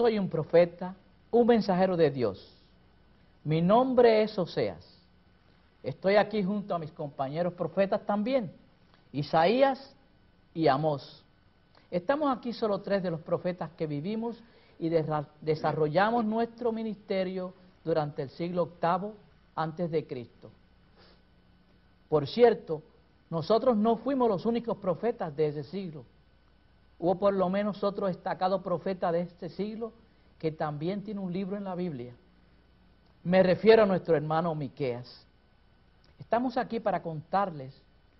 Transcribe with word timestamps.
soy 0.00 0.18
un 0.18 0.30
profeta, 0.30 0.94
un 1.30 1.46
mensajero 1.46 1.94
de 1.94 2.10
Dios. 2.10 2.56
Mi 3.44 3.60
nombre 3.60 4.22
es 4.22 4.38
Oseas. 4.38 4.82
Estoy 5.82 6.16
aquí 6.16 6.42
junto 6.42 6.74
a 6.74 6.78
mis 6.78 6.90
compañeros 6.90 7.52
profetas 7.52 8.06
también, 8.06 8.50
Isaías 9.12 9.94
y 10.54 10.68
Amós. 10.68 11.22
Estamos 11.90 12.34
aquí 12.34 12.54
solo 12.54 12.80
tres 12.80 13.02
de 13.02 13.10
los 13.10 13.20
profetas 13.20 13.72
que 13.76 13.86
vivimos 13.86 14.42
y 14.78 14.88
desarrollamos 15.42 16.24
nuestro 16.24 16.72
ministerio 16.72 17.52
durante 17.84 18.22
el 18.22 18.30
siglo 18.30 18.70
VIII 18.80 19.10
antes 19.54 19.90
de 19.90 20.06
Cristo. 20.06 20.50
Por 22.08 22.26
cierto, 22.26 22.82
nosotros 23.28 23.76
no 23.76 23.96
fuimos 23.96 24.30
los 24.30 24.46
únicos 24.46 24.78
profetas 24.78 25.36
de 25.36 25.48
ese 25.48 25.64
siglo. 25.64 26.06
Hubo 27.00 27.18
por 27.18 27.32
lo 27.32 27.48
menos 27.48 27.82
otro 27.82 28.08
destacado 28.08 28.62
profeta 28.62 29.10
de 29.10 29.22
este 29.22 29.48
siglo 29.48 29.92
que 30.38 30.52
también 30.52 31.02
tiene 31.02 31.20
un 31.20 31.32
libro 31.32 31.56
en 31.56 31.64
la 31.64 31.74
Biblia. 31.74 32.14
Me 33.24 33.42
refiero 33.42 33.82
a 33.82 33.86
nuestro 33.86 34.16
hermano 34.16 34.54
Miqueas. 34.54 35.26
Estamos 36.18 36.58
aquí 36.58 36.78
para 36.78 37.02
contarles 37.02 37.74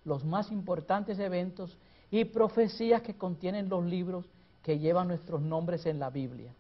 los 0.07 0.24
más 0.24 0.51
importantes 0.51 1.19
eventos 1.19 1.77
y 2.11 2.24
profecías 2.24 3.02
que 3.02 3.15
contienen 3.15 3.69
los 3.69 3.85
libros 3.85 4.24
que 4.62 4.79
llevan 4.79 5.09
nuestros 5.09 5.43
nombres 5.43 5.85
en 5.85 5.99
la 5.99 6.09
Biblia. 6.09 6.52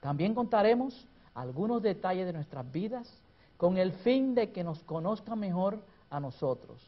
También 0.00 0.34
contaremos 0.34 1.06
algunos 1.34 1.82
detalles 1.82 2.26
de 2.26 2.32
nuestras 2.32 2.70
vidas 2.72 3.08
con 3.56 3.78
el 3.78 3.92
fin 3.92 4.34
de 4.34 4.50
que 4.50 4.64
nos 4.64 4.82
conozca 4.82 5.36
mejor 5.36 5.78
a 6.10 6.18
nosotros, 6.18 6.82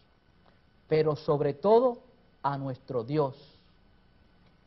pero 0.88 1.14
sobre 1.14 1.54
todo 1.54 1.98
a 2.42 2.58
nuestro 2.58 3.04
Dios. 3.04 3.53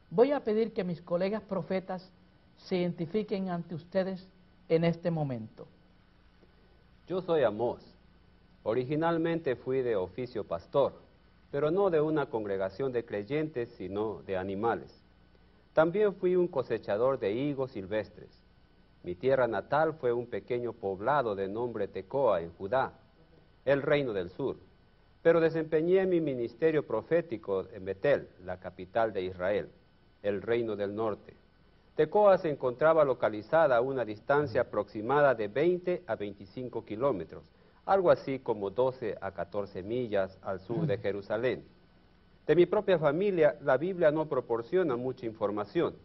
Voy 0.10 0.32
a 0.32 0.40
pedir 0.40 0.72
que 0.72 0.86
mis 0.86 1.02
colegas 1.02 1.42
profetas 1.42 2.12
se 2.58 2.78
identifiquen 2.78 3.50
ante 3.50 3.76
ustedes 3.76 4.28
en 4.70 4.86
este 4.86 5.12
momento. 5.12 5.68
Yo 7.08 7.22
soy 7.22 7.44
Amós. 7.44 7.84
Originalmente 8.64 9.56
fui 9.56 9.82
de 9.82 9.96
oficio 9.96 10.46
pastor, 10.46 10.94
pero 11.52 11.72
no 11.72 11.90
de 11.90 12.02
una 12.02 12.28
congregación 12.28 12.92
de 12.92 13.06
creyentes, 13.06 13.70
sino 13.78 14.22
de 14.24 14.38
animales. 14.38 15.02
También 15.74 16.16
fui 16.16 16.36
un 16.36 16.48
cosechador 16.48 17.20
de 17.20 17.34
higos 17.34 17.72
silvestres. 17.72 18.30
Mi 19.04 19.14
tierra 19.14 19.48
natal 19.48 19.94
fue 19.94 20.12
un 20.12 20.26
pequeño 20.26 20.74
poblado 20.74 21.36
de 21.36 21.48
nombre 21.48 21.88
Tecoa 21.88 22.42
en 22.42 22.52
Judá, 22.54 22.94
el 23.66 23.82
reino 23.82 24.14
del 24.14 24.30
sur. 24.30 24.58
Pero 25.22 25.40
desempeñé 25.40 26.06
mi 26.06 26.20
ministerio 26.22 26.86
profético 26.86 27.66
en 27.74 27.86
Betel, 27.86 28.30
la 28.44 28.60
capital 28.60 29.14
de 29.14 29.24
Israel, 29.24 29.70
el 30.24 30.42
reino 30.42 30.76
del 30.76 30.96
norte. 30.96 31.34
Tecoa 31.96 32.38
se 32.38 32.50
encontraba 32.50 33.04
localizada 33.04 33.78
a 33.78 33.82
una 33.82 34.06
distancia 34.06 34.62
aproximada 34.62 35.34
de 35.34 35.48
20 35.48 36.04
a 36.06 36.16
25 36.16 36.86
kilómetros, 36.86 37.44
algo 37.86 38.12
así 38.12 38.40
como 38.40 38.70
12 38.70 39.18
a 39.20 39.32
14 39.32 39.82
millas 39.82 40.38
al 40.44 40.60
sur 40.60 40.86
de 40.86 40.98
Jerusalén. 41.00 41.66
De 42.46 42.56
mi 42.56 42.66
propia 42.66 43.00
familia, 43.00 43.58
la 43.62 43.78
Biblia 43.78 44.12
no 44.12 44.28
proporciona 44.28 44.96
mucha 44.96 45.26
información, 45.26 45.96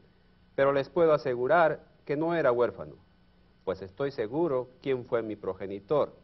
pero 0.55 0.73
les 0.73 0.89
puedo 0.89 1.13
asegurar 1.13 1.81
que 2.05 2.17
no 2.17 2.35
era 2.35 2.53
huérfano, 2.53 2.95
pues 3.65 3.83
estoy 3.83 4.11
seguro 4.11 4.69
quién 4.81 5.05
fue 5.05 5.23
mi 5.23 5.37
progenitor, 5.37 6.15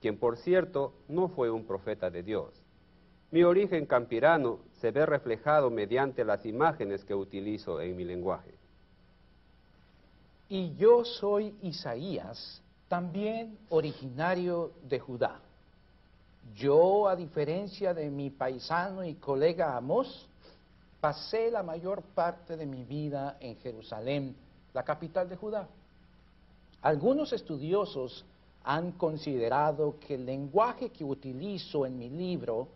quien 0.00 0.18
por 0.18 0.36
cierto 0.36 0.92
no 1.08 1.28
fue 1.28 1.50
un 1.50 1.66
profeta 1.66 2.10
de 2.10 2.22
Dios. 2.22 2.65
Mi 3.30 3.42
origen 3.42 3.86
campirano 3.86 4.60
se 4.80 4.90
ve 4.90 5.04
reflejado 5.04 5.70
mediante 5.70 6.24
las 6.24 6.46
imágenes 6.46 7.04
que 7.04 7.14
utilizo 7.14 7.80
en 7.80 7.96
mi 7.96 8.04
lenguaje. 8.04 8.54
Y 10.48 10.74
yo 10.76 11.04
soy 11.04 11.54
Isaías, 11.62 12.62
también 12.88 13.58
originario 13.68 14.70
de 14.88 15.00
Judá. 15.00 15.40
Yo, 16.54 17.08
a 17.08 17.16
diferencia 17.16 17.92
de 17.92 18.08
mi 18.10 18.30
paisano 18.30 19.04
y 19.04 19.14
colega 19.14 19.76
Amós, 19.76 20.28
pasé 21.00 21.50
la 21.50 21.64
mayor 21.64 22.02
parte 22.02 22.56
de 22.56 22.64
mi 22.64 22.84
vida 22.84 23.36
en 23.40 23.56
Jerusalén, 23.56 24.36
la 24.72 24.84
capital 24.84 25.28
de 25.28 25.36
Judá. 25.36 25.66
Algunos 26.82 27.32
estudiosos 27.32 28.24
han 28.62 28.92
considerado 28.92 29.96
que 29.98 30.14
el 30.14 30.26
lenguaje 30.26 30.90
que 30.90 31.04
utilizo 31.04 31.86
en 31.86 31.98
mi 31.98 32.08
libro 32.08 32.68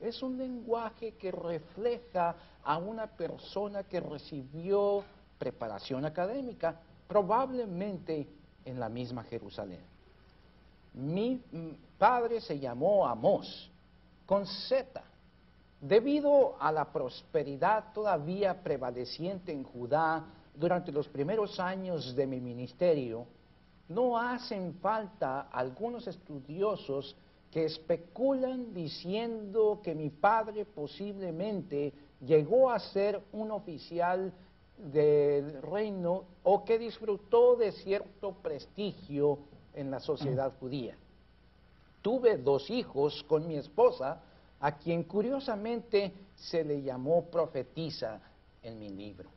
es 0.00 0.22
un 0.22 0.38
lenguaje 0.38 1.12
que 1.12 1.30
refleja 1.30 2.36
a 2.62 2.78
una 2.78 3.06
persona 3.06 3.84
que 3.84 4.00
recibió 4.00 5.04
preparación 5.38 6.04
académica 6.04 6.80
probablemente 7.06 8.28
en 8.64 8.78
la 8.78 8.88
misma 8.88 9.24
Jerusalén. 9.24 9.80
Mi 10.94 11.40
padre 11.96 12.40
se 12.40 12.58
llamó 12.58 13.06
Amós, 13.06 13.70
con 14.26 14.46
Z. 14.46 15.02
Debido 15.80 16.56
a 16.60 16.72
la 16.72 16.92
prosperidad 16.92 17.92
todavía 17.92 18.62
prevaleciente 18.62 19.52
en 19.52 19.62
Judá 19.62 20.24
durante 20.54 20.90
los 20.90 21.08
primeros 21.08 21.60
años 21.60 22.14
de 22.16 22.26
mi 22.26 22.40
ministerio, 22.40 23.26
no 23.88 24.18
hacen 24.18 24.74
falta 24.82 25.48
algunos 25.52 26.06
estudiosos 26.06 27.16
que 27.50 27.64
especulan 27.64 28.74
diciendo 28.74 29.80
que 29.82 29.94
mi 29.94 30.10
padre 30.10 30.64
posiblemente 30.64 31.92
llegó 32.20 32.70
a 32.70 32.78
ser 32.78 33.20
un 33.32 33.50
oficial 33.50 34.32
del 34.76 35.62
reino 35.62 36.24
o 36.44 36.64
que 36.64 36.78
disfrutó 36.78 37.56
de 37.56 37.72
cierto 37.72 38.32
prestigio 38.42 39.38
en 39.74 39.90
la 39.90 40.00
sociedad 40.00 40.52
judía. 40.60 40.96
Tuve 42.02 42.38
dos 42.38 42.70
hijos 42.70 43.24
con 43.28 43.46
mi 43.46 43.56
esposa, 43.56 44.20
a 44.60 44.76
quien 44.76 45.04
curiosamente 45.04 46.12
se 46.36 46.64
le 46.64 46.82
llamó 46.82 47.24
profetisa 47.24 48.20
en 48.62 48.78
mi 48.78 48.88
libro. 48.88 49.28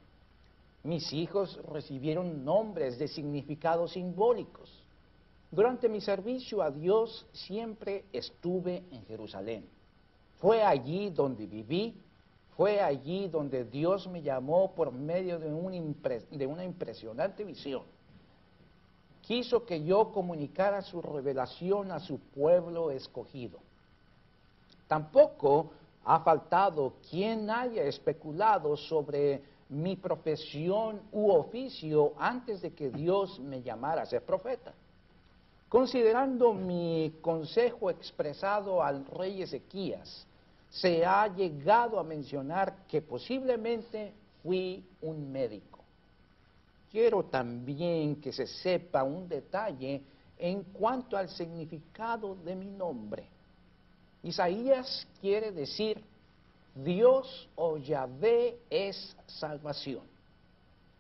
Mis 0.84 1.14
hijos 1.14 1.60
recibieron 1.68 2.44
nombres 2.44 2.98
de 2.98 3.08
significados 3.08 3.92
simbólicos. 3.92 4.81
Durante 5.52 5.90
mi 5.90 6.02
servicio 6.02 6.62
a 6.62 6.72
Dios 6.72 7.28
siempre 7.34 8.06
estuve 8.14 8.84
en 8.92 9.06
Jerusalén. 9.06 9.68
Fue 10.40 10.64
allí 10.64 11.10
donde 11.10 11.46
viví 11.46 11.94
fue 12.62 12.80
allí 12.80 13.28
donde 13.28 13.66
Dios 13.66 14.08
me 14.08 14.22
llamó 14.22 14.74
por 14.76 14.92
medio 14.92 15.40
de, 15.40 15.52
una 16.46 16.64
impresionante 16.64 17.44
visión. 17.44 17.84
Quiso 19.22 19.66
que 19.66 19.84
yo 19.84 20.12
comunicara 20.12 20.82
su 20.82 21.02
revelación 21.02 21.92
a 21.92 22.00
su 22.00 22.20
pueblo 22.20 22.92
escogido. 22.92 23.60
Tampoco 24.88 25.72
ha 26.04 26.20
faltado 26.20 26.94
quien 27.10 27.50
haya 27.50 27.84
especulado 27.84 28.76
sobre 28.76 29.42
mi 29.70 29.96
profesión 29.96 31.02
u 31.12 31.32
oficio 31.32 32.14
antes 32.18 32.62
de 32.62 32.74
que 32.74 32.90
Dios 32.90 33.40
me 33.40 33.64
llamara 33.64 34.02
a 34.02 34.06
ser 34.06 34.24
profeta. 34.24 34.74
Considerando 35.72 36.52
mi 36.52 37.14
consejo 37.22 37.90
expresado 37.90 38.84
al 38.84 39.06
rey 39.06 39.42
Ezequías, 39.42 40.28
se 40.70 41.06
ha 41.06 41.26
llegado 41.34 41.98
a 41.98 42.04
mencionar 42.04 42.86
que 42.90 43.02
posiblemente 43.02 44.12
fui 44.44 44.86
un 45.02 45.32
médico. 45.32 45.80
Quiero 46.92 47.24
también 47.24 48.20
que 48.20 48.34
se 48.34 48.48
sepa 48.48 49.04
un 49.04 49.30
detalle 49.30 50.02
en 50.38 50.62
cuanto 50.74 51.16
al 51.16 51.30
significado 51.30 52.36
de 52.36 52.54
mi 52.54 52.70
nombre. 52.70 53.30
Isaías 54.24 55.08
quiere 55.22 55.54
decir 55.54 56.04
Dios 56.76 57.48
o 57.56 57.78
Yahvé 57.78 58.60
es 58.70 59.16
salvación. 59.26 60.04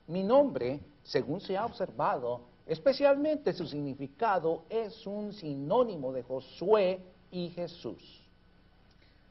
Mi 0.07 0.23
nombre, 0.23 0.79
según 1.03 1.41
se 1.41 1.57
ha 1.57 1.65
observado, 1.65 2.50
especialmente 2.65 3.53
su 3.53 3.67
significado, 3.67 4.63
es 4.69 5.05
un 5.05 5.33
sinónimo 5.33 6.11
de 6.11 6.23
Josué 6.23 6.99
y 7.31 7.49
Jesús. 7.49 8.21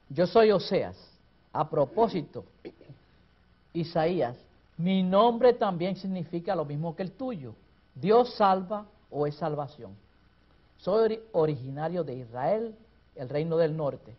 Yo 0.09 0.27
soy 0.27 0.51
Oseas. 0.51 0.97
A 1.53 1.69
propósito, 1.69 2.45
Isaías, 3.73 4.37
mi 4.77 5.03
nombre 5.03 5.53
también 5.53 5.97
significa 5.97 6.55
lo 6.55 6.65
mismo 6.65 6.95
que 6.95 7.03
el 7.03 7.13
tuyo. 7.13 7.55
Dios 7.95 8.35
salva 8.35 8.87
o 9.11 9.27
es 9.27 9.35
salvación. 9.35 9.97
Soy 10.79 11.21
originario 11.33 12.05
de 12.05 12.15
Israel, 12.15 12.75
el 13.17 13.29
reino 13.29 13.57
del 13.57 13.77
norte. 13.77 14.15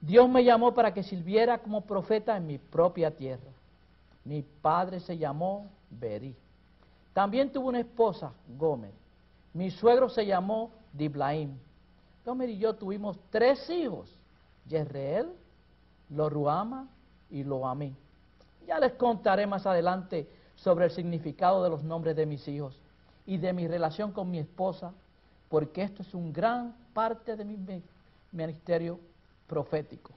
Dios 0.00 0.28
me 0.28 0.44
llamó 0.44 0.74
para 0.74 0.92
que 0.92 1.02
sirviera 1.02 1.58
como 1.58 1.82
profeta 1.82 2.36
en 2.36 2.46
mi 2.46 2.58
propia 2.58 3.10
tierra. 3.10 3.50
Mi 4.24 4.42
padre 4.42 5.00
se 5.00 5.16
llamó 5.16 5.66
Berí. 5.90 6.34
También 7.16 7.50
tuvo 7.50 7.70
una 7.70 7.80
esposa, 7.80 8.30
Gómez. 8.58 8.92
Mi 9.54 9.70
suegro 9.70 10.10
se 10.10 10.26
llamó 10.26 10.70
Diblaim. 10.92 11.56
Gómez 12.26 12.50
y 12.50 12.58
yo 12.58 12.74
tuvimos 12.74 13.18
tres 13.30 13.70
hijos. 13.70 14.14
Yesreel, 14.68 15.32
lo 16.10 16.28
Ruama 16.28 16.86
y 17.30 17.42
lo 17.42 17.66
Amí. 17.66 17.96
Ya 18.66 18.78
les 18.78 18.92
contaré 18.92 19.46
más 19.46 19.64
adelante 19.64 20.28
sobre 20.56 20.84
el 20.84 20.90
significado 20.90 21.64
de 21.64 21.70
los 21.70 21.82
nombres 21.82 22.16
de 22.16 22.26
mis 22.26 22.46
hijos 22.48 22.78
y 23.24 23.38
de 23.38 23.54
mi 23.54 23.66
relación 23.66 24.12
con 24.12 24.30
mi 24.30 24.38
esposa, 24.38 24.92
porque 25.48 25.84
esto 25.84 26.02
es 26.02 26.12
un 26.12 26.34
gran 26.34 26.76
parte 26.92 27.34
de 27.34 27.46
mi 27.46 27.56
ministerio 28.30 29.00
profético. 29.46 30.12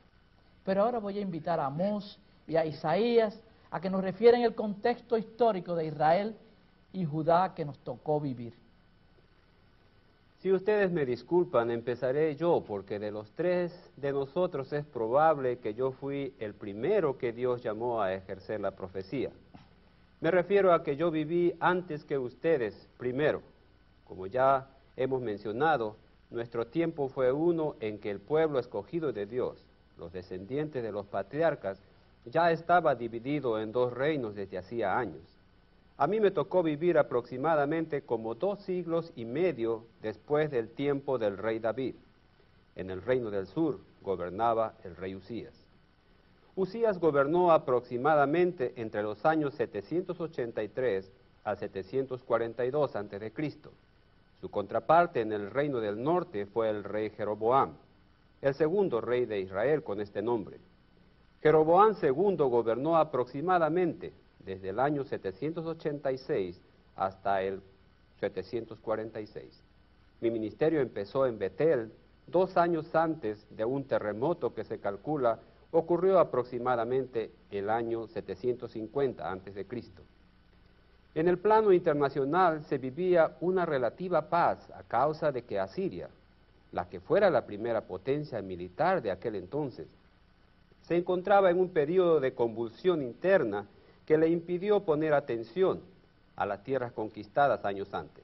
Pero 0.66 0.84
ahora 0.84 1.00
voy 1.00 1.18
a 1.18 1.22
invitar 1.22 1.62
a 1.62 1.68
Amós 1.68 2.20
y 2.46 2.58
a 2.58 2.66
Isaías 2.66 3.40
a 3.72 3.80
que 3.80 3.90
nos 3.90 4.04
refieren 4.04 4.42
el 4.42 4.54
contexto 4.54 5.18
histórico 5.18 5.76
de 5.76 5.86
Israel 5.86 6.36
y 6.94 7.06
Judá 7.06 7.54
que 7.56 7.66
nos 7.66 7.78
tocó 7.80 8.20
vivir. 8.20 8.54
Si 10.42 10.54
ustedes 10.54 10.90
me 10.90 11.06
disculpan, 11.06 11.70
empezaré 11.70 12.34
yo, 12.38 12.64
porque 12.66 12.98
de 12.98 13.12
los 13.12 13.30
tres 13.32 13.74
de 13.98 14.14
nosotros 14.14 14.72
es 14.72 14.86
probable 14.86 15.60
que 15.60 15.74
yo 15.74 15.92
fui 15.92 16.34
el 16.40 16.54
primero 16.54 17.18
que 17.18 17.34
Dios 17.34 17.62
llamó 17.62 18.02
a 18.02 18.14
ejercer 18.14 18.62
la 18.62 18.72
profecía. 18.72 19.32
Me 20.22 20.32
refiero 20.32 20.74
a 20.74 20.82
que 20.82 20.96
yo 20.96 21.12
viví 21.12 21.54
antes 21.60 22.06
que 22.06 22.18
ustedes 22.18 22.88
primero. 22.98 23.42
Como 24.08 24.28
ya 24.28 24.70
hemos 24.96 25.22
mencionado, 25.22 25.98
nuestro 26.30 26.68
tiempo 26.68 27.10
fue 27.10 27.34
uno 27.34 27.76
en 27.82 28.00
que 28.00 28.10
el 28.10 28.20
pueblo 28.20 28.60
escogido 28.60 29.12
de 29.12 29.26
Dios, 29.26 29.58
los 29.98 30.14
descendientes 30.14 30.84
de 30.84 30.92
los 30.92 31.06
patriarcas, 31.06 31.80
ya 32.26 32.52
estaba 32.52 32.96
dividido 32.96 33.60
en 33.60 33.74
dos 33.74 33.92
reinos 33.92 34.36
desde 34.36 34.58
hacía 34.58 34.98
años. 34.98 35.39
A 36.00 36.08
mí 36.08 36.22
me 36.22 36.32
tocó 36.32 36.64
vivir 36.64 36.98
aproximadamente 36.98 38.04
como 38.04 38.34
dos 38.34 38.62
siglos 38.62 39.12
y 39.18 39.26
medio 39.26 39.84
después 40.02 40.50
del 40.50 40.70
tiempo 40.70 41.18
del 41.18 41.38
rey 41.38 41.60
David. 41.60 41.96
En 42.78 42.90
el 42.90 43.02
reino 43.02 43.30
del 43.30 43.48
sur 43.48 43.82
gobernaba 44.02 44.76
el 44.86 44.96
rey 44.96 45.14
Usías. 45.14 45.54
Usías 46.56 47.00
gobernó 47.00 47.52
aproximadamente 47.52 48.72
entre 48.78 49.04
los 49.04 49.26
años 49.26 49.56
783 49.56 51.12
al 51.44 51.58
742 51.58 52.96
a.C. 52.96 53.34
Su 54.40 54.50
contraparte 54.50 55.20
en 55.20 55.34
el 55.34 55.52
reino 55.52 55.82
del 55.82 56.02
norte 56.02 56.46
fue 56.46 56.70
el 56.70 56.86
rey 56.86 57.10
Jeroboam, 57.10 57.74
el 58.42 58.54
segundo 58.54 59.02
rey 59.02 59.26
de 59.26 59.42
Israel 59.42 59.84
con 59.84 60.00
este 60.00 60.22
nombre. 60.22 60.62
Jeroboam 61.44 61.94
II 62.02 62.38
gobernó 62.38 62.96
aproximadamente 62.96 64.14
desde 64.46 64.70
el 64.70 64.80
año 64.80 65.04
786 65.04 66.60
hasta 66.96 67.42
el 67.42 67.62
746. 68.20 69.64
Mi 70.22 70.32
ministerio 70.32 70.82
empezó 70.82 71.26
en 71.26 71.40
Betel 71.40 71.92
dos 72.28 72.58
años 72.58 72.94
antes 72.96 73.46
de 73.56 73.66
un 73.66 73.86
terremoto 73.86 74.54
que 74.54 74.64
se 74.64 74.80
calcula 74.80 75.40
ocurrió 75.72 76.20
aproximadamente 76.20 77.32
el 77.52 77.70
año 77.70 78.08
750 78.08 79.32
a.C. 79.32 79.66
En 81.16 81.28
el 81.28 81.38
plano 81.38 81.72
internacional 81.72 82.64
se 82.64 82.78
vivía 82.78 83.36
una 83.40 83.66
relativa 83.66 84.30
paz 84.30 84.70
a 84.72 84.84
causa 84.84 85.32
de 85.32 85.44
que 85.44 85.60
Asiria, 85.60 86.10
la 86.72 86.88
que 86.90 87.00
fuera 87.00 87.30
la 87.30 87.46
primera 87.46 87.82
potencia 87.82 88.42
militar 88.42 89.02
de 89.02 89.12
aquel 89.12 89.36
entonces, 89.36 89.88
se 90.84 90.96
encontraba 90.96 91.52
en 91.52 91.60
un 91.60 91.70
periodo 91.70 92.20
de 92.20 92.34
convulsión 92.34 93.02
interna 93.02 93.66
que 94.10 94.18
le 94.18 94.28
impidió 94.28 94.80
poner 94.80 95.14
atención 95.14 95.82
a 96.36 96.48
las 96.48 96.64
tierras 96.64 96.92
conquistadas 96.94 97.64
años 97.64 97.94
antes. 97.94 98.24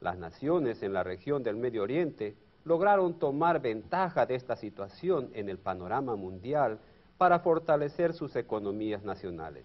Las 0.00 0.16
naciones 0.16 0.80
en 0.84 0.92
la 0.92 1.02
región 1.02 1.42
del 1.42 1.56
Medio 1.56 1.82
Oriente 1.82 2.36
lograron 2.64 3.14
tomar 3.14 3.60
ventaja 3.60 4.26
de 4.26 4.36
esta 4.36 4.54
situación 4.54 5.28
en 5.34 5.48
el 5.48 5.58
panorama 5.58 6.14
mundial 6.14 6.78
para 7.18 7.40
fortalecer 7.40 8.14
sus 8.14 8.36
economías 8.36 9.02
nacionales. 9.02 9.64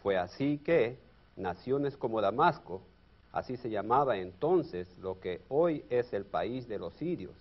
Fue 0.00 0.16
así 0.16 0.58
que 0.58 0.96
naciones 1.34 1.96
como 1.96 2.20
Damasco, 2.20 2.82
así 3.32 3.56
se 3.56 3.68
llamaba 3.68 4.18
entonces 4.18 4.86
lo 4.98 5.18
que 5.18 5.40
hoy 5.48 5.84
es 5.90 6.12
el 6.12 6.24
país 6.24 6.68
de 6.68 6.78
los 6.78 6.94
sirios, 6.94 7.34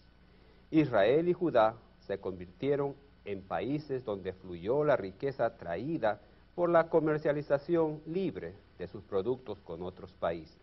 Israel 0.72 1.30
y 1.30 1.34
Judá 1.34 1.76
se 2.08 2.18
convirtieron 2.18 2.96
en 3.26 3.44
países 3.44 4.04
donde 4.06 4.34
fluyó 4.34 4.84
la 4.84 4.98
riqueza 4.98 5.56
traída 5.56 6.20
por 6.56 6.70
la 6.70 6.90
comercialización 6.90 8.02
libre 8.08 8.54
de 8.78 8.88
sus 8.88 9.04
productos 9.04 9.60
con 9.62 9.82
otros 9.84 10.12
países. 10.14 10.58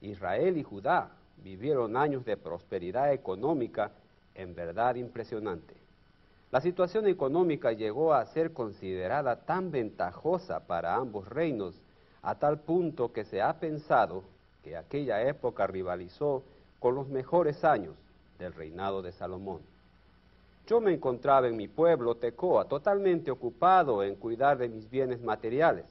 Israel 0.00 0.56
y 0.56 0.62
Judá 0.62 1.10
vivieron 1.42 1.96
años 1.96 2.24
de 2.24 2.36
prosperidad 2.36 3.12
económica 3.12 3.92
en 4.34 4.54
verdad 4.54 4.94
impresionante. 4.94 5.74
La 6.50 6.60
situación 6.60 7.06
económica 7.06 7.72
llegó 7.72 8.14
a 8.14 8.24
ser 8.26 8.52
considerada 8.52 9.44
tan 9.44 9.70
ventajosa 9.70 10.60
para 10.66 10.94
ambos 10.94 11.28
reinos 11.28 11.74
a 12.22 12.36
tal 12.36 12.60
punto 12.60 13.12
que 13.12 13.24
se 13.24 13.42
ha 13.42 13.58
pensado 13.60 14.22
que 14.62 14.76
aquella 14.76 15.22
época 15.22 15.66
rivalizó 15.66 16.42
con 16.78 16.94
los 16.94 17.08
mejores 17.08 17.64
años 17.64 17.94
del 18.38 18.54
reinado 18.54 19.02
de 19.02 19.12
Salomón. 19.12 19.60
Yo 20.68 20.82
me 20.82 20.92
encontraba 20.92 21.48
en 21.48 21.56
mi 21.56 21.66
pueblo, 21.66 22.16
Tecoa, 22.16 22.66
totalmente 22.66 23.30
ocupado 23.30 24.02
en 24.02 24.16
cuidar 24.16 24.58
de 24.58 24.68
mis 24.68 24.90
bienes 24.90 25.22
materiales, 25.22 25.86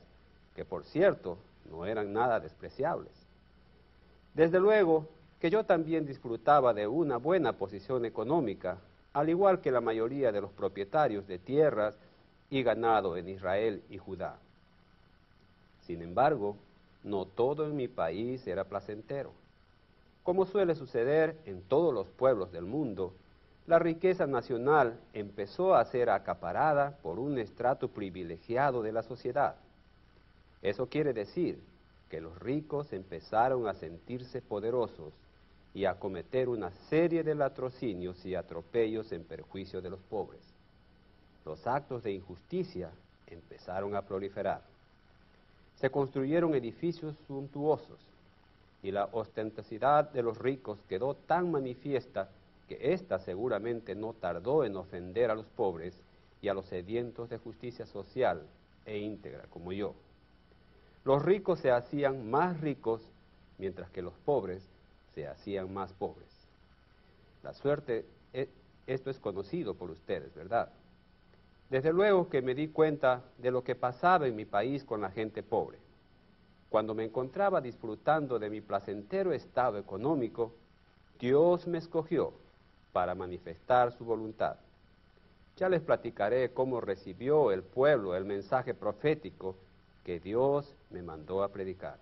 que 0.55 0.65
por 0.65 0.85
cierto 0.85 1.39
no 1.71 1.87
eran 1.87 2.13
nada 2.13 2.39
despreciables. 2.39 3.11
Desde 4.35 4.59
luego 4.59 5.07
que 5.41 5.49
yo 5.49 5.63
también 5.63 6.05
disfrutaba 6.05 6.75
de 6.75 6.85
una 6.85 7.17
buena 7.17 7.53
posición 7.53 8.05
económica, 8.05 8.77
al 9.13 9.29
igual 9.29 9.61
que 9.61 9.71
la 9.71 9.81
mayoría 9.81 10.31
de 10.31 10.41
los 10.41 10.51
propietarios 10.51 11.27
de 11.27 11.39
tierras 11.39 11.95
y 12.51 12.61
ganado 12.61 13.17
en 13.17 13.29
Israel 13.29 13.81
y 13.89 13.97
Judá. 13.97 14.37
Sin 15.87 16.03
embargo, 16.03 16.55
no 17.03 17.25
todo 17.25 17.65
en 17.65 17.75
mi 17.75 17.87
país 17.87 18.45
era 18.45 18.63
placentero. 18.65 19.31
Como 20.21 20.45
suele 20.45 20.75
suceder 20.75 21.35
en 21.45 21.63
todos 21.63 21.91
los 21.91 22.07
pueblos 22.09 22.51
del 22.51 22.65
mundo, 22.65 23.13
la 23.67 23.79
riqueza 23.79 24.25
nacional 24.25 24.97
empezó 25.13 25.75
a 25.75 25.83
ser 25.83 26.09
acaparada 26.09 26.97
por 27.03 27.19
un 27.19 27.37
estrato 27.37 27.89
privilegiado 27.89 28.81
de 28.81 28.93
la 28.93 29.03
sociedad. 29.03 29.57
Eso 30.61 30.87
quiere 30.87 31.13
decir 31.13 31.59
que 32.09 32.21
los 32.21 32.39
ricos 32.39 32.93
empezaron 32.93 33.67
a 33.67 33.73
sentirse 33.73 34.41
poderosos 34.41 35.13
y 35.73 35.83
a 35.83 35.95
cometer 35.95 36.47
una 36.47 36.71
serie 36.89 37.23
de 37.23 37.35
latrocinios 37.35 38.25
y 38.25 38.35
atropellos 38.35 39.11
en 39.11 39.25
perjuicio 39.25 39.81
de 39.81 39.89
los 39.89 39.99
pobres. 39.99 40.41
Los 41.45 41.67
actos 41.67 42.03
de 42.03 42.13
injusticia 42.13 42.89
empezaron 43.27 43.97
a 43.97 44.01
proliferar. 44.01 44.61
Se 45.75 45.89
construyeron 45.89 46.55
edificios 46.55 47.15
suntuosos 47.27 47.99
y 48.81 48.91
la 48.91 49.09
ostentosidad 49.11 50.09
de 50.09 50.23
los 50.23 50.37
ricos 50.37 50.79
quedó 50.87 51.15
tan 51.15 51.51
manifiesta 51.51 52.29
que 52.67 52.93
ésta 52.93 53.19
seguramente 53.19 53.95
no 53.95 54.13
tardó 54.13 54.63
en 54.63 54.75
ofender 54.75 55.31
a 55.31 55.35
los 55.35 55.45
pobres 55.45 55.99
y 56.41 56.49
a 56.49 56.53
los 56.53 56.65
sedientos 56.65 57.29
de 57.29 57.37
justicia 57.37 57.85
social 57.85 58.45
e 58.85 58.97
íntegra 58.97 59.45
como 59.49 59.71
yo. 59.71 59.95
Los 61.03 61.23
ricos 61.23 61.59
se 61.59 61.71
hacían 61.71 62.29
más 62.29 62.59
ricos 62.59 63.01
mientras 63.57 63.89
que 63.89 64.01
los 64.01 64.13
pobres 64.25 64.61
se 65.15 65.27
hacían 65.27 65.73
más 65.73 65.93
pobres. 65.93 66.27
La 67.43 67.53
suerte, 67.53 68.05
e, 68.33 68.49
esto 68.85 69.09
es 69.09 69.19
conocido 69.19 69.73
por 69.73 69.89
ustedes, 69.89 70.35
¿verdad? 70.35 70.69
Desde 71.69 71.93
luego 71.93 72.29
que 72.29 72.41
me 72.41 72.55
di 72.55 72.67
cuenta 72.67 73.23
de 73.37 73.51
lo 73.51 73.63
que 73.63 73.75
pasaba 73.75 74.27
en 74.27 74.35
mi 74.35 74.45
país 74.45 74.83
con 74.83 75.01
la 75.01 75.11
gente 75.11 75.43
pobre. 75.43 75.79
Cuando 76.69 76.93
me 76.93 77.05
encontraba 77.05 77.61
disfrutando 77.61 78.39
de 78.39 78.49
mi 78.49 78.61
placentero 78.61 79.31
estado 79.31 79.77
económico, 79.77 80.53
Dios 81.19 81.65
me 81.67 81.77
escogió 81.77 82.33
para 82.97 83.13
manifestar 83.13 83.95
su 83.95 84.03
voluntad. 84.03 84.55
Ya 85.55 85.69
les 85.69 85.83
platicaré 85.83 86.51
cómo 86.51 86.81
recibió 86.81 87.51
el 87.51 87.61
pueblo 87.61 88.15
el 88.15 88.25
mensaje 88.25 88.73
profético 88.73 89.55
que 90.03 90.19
Dios 90.19 90.73
me 90.89 91.03
mandó 91.03 91.43
a 91.43 91.49
predicar. 91.49 91.99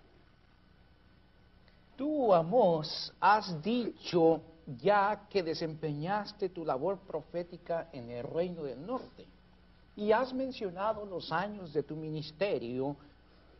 Tú, 1.98 2.32
Amós, 2.32 3.12
has 3.20 3.62
dicho 3.62 4.40
ya 4.82 5.26
que 5.28 5.42
desempeñaste 5.42 6.48
tu 6.48 6.64
labor 6.64 6.96
profética 7.00 7.90
en 7.92 8.08
el 8.08 8.24
reino 8.24 8.62
del 8.62 8.86
norte 8.86 9.26
y 9.96 10.12
has 10.12 10.32
mencionado 10.32 11.04
los 11.04 11.30
años 11.30 11.74
de 11.74 11.82
tu 11.82 11.94
ministerio, 11.94 12.96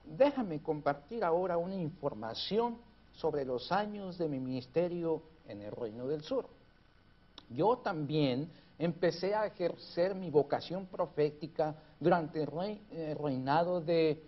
déjame 0.07 0.62
compartir 0.62 1.23
ahora 1.23 1.59
una 1.59 1.76
información 1.76 2.78
sobre 3.12 3.45
los 3.45 3.71
años 3.71 4.16
de 4.16 4.26
mi 4.26 4.40
ministerio 4.40 5.21
en 5.47 5.61
el 5.61 5.73
reino 5.73 6.07
del 6.07 6.23
sur 6.23 6.56
yo 7.50 7.79
también 7.79 8.49
empecé 8.79 9.35
a 9.35 9.47
ejercer 9.47 10.15
mi 10.15 10.31
vocación 10.31 10.87
profética 10.87 11.75
durante 11.99 12.43
el 12.43 13.17
reinado 13.17 13.81
de 13.81 14.23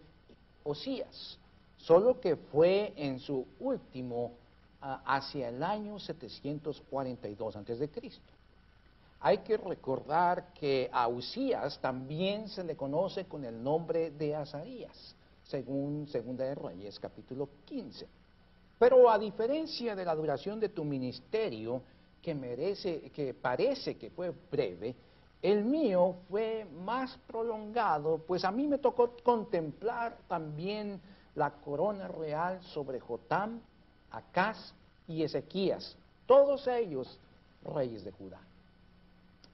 Osías, 0.65 1.39
solo 1.77 2.21
que 2.21 2.37
fue 2.37 2.93
en 2.97 3.19
su 3.19 3.47
último 3.61 4.33
ah, 4.81 5.03
hacia 5.05 5.49
el 5.49 5.63
año 5.63 5.99
742 5.99 7.57
a.C. 7.57 7.91
Hay 9.21 9.39
que 9.39 9.57
recordar 9.57 10.53
que 10.55 10.89
a 10.93 11.09
Usías 11.09 11.79
también 11.81 12.49
se 12.49 12.63
le 12.63 12.77
conoce 12.77 13.25
con 13.25 13.45
el 13.45 13.63
nombre 13.63 14.13
de 14.13 14.35
Azarías. 14.37 15.15
según 15.45 16.07
Segunda 16.09 16.45
de 16.45 16.55
Reyes, 16.55 17.01
capítulo 17.01 17.49
15. 17.65 18.07
Pero 18.79 19.11
a 19.11 19.19
diferencia 19.19 19.97
de 19.97 20.05
la 20.05 20.15
duración 20.15 20.61
de 20.61 20.69
tu 20.69 20.85
ministerio, 20.85 21.83
que 22.23 22.35
merece, 22.35 23.11
que 23.11 23.35
parece 23.35 23.97
que 23.97 24.11
fue 24.11 24.33
breve, 24.51 24.95
el 25.41 25.65
mío 25.65 26.17
fue 26.29 26.67
más 26.85 27.17
prolongado, 27.27 28.19
pues 28.27 28.45
a 28.45 28.51
mí 28.51 28.67
me 28.67 28.79
tocó 28.79 29.15
contemplar 29.23 30.19
también 30.27 31.01
la 31.35 31.51
corona 31.53 32.09
real 32.09 32.61
sobre 32.63 32.99
Jotam, 32.99 33.61
Acaz 34.11 34.75
y 35.07 35.23
Ezequías, 35.23 35.97
todos 36.27 36.67
ellos 36.67 37.19
reyes 37.65 38.05
de 38.05 38.11
Judá. 38.11 38.41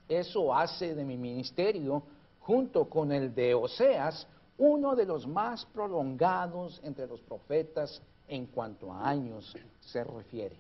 Eso 0.09 0.55
hace 0.55 0.95
de 0.95 1.05
mi 1.05 1.17
ministerio, 1.17 2.03
junto 2.41 2.89
con 2.89 3.13
el 3.13 3.35
de 3.35 3.55
Oseas, 3.55 4.27
uno 4.59 4.95
de 4.95 5.05
los 5.05 5.27
más 5.27 5.65
prolongados 5.67 6.81
entre 6.85 7.07
los 7.07 7.21
profetas 7.21 8.01
en 8.29 8.47
cuanto 8.47 8.93
a 8.93 9.09
años 9.09 9.55
se 9.81 10.05
refiere. 10.05 10.57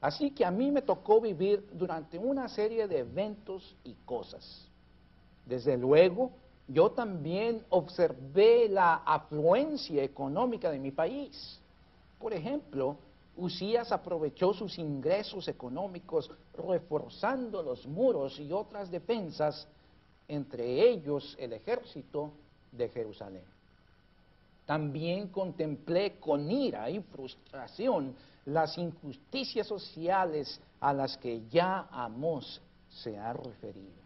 Así 0.00 0.30
que 0.30 0.44
a 0.44 0.50
mí 0.50 0.70
me 0.70 0.82
tocó 0.82 1.20
vivir 1.20 1.68
durante 1.72 2.18
una 2.18 2.48
serie 2.48 2.86
de 2.86 2.98
eventos 2.98 3.74
y 3.82 3.94
cosas. 4.04 4.68
Desde 5.44 5.76
luego, 5.76 6.30
yo 6.68 6.90
también 6.90 7.64
observé 7.70 8.68
la 8.68 8.96
afluencia 8.96 10.02
económica 10.02 10.70
de 10.70 10.78
mi 10.78 10.92
país. 10.92 11.60
Por 12.18 12.32
ejemplo, 12.32 12.96
Usías 13.36 13.92
aprovechó 13.92 14.52
sus 14.52 14.78
ingresos 14.78 15.46
económicos 15.46 16.30
reforzando 16.54 17.62
los 17.62 17.86
muros 17.86 18.38
y 18.40 18.52
otras 18.52 18.90
defensas, 18.90 19.68
entre 20.26 20.90
ellos 20.90 21.36
el 21.38 21.52
ejército 21.52 22.32
de 22.72 22.88
Jerusalén. 22.88 23.57
También 24.68 25.28
contemplé 25.28 26.20
con 26.20 26.50
ira 26.50 26.90
y 26.90 27.00
frustración 27.00 28.14
las 28.44 28.76
injusticias 28.76 29.66
sociales 29.66 30.60
a 30.78 30.92
las 30.92 31.16
que 31.16 31.48
ya 31.48 31.88
Amós 31.90 32.60
se 32.90 33.16
ha 33.16 33.32
referido. 33.32 34.02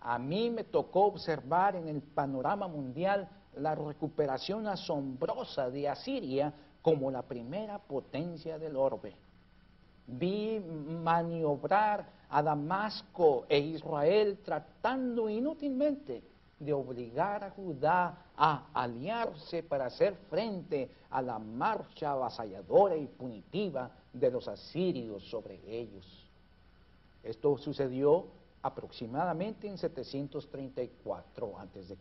A 0.00 0.18
mí 0.18 0.50
me 0.50 0.64
tocó 0.64 1.04
observar 1.04 1.76
en 1.76 1.86
el 1.86 2.02
panorama 2.02 2.66
mundial 2.66 3.28
la 3.58 3.76
recuperación 3.76 4.66
asombrosa 4.66 5.70
de 5.70 5.88
Asiria 5.88 6.52
como 6.82 7.08
la 7.08 7.22
primera 7.22 7.78
potencia 7.78 8.58
del 8.58 8.74
orbe. 8.74 9.14
Vi 10.08 10.58
maniobrar 10.58 12.08
a 12.28 12.42
Damasco 12.42 13.46
e 13.48 13.56
Israel 13.60 14.40
tratando 14.44 15.30
inútilmente 15.30 16.24
de 16.58 16.72
obligar 16.72 17.44
a 17.44 17.50
Judá 17.50 18.25
a 18.36 18.66
aliarse 18.74 19.62
para 19.62 19.86
hacer 19.86 20.14
frente 20.28 20.90
a 21.10 21.22
la 21.22 21.38
marcha 21.38 22.12
avasalladora 22.12 22.96
y 22.96 23.06
punitiva 23.06 23.90
de 24.12 24.30
los 24.30 24.46
asirios 24.48 25.22
sobre 25.30 25.60
ellos. 25.66 26.06
Esto 27.22 27.56
sucedió 27.58 28.26
aproximadamente 28.62 29.68
en 29.68 29.78
734 29.78 31.58
a.C. 31.58 31.96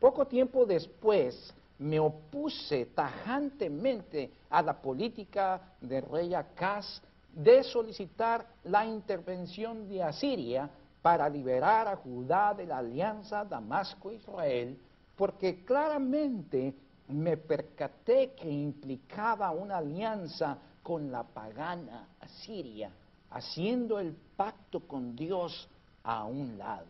Poco 0.00 0.26
tiempo 0.26 0.66
después 0.66 1.52
me 1.78 1.98
opuse 1.98 2.86
tajantemente 2.86 4.30
a 4.50 4.62
la 4.62 4.80
política 4.80 5.60
de 5.80 6.00
rey 6.00 6.34
Acaz 6.34 7.02
de 7.32 7.64
solicitar 7.64 8.46
la 8.64 8.86
intervención 8.86 9.88
de 9.88 10.02
Asiria 10.02 10.70
para 11.02 11.28
liberar 11.28 11.88
a 11.88 11.96
Judá 11.96 12.54
de 12.54 12.66
la 12.66 12.78
alianza 12.78 13.44
Damasco-Israel, 13.44 14.78
porque 15.16 15.64
claramente 15.64 16.74
me 17.08 17.36
percaté 17.36 18.32
que 18.32 18.50
implicaba 18.50 19.50
una 19.50 19.78
alianza 19.78 20.58
con 20.82 21.10
la 21.10 21.22
pagana 21.22 22.08
Asiria, 22.20 22.90
haciendo 23.30 23.98
el 23.98 24.14
pacto 24.36 24.80
con 24.80 25.14
Dios 25.14 25.68
a 26.02 26.24
un 26.24 26.58
lado, 26.58 26.86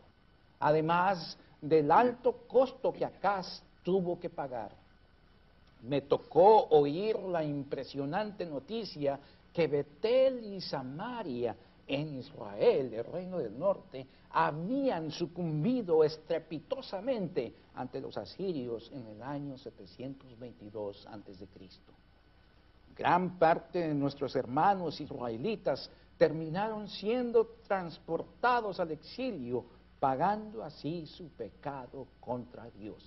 además 0.61 1.37
del 1.61 1.91
alto 1.91 2.45
costo 2.49 2.93
que 2.93 3.05
Acaz 3.05 3.63
tuvo 3.83 4.19
que 4.19 4.31
pagar. 4.31 4.73
Me 5.83 6.01
tocó 6.03 6.69
oír 6.71 7.19
la 7.19 7.45
impresionante 7.45 8.47
noticia 8.47 9.19
que 9.53 9.69
Betel 9.69 10.43
y 10.55 10.61
Samaria 10.61 11.55
en 11.87 12.19
Israel, 12.19 12.93
el 12.95 13.05
reino 13.05 13.39
del 13.39 13.59
norte, 13.59 14.07
habían 14.31 15.11
sucumbido 15.11 16.03
estrepitosamente 16.03 17.55
ante 17.75 18.01
los 18.01 18.17
asirios 18.17 18.91
en 18.93 19.07
el 19.07 19.23
año 19.23 19.57
722 19.59 21.07
a.C. 21.07 21.47
Gran 22.97 23.39
parte 23.39 23.81
de 23.81 23.95
nuestros 23.95 24.35
hermanos 24.37 25.01
israelitas 25.01 25.91
terminaron 26.17 26.89
siendo 26.89 27.47
transportados 27.67 28.79
al 28.79 28.93
exilio, 28.93 29.65
pagando 29.99 30.63
así 30.63 31.07
su 31.07 31.29
pecado 31.31 32.07
contra 32.21 32.71
Dios. 32.71 33.03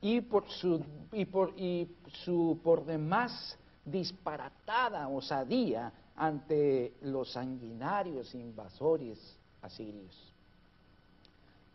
Y 0.00 0.20
por 0.20 0.48
su, 0.48 0.84
y 1.12 1.24
por, 1.24 1.58
y 1.58 1.88
su 2.24 2.58
por 2.62 2.84
demás 2.84 3.56
disparatada 3.84 5.08
osadía 5.08 5.92
ante 6.16 6.94
los 7.02 7.32
sanguinarios 7.32 8.34
invasores 8.34 9.18
asirios. 9.62 10.32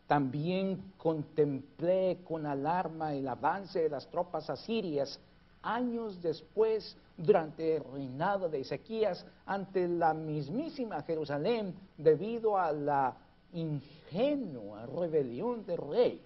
También 0.08 0.94
contemplé 0.98 2.20
con 2.24 2.46
alarma 2.46 3.14
el 3.14 3.28
avance 3.28 3.84
de 3.84 3.90
las 3.90 4.10
tropas 4.10 4.50
asirias 4.50 5.20
años 5.64 6.22
después, 6.22 6.96
durante 7.18 7.78
el 7.78 7.84
reinado 7.84 8.50
de 8.50 8.62
Ezequías, 8.62 9.26
ante 9.46 9.88
la 9.88 10.14
mismísima 10.14 11.04
Jerusalén, 11.04 11.76
debido 11.98 12.58
a 12.58 12.72
la 12.72 13.16
ingenua 13.54 14.86
rebelión 14.86 15.66
del 15.66 15.78
rey 15.78 16.22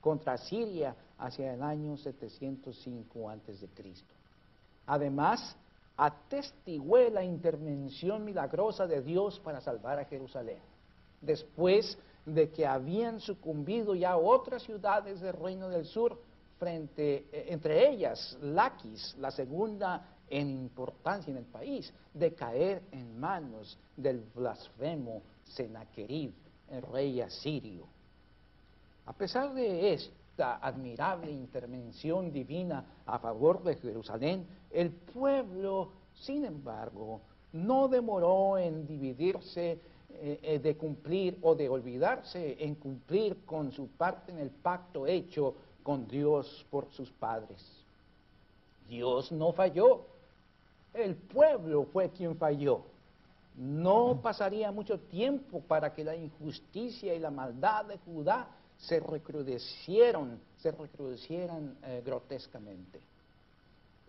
contra 0.00 0.36
Siria 0.36 0.94
hacia 1.18 1.54
el 1.54 1.62
año 1.62 1.96
705 1.96 3.30
a.C. 3.30 3.68
Además, 4.86 5.56
atestigué 6.00 7.10
la 7.10 7.22
intervención 7.22 8.24
milagrosa 8.24 8.86
de 8.86 9.02
Dios 9.02 9.38
para 9.40 9.60
salvar 9.60 9.98
a 9.98 10.06
Jerusalén, 10.06 10.62
después 11.20 11.98
de 12.24 12.50
que 12.50 12.66
habían 12.66 13.20
sucumbido 13.20 13.94
ya 13.94 14.16
otras 14.16 14.62
ciudades 14.62 15.20
del 15.20 15.34
reino 15.34 15.68
del 15.68 15.84
sur, 15.84 16.18
frente, 16.58 17.26
eh, 17.30 17.46
entre 17.48 17.90
ellas 17.90 18.38
Laquis, 18.40 19.14
la 19.18 19.30
segunda 19.30 20.06
en 20.30 20.48
importancia 20.48 21.32
en 21.32 21.36
el 21.36 21.44
país, 21.44 21.92
de 22.14 22.32
caer 22.32 22.82
en 22.92 23.20
manos 23.20 23.76
del 23.94 24.20
blasfemo 24.34 25.20
Sennacherib, 25.44 26.32
el 26.70 26.80
rey 26.80 27.20
asirio. 27.20 27.84
A 29.04 29.12
pesar 29.12 29.52
de 29.52 29.92
admirable 30.40 31.30
intervención 31.30 32.32
divina 32.32 32.84
a 33.06 33.18
favor 33.18 33.62
de 33.62 33.76
Jerusalén, 33.76 34.46
el 34.70 34.90
pueblo, 34.90 35.90
sin 36.14 36.44
embargo, 36.44 37.20
no 37.52 37.88
demoró 37.88 38.58
en 38.58 38.86
dividirse 38.86 39.78
eh, 40.22 40.38
eh, 40.42 40.58
de 40.58 40.76
cumplir 40.76 41.38
o 41.42 41.54
de 41.54 41.68
olvidarse 41.68 42.56
en 42.60 42.74
cumplir 42.74 43.44
con 43.44 43.72
su 43.72 43.88
parte 43.88 44.32
en 44.32 44.38
el 44.38 44.50
pacto 44.50 45.06
hecho 45.06 45.54
con 45.82 46.06
Dios 46.06 46.66
por 46.70 46.90
sus 46.90 47.10
padres. 47.10 47.64
Dios 48.88 49.32
no 49.32 49.52
falló, 49.52 50.02
el 50.92 51.14
pueblo 51.14 51.84
fue 51.84 52.10
quien 52.10 52.36
falló. 52.36 52.82
No 53.56 54.20
pasaría 54.22 54.72
mucho 54.72 54.98
tiempo 54.98 55.60
para 55.60 55.94
que 55.94 56.04
la 56.04 56.16
injusticia 56.16 57.14
y 57.14 57.18
la 57.18 57.30
maldad 57.30 57.84
de 57.86 57.98
Judá 57.98 58.48
se 58.80 59.00
recrudecieron, 59.00 60.40
se 60.58 60.70
recrudecieran 60.72 61.76
eh, 61.82 62.02
grotescamente 62.04 63.00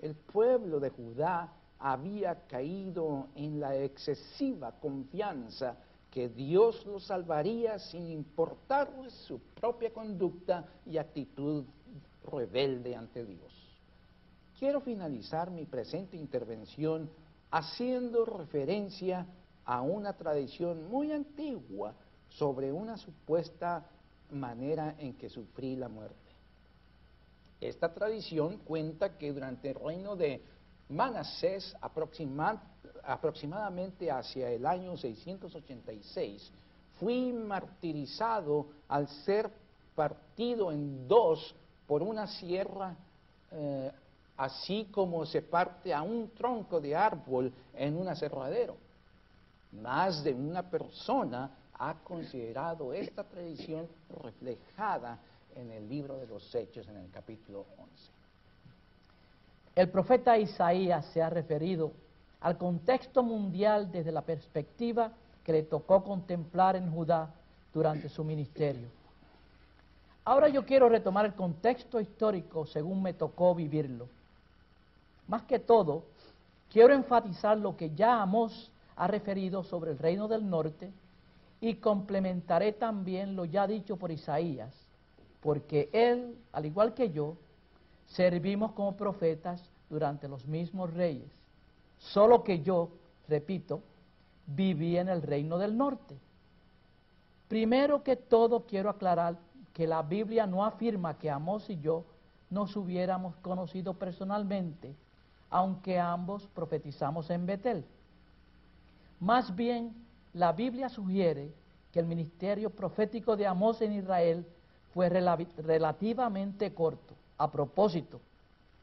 el 0.01 0.15
pueblo 0.15 0.79
de 0.79 0.89
Judá 0.89 1.53
había 1.79 2.47
caído 2.47 3.27
en 3.35 3.59
la 3.59 3.75
excesiva 3.75 4.71
confianza 4.79 5.77
que 6.09 6.27
Dios 6.27 6.85
lo 6.85 6.99
salvaría 6.99 7.79
sin 7.79 8.09
importarles 8.09 9.13
su 9.13 9.39
propia 9.39 9.93
conducta 9.93 10.65
y 10.85 10.97
actitud 10.97 11.63
rebelde 12.31 12.95
ante 12.95 13.25
Dios. 13.25 13.51
Quiero 14.59 14.81
finalizar 14.81 15.49
mi 15.49 15.65
presente 15.65 16.17
intervención 16.17 17.09
haciendo 17.49 18.25
referencia 18.25 19.25
a 19.65 19.81
una 19.81 20.13
tradición 20.13 20.89
muy 20.89 21.11
antigua 21.11 21.93
sobre 22.29 22.71
una 22.71 22.97
supuesta 22.97 23.85
manera 24.31 24.95
en 24.97 25.13
que 25.13 25.29
sufrí 25.29 25.75
la 25.75 25.89
muerte. 25.89 26.15
Esta 27.59 27.93
tradición 27.93 28.57
cuenta 28.59 29.17
que 29.17 29.31
durante 29.31 29.69
el 29.69 29.75
reino 29.75 30.15
de 30.15 30.41
Manasés, 30.89 31.75
aproximadamente 31.79 34.11
hacia 34.11 34.49
el 34.49 34.65
año 34.65 34.97
686, 34.97 36.51
fui 36.99 37.31
martirizado 37.31 38.65
al 38.89 39.07
ser 39.07 39.49
partido 39.95 40.71
en 40.71 41.07
dos 41.07 41.53
por 41.87 42.01
una 42.01 42.27
sierra, 42.27 42.95
eh, 43.51 43.91
así 44.37 44.87
como 44.91 45.25
se 45.25 45.41
parte 45.41 45.93
a 45.93 46.01
un 46.01 46.31
tronco 46.31 46.81
de 46.81 46.95
árbol 46.95 47.53
en 47.75 47.97
un 47.97 48.07
aserradero. 48.07 48.75
Más 49.71 50.23
de 50.23 50.33
una 50.33 50.63
persona 50.63 51.51
ha 51.81 51.95
considerado 51.95 52.93
esta 52.93 53.23
tradición 53.23 53.87
reflejada 54.21 55.17
en 55.55 55.71
el 55.71 55.89
libro 55.89 56.15
de 56.17 56.27
los 56.27 56.53
Hechos, 56.53 56.87
en 56.87 56.97
el 56.97 57.09
capítulo 57.09 57.65
11. 57.75 58.11
El 59.75 59.89
profeta 59.89 60.37
Isaías 60.37 61.07
se 61.07 61.23
ha 61.23 61.29
referido 61.31 61.91
al 62.39 62.59
contexto 62.59 63.23
mundial 63.23 63.91
desde 63.91 64.11
la 64.11 64.21
perspectiva 64.21 65.11
que 65.43 65.53
le 65.53 65.63
tocó 65.63 66.03
contemplar 66.03 66.75
en 66.75 66.91
Judá 66.91 67.33
durante 67.73 68.09
su 68.09 68.23
ministerio. 68.23 68.87
Ahora 70.23 70.49
yo 70.49 70.63
quiero 70.63 70.87
retomar 70.87 71.25
el 71.25 71.33
contexto 71.33 71.99
histórico 71.99 72.67
según 72.67 73.01
me 73.01 73.15
tocó 73.15 73.55
vivirlo. 73.55 74.07
Más 75.27 75.41
que 75.43 75.57
todo, 75.57 76.03
quiero 76.71 76.93
enfatizar 76.93 77.57
lo 77.57 77.75
que 77.75 77.89
ya 77.95 78.21
Amós 78.21 78.71
ha 78.95 79.07
referido 79.07 79.63
sobre 79.63 79.89
el 79.89 79.97
reino 79.97 80.27
del 80.27 80.47
norte 80.47 80.91
y 81.61 81.75
complementaré 81.75 82.73
también 82.73 83.35
lo 83.35 83.45
ya 83.45 83.67
dicho 83.67 83.95
por 83.95 84.11
Isaías, 84.11 84.73
porque 85.39 85.89
él, 85.93 86.35
al 86.51 86.65
igual 86.65 86.95
que 86.95 87.11
yo, 87.11 87.37
servimos 88.07 88.71
como 88.73 88.97
profetas 88.97 89.63
durante 89.87 90.27
los 90.27 90.45
mismos 90.47 90.91
reyes, 90.91 91.31
solo 91.99 92.43
que 92.43 92.61
yo, 92.61 92.89
repito, 93.29 93.83
viví 94.47 94.97
en 94.97 95.07
el 95.07 95.21
reino 95.21 95.59
del 95.59 95.77
norte. 95.77 96.17
Primero 97.47 98.03
que 98.03 98.15
todo 98.15 98.65
quiero 98.65 98.89
aclarar 98.89 99.37
que 99.73 99.85
la 99.85 100.01
Biblia 100.01 100.47
no 100.47 100.65
afirma 100.65 101.17
que 101.17 101.29
Amós 101.29 101.69
y 101.69 101.79
yo 101.79 102.05
nos 102.49 102.75
hubiéramos 102.75 103.35
conocido 103.37 103.93
personalmente, 103.93 104.95
aunque 105.49 105.99
ambos 105.99 106.47
profetizamos 106.47 107.29
en 107.29 107.45
Betel. 107.45 107.85
Más 109.19 109.55
bien, 109.55 109.93
la 110.33 110.53
Biblia 110.53 110.89
sugiere 110.89 111.53
que 111.91 111.99
el 111.99 112.05
ministerio 112.05 112.69
profético 112.69 113.35
de 113.35 113.47
Amós 113.47 113.81
en 113.81 113.93
Israel 113.93 114.45
fue 114.93 115.09
relativamente 115.09 116.73
corto. 116.73 117.15
A 117.37 117.49
propósito, 117.51 118.21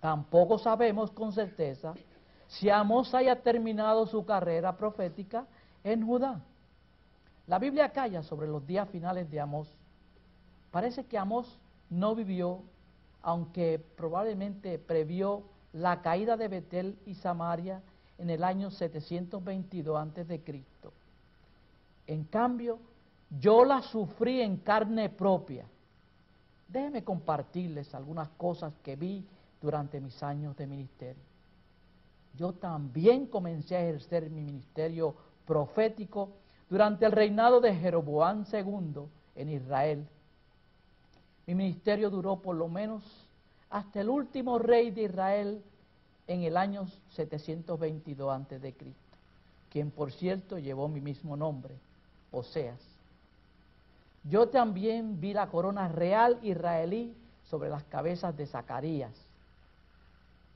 tampoco 0.00 0.58
sabemos 0.58 1.10
con 1.10 1.32
certeza 1.32 1.94
si 2.48 2.70
Amós 2.70 3.14
haya 3.14 3.42
terminado 3.42 4.06
su 4.06 4.24
carrera 4.24 4.76
profética 4.76 5.46
en 5.84 6.04
Judá. 6.04 6.40
La 7.46 7.58
Biblia 7.58 7.90
calla 7.90 8.22
sobre 8.22 8.48
los 8.48 8.66
días 8.66 8.88
finales 8.90 9.30
de 9.30 9.40
Amós. 9.40 9.68
Parece 10.70 11.04
que 11.06 11.16
Amós 11.16 11.58
no 11.88 12.14
vivió, 12.14 12.62
aunque 13.22 13.82
probablemente 13.96 14.78
previó 14.78 15.44
la 15.72 16.02
caída 16.02 16.36
de 16.36 16.48
Betel 16.48 16.98
y 17.06 17.14
Samaria 17.14 17.80
en 18.18 18.30
el 18.30 18.44
año 18.44 18.70
722 18.70 19.96
a.C. 19.96 20.64
En 22.08 22.24
cambio, 22.24 22.78
yo 23.38 23.64
la 23.64 23.82
sufrí 23.82 24.40
en 24.40 24.56
carne 24.56 25.10
propia. 25.10 25.66
Déjenme 26.66 27.04
compartirles 27.04 27.94
algunas 27.94 28.28
cosas 28.30 28.72
que 28.82 28.96
vi 28.96 29.24
durante 29.60 30.00
mis 30.00 30.20
años 30.22 30.56
de 30.56 30.66
ministerio. 30.66 31.22
Yo 32.34 32.54
también 32.54 33.26
comencé 33.26 33.76
a 33.76 33.82
ejercer 33.82 34.30
mi 34.30 34.40
ministerio 34.40 35.14
profético 35.46 36.30
durante 36.70 37.04
el 37.04 37.12
reinado 37.12 37.60
de 37.60 37.74
Jeroboam 37.74 38.44
II 38.50 39.02
en 39.36 39.48
Israel. 39.50 40.06
Mi 41.46 41.54
ministerio 41.54 42.08
duró 42.08 42.36
por 42.36 42.56
lo 42.56 42.68
menos 42.68 43.02
hasta 43.70 44.00
el 44.00 44.08
último 44.08 44.58
rey 44.58 44.90
de 44.90 45.02
Israel 45.02 45.62
en 46.26 46.42
el 46.42 46.56
año 46.56 46.86
722 47.10 48.32
a.C., 48.32 48.74
quien 49.70 49.90
por 49.90 50.12
cierto 50.12 50.58
llevó 50.58 50.88
mi 50.88 51.00
mismo 51.00 51.36
nombre, 51.36 51.74
Oseas. 52.30 52.80
Yo 54.24 54.48
también 54.48 55.20
vi 55.20 55.32
la 55.32 55.48
corona 55.48 55.88
real 55.88 56.38
israelí 56.42 57.14
sobre 57.44 57.70
las 57.70 57.84
cabezas 57.84 58.36
de 58.36 58.46
Zacarías, 58.46 59.14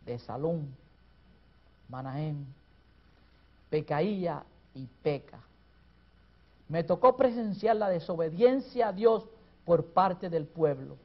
de 0.04 0.18
Salom, 0.18 0.66
Manahem, 1.88 2.44
Pecaía 3.70 4.42
y 4.74 4.86
Peca. 5.02 5.38
Me 6.68 6.84
tocó 6.84 7.16
presenciar 7.16 7.76
la 7.76 7.88
desobediencia 7.88 8.88
a 8.88 8.92
Dios 8.92 9.26
por 9.64 9.86
parte 9.86 10.28
del 10.28 10.46
pueblo. 10.46 10.96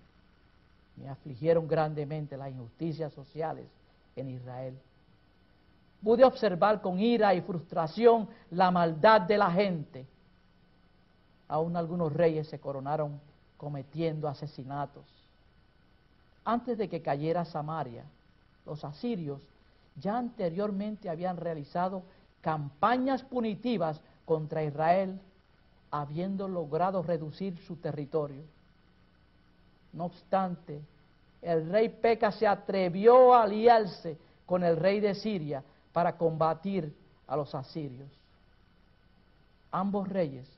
Me 0.97 1.09
afligieron 1.09 1.67
grandemente 1.67 2.35
las 2.37 2.49
injusticias 2.49 3.13
sociales 3.13 3.65
en 4.15 4.29
Israel. 4.29 4.77
Pude 6.03 6.23
observar 6.23 6.81
con 6.81 6.99
ira 6.99 7.33
y 7.33 7.41
frustración 7.41 8.27
la 8.51 8.71
maldad 8.71 9.21
de 9.21 9.37
la 9.37 9.51
gente. 9.51 10.05
Aún 11.47 11.75
algunos 11.77 12.11
reyes 12.13 12.47
se 12.47 12.59
coronaron 12.59 13.19
cometiendo 13.57 14.27
asesinatos. 14.27 15.05
Antes 16.43 16.77
de 16.77 16.87
que 16.87 17.01
cayera 17.01 17.45
Samaria, 17.45 18.03
los 18.65 18.83
asirios 18.83 19.41
ya 19.95 20.17
anteriormente 20.17 21.09
habían 21.09 21.37
realizado 21.37 22.03
campañas 22.41 23.23
punitivas 23.23 23.99
contra 24.25 24.63
Israel, 24.63 25.19
habiendo 25.89 26.47
logrado 26.47 27.01
reducir 27.01 27.57
su 27.65 27.77
territorio. 27.77 28.43
No 29.93 30.05
obstante, 30.05 30.81
el 31.41 31.69
rey 31.69 31.89
Peca 31.89 32.31
se 32.31 32.45
atrevió 32.45 33.33
a 33.33 33.43
aliarse 33.43 34.17
con 34.45 34.63
el 34.63 34.77
rey 34.77 34.99
de 34.99 35.15
Siria 35.15 35.63
para 35.93 36.17
combatir 36.17 36.93
a 37.27 37.35
los 37.35 37.55
asirios. 37.55 38.09
Ambos 39.71 40.07
reyes 40.07 40.56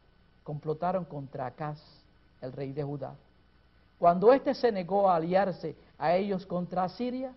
complotaron 0.49 1.05
contra 1.05 1.45
Acaz, 1.45 1.79
el 2.41 2.51
rey 2.53 2.73
de 2.73 2.81
Judá. 2.81 3.13
Cuando 3.99 4.33
éste 4.33 4.55
se 4.55 4.71
negó 4.71 5.07
a 5.07 5.17
aliarse 5.17 5.75
a 5.99 6.15
ellos 6.15 6.43
contra 6.47 6.89
Siria, 6.89 7.35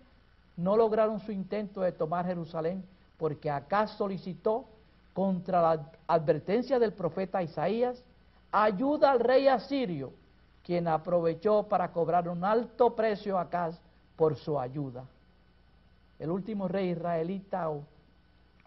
no 0.57 0.75
lograron 0.75 1.19
su 1.19 1.31
intento 1.31 1.81
de 1.81 1.91
tomar 1.91 2.25
Jerusalén 2.25 2.83
porque 3.19 3.51
Acaz 3.51 3.91
solicitó, 3.97 4.65
contra 5.13 5.61
la 5.61 5.91
advertencia 6.07 6.79
del 6.79 6.93
profeta 6.93 7.43
Isaías, 7.43 8.03
ayuda 8.51 9.11
al 9.11 9.19
rey 9.19 9.47
asirio 9.47 10.11
quien 10.63 10.87
aprovechó 10.87 11.67
para 11.69 11.91
cobrar 11.91 12.27
un 12.27 12.43
alto 12.43 12.95
precio 12.95 13.37
a 13.37 13.41
Acaz 13.41 13.79
por 14.15 14.37
su 14.37 14.59
ayuda. 14.59 15.03
El 16.17 16.31
último 16.31 16.67
rey 16.67 16.89
israelita, 16.89 17.69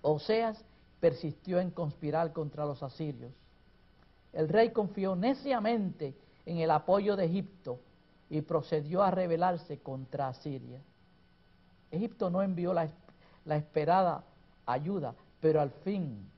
Oseas, 0.02 0.64
persistió 1.00 1.59
en 1.59 1.72
conspirar 1.72 2.32
contra 2.32 2.64
los 2.64 2.80
asirios. 2.85 3.32
El 4.37 4.51
rey 4.51 4.68
confió 4.70 5.16
neciamente 5.16 6.14
en 6.44 6.59
el 6.59 6.70
apoyo 6.70 7.16
de 7.16 7.25
Egipto 7.25 7.81
y 8.29 8.42
procedió 8.42 9.03
a 9.03 9.11
rebelarse 9.11 9.79
contra 9.79 10.29
Asiria. 10.29 10.79
Egipto 11.90 12.29
no 12.29 12.42
envió 12.42 12.75
la, 12.75 12.87
esperada 13.57 14.25
ayuda, 14.66 15.14
pero 15.40 15.62
al 15.62 15.70
fin 15.70 16.29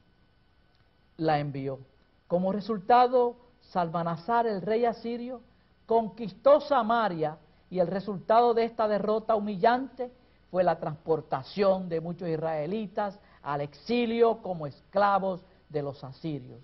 la 1.16 1.40
envió. 1.40 1.80
Como 2.28 2.52
resultado, 2.52 3.34
Salmanasar, 3.62 4.46
el 4.46 4.62
rey 4.62 4.84
asirio, 4.84 5.40
conquistó 5.84 6.60
Samaria 6.60 7.36
y 7.68 7.80
el 7.80 7.88
resultado 7.88 8.54
de 8.54 8.62
esta 8.62 8.86
derrota 8.86 9.34
humillante 9.34 10.12
fue 10.52 10.62
la 10.62 10.78
transportación 10.78 11.88
de 11.88 12.00
muchos 12.00 12.28
israelitas 12.28 13.18
al 13.42 13.60
exilio 13.60 14.40
como 14.40 14.68
esclavos 14.68 15.44
de 15.68 15.82
los 15.82 16.04
asirios. 16.04 16.60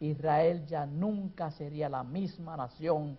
Israel 0.00 0.66
ya 0.66 0.86
nunca 0.86 1.50
sería 1.50 1.88
la 1.88 2.02
misma 2.02 2.56
nación 2.56 3.16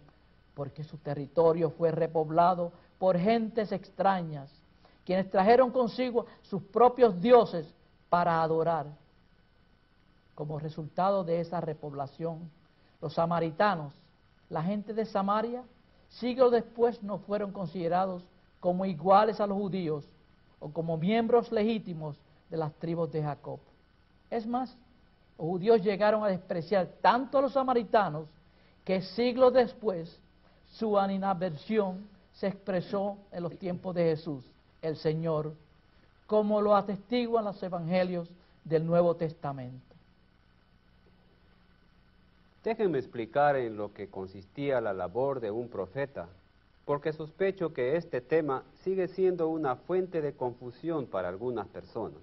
porque 0.54 0.84
su 0.84 0.98
territorio 0.98 1.70
fue 1.70 1.92
repoblado 1.92 2.72
por 2.98 3.18
gentes 3.18 3.72
extrañas, 3.72 4.50
quienes 5.06 5.30
trajeron 5.30 5.72
consigo 5.72 6.26
sus 6.42 6.62
propios 6.64 7.20
dioses 7.22 7.72
para 8.10 8.42
adorar. 8.42 8.88
Como 10.34 10.60
resultado 10.60 11.24
de 11.24 11.42
esa 11.42 11.62
repoblación, 11.62 12.50
los 13.02 13.14
samaritanos, 13.14 13.94
la 14.50 14.64
gente 14.64 14.94
de 14.94 15.06
Samaria, 15.06 15.64
siglos 16.10 16.52
después 16.52 17.02
no 17.04 17.20
fueron 17.20 17.52
considerados 17.52 18.24
como 18.60 18.86
iguales 18.86 19.40
a 19.40 19.48
los 19.48 19.58
judíos 19.58 20.08
o 20.60 20.70
como 20.70 20.98
miembros 20.98 21.52
legítimos 21.52 22.18
de 22.50 22.58
las 22.58 22.74
tribus 22.76 23.12
de 23.12 23.24
Jacob. 23.24 23.60
Es 24.30 24.48
más, 24.48 24.76
los 25.38 25.48
judíos 25.48 25.82
llegaron 25.82 26.24
a 26.24 26.28
despreciar 26.28 26.88
tanto 27.02 27.38
a 27.38 27.42
los 27.42 27.54
samaritanos 27.54 28.28
que 28.84 29.02
siglos 29.02 29.54
después 29.54 30.20
su 30.72 30.98
animadversión 30.98 32.08
se 32.34 32.48
expresó 32.48 33.18
en 33.32 33.44
los 33.44 33.58
tiempos 33.58 33.96
de 33.96 34.04
Jesús, 34.04 34.46
el 34.82 34.98
Señor, 34.98 35.54
como 36.28 36.62
lo 36.62 36.76
atestiguan 36.76 37.46
los 37.46 37.62
evangelios 37.64 38.30
del 38.64 38.86
Nuevo 38.86 39.16
Testamento. 39.16 39.96
Déjenme 42.64 42.98
explicar 42.98 43.56
en 43.56 43.78
lo 43.78 43.94
que 43.94 44.10
consistía 44.10 44.82
la 44.82 44.94
labor 44.94 45.40
de 45.40 45.52
un 45.52 45.70
profeta 45.70 46.28
porque 46.86 47.14
sospecho 47.14 47.74
que 47.74 47.96
este 47.96 48.22
tema 48.22 48.64
sigue 48.84 49.08
siendo 49.08 49.50
una 49.50 49.76
fuente 49.76 50.22
de 50.22 50.34
confusión 50.34 51.08
para 51.08 51.30
algunas 51.30 51.68
personas. 51.68 52.22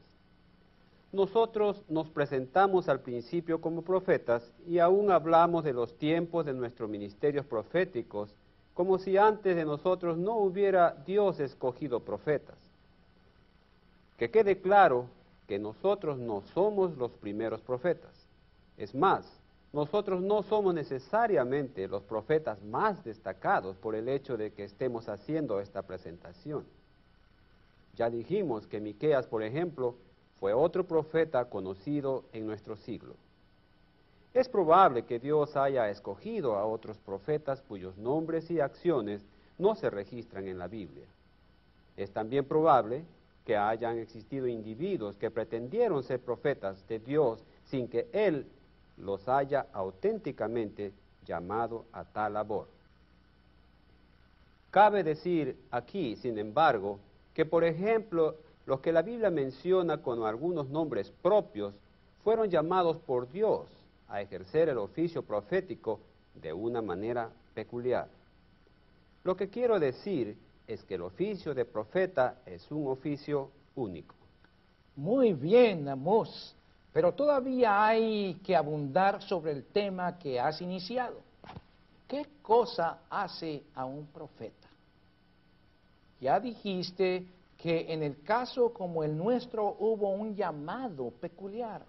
Nosotros 1.13 1.83
nos 1.91 2.09
presentamos 2.09 2.89
al 2.89 3.01
principio 3.01 3.61
como 3.61 3.83
profetas 3.83 4.51
y 4.67 4.79
aún 4.79 5.11
hablamos 5.11 5.63
de 5.63 5.75
los 5.75 5.99
tiempos 5.99 6.47
de 6.47 6.55
nuestros 6.55 6.89
ministerios 6.89 7.45
proféticos 7.45 8.35
como 8.73 8.99
si 8.99 9.19
antes 9.19 9.55
de 9.55 9.67
nosotros 9.67 10.17
no 10.17 10.39
hubiera 10.39 10.97
Dios 11.07 11.39
escogido 11.39 12.01
profetas. 12.01 12.57
Que 14.17 14.31
quede 14.31 14.61
claro 14.61 15.07
que 15.47 15.59
nosotros 15.59 16.19
no 16.19 16.43
somos 16.55 16.97
los 16.97 17.11
primeros 17.13 17.61
profetas. 17.61 18.27
Es 18.79 18.95
más, 18.95 19.31
nosotros 19.75 20.23
no 20.23 20.43
somos 20.43 20.75
necesariamente 20.75 21.89
los 21.89 22.03
profetas 22.03 22.63
más 22.63 23.05
destacados 23.05 23.77
por 23.77 23.95
el 23.95 24.09
hecho 24.09 24.39
de 24.39 24.53
que 24.53 24.65
estemos 24.65 25.11
haciendo 25.11 25.61
esta 25.61 25.83
presentación. 25.83 26.65
Ya 27.97 28.09
dijimos 28.09 28.67
que 28.67 28.81
Miqueas, 28.81 29.27
por 29.27 29.43
ejemplo, 29.43 29.97
fue 30.43 30.53
otro 30.53 30.83
profeta 30.83 31.45
conocido 31.45 32.25
en 32.33 32.49
nuestro 32.49 32.75
siglo. 32.75 33.15
Es 34.35 34.49
probable 34.49 35.05
que 35.05 35.21
Dios 35.21 35.55
haya 35.55 35.89
escogido 35.89 36.57
a 36.57 36.67
otros 36.67 36.99
profetas 36.99 37.63
cuyos 37.63 37.97
nombres 37.97 38.51
y 38.51 38.59
acciones 38.59 39.23
no 39.57 39.77
se 39.77 39.89
registran 39.89 40.49
en 40.49 40.59
la 40.59 40.67
Biblia. 40.67 41.05
Es 41.97 42.11
también 42.11 42.45
probable 42.45 43.05
que 43.47 43.57
hayan 43.57 43.99
existido 43.99 44.49
individuos 44.49 45.15
que 45.15 45.31
pretendieron 45.31 46.03
ser 46.03 46.19
profetas 46.19 46.89
de 46.89 46.99
Dios 46.99 47.39
sin 47.67 47.87
que 47.87 48.09
Él 48.13 48.45
los 48.97 49.29
haya 49.29 49.67
auténticamente 49.73 50.93
llamado 51.25 51.85
a 51.93 52.03
tal 52.03 52.33
labor. 52.33 52.67
Cabe 54.73 55.05
decir 55.05 55.57
aquí, 55.71 56.17
sin 56.17 56.37
embargo, 56.37 56.99
que 57.33 57.47
por 57.47 57.63
ejemplo 57.63 58.35
los 58.67 58.81
que 58.81 58.93
la 58.93 59.03
Biblia 59.03 59.31
menciona 59.31 59.99
con 59.99 60.25
algunos 60.25 60.69
nombres 60.69 61.13
propios 61.23 61.75
fueron 62.23 62.49
llamados 62.49 62.99
por 62.99 63.31
Dios 63.31 63.67
a 64.09 64.21
ejercer 64.21 64.69
el 64.69 64.79
oficio 64.79 65.23
profético 65.23 66.01
de 66.35 66.53
una 66.53 66.81
manera 66.81 67.31
peculiar. 67.55 68.09
Lo 69.25 69.37
que 69.37 69.49
quiero 69.49 69.79
decir 69.79 70.37
es 70.67 70.83
que 70.85 70.95
el 70.95 71.03
oficio 71.03 71.55
de 71.55 71.65
profeta 71.65 72.37
es 72.47 72.71
un 72.71 72.89
oficio 72.89 73.51
único. 73.75 74.15
Muy 74.97 75.33
bien, 75.33 75.89
Amos, 75.89 76.55
pero 76.93 77.13
todavía 77.13 77.85
hay 77.85 78.35
que 78.45 78.55
abundar 78.55 79.23
sobre 79.23 79.53
el 79.53 79.65
tema 79.65 80.19
que 80.19 80.39
has 80.39 80.61
iniciado. 80.61 81.21
¿Qué 82.07 82.27
cosa 82.43 82.99
hace 83.09 83.63
a 83.75 83.87
un 83.87 84.07
profeta? 84.07 84.69
Ya 86.21 86.39
dijiste 86.39 87.27
que 87.63 87.93
en 87.93 88.03
el 88.03 88.21
caso 88.25 88.73
como 88.73 89.05
el 89.05 89.17
nuestro 89.17 89.77
hubo 89.79 90.11
un 90.11 90.35
llamado 90.35 91.13
peculiar. 91.13 91.87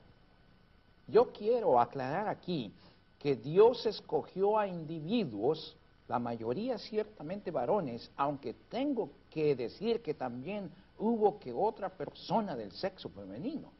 Yo 1.07 1.33
quiero 1.33 1.79
aclarar 1.79 2.27
aquí 2.27 2.71
que 3.17 3.36
Dios 3.36 3.83
escogió 3.88 4.59
a 4.59 4.67
individuos 4.67 5.75
la 6.07 6.19
mayoría 6.19 6.77
ciertamente 6.77 7.49
varones, 7.49 8.12
aunque 8.17 8.53
tengo 8.69 9.09
que 9.31 9.55
decir 9.55 10.03
que 10.03 10.13
también 10.13 10.69
hubo 10.99 11.39
que 11.39 11.51
otra 11.51 11.89
persona 11.89 12.55
del 12.55 12.71
sexo 12.73 13.09
femenino, 13.09 13.71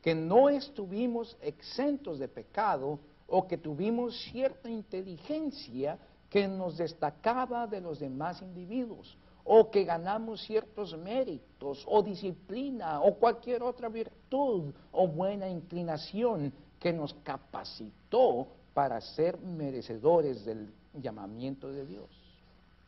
que 0.00 0.14
no 0.14 0.48
estuvimos 0.48 1.36
exentos 1.42 2.18
de 2.18 2.28
pecado 2.28 2.98
o 3.28 3.46
que 3.46 3.58
tuvimos 3.58 4.18
cierta 4.32 4.70
inteligencia 4.70 5.98
que 6.30 6.48
nos 6.48 6.78
destacaba 6.78 7.66
de 7.66 7.82
los 7.82 7.98
demás 7.98 8.40
individuos, 8.40 9.18
o 9.44 9.70
que 9.70 9.84
ganamos 9.84 10.42
ciertos 10.42 10.96
méritos, 10.96 11.84
o 11.86 12.02
disciplina, 12.02 13.00
o 13.00 13.14
cualquier 13.14 13.62
otra 13.62 13.88
virtud, 13.88 14.72
o 14.92 15.08
buena 15.08 15.48
inclinación 15.48 16.52
que 16.78 16.92
nos 16.92 17.14
capacitó 17.22 18.46
para 18.74 19.00
ser 19.00 19.38
merecedores 19.38 20.44
del 20.44 20.72
llamamiento 20.94 21.70
de 21.70 21.84
Dios. 21.86 22.08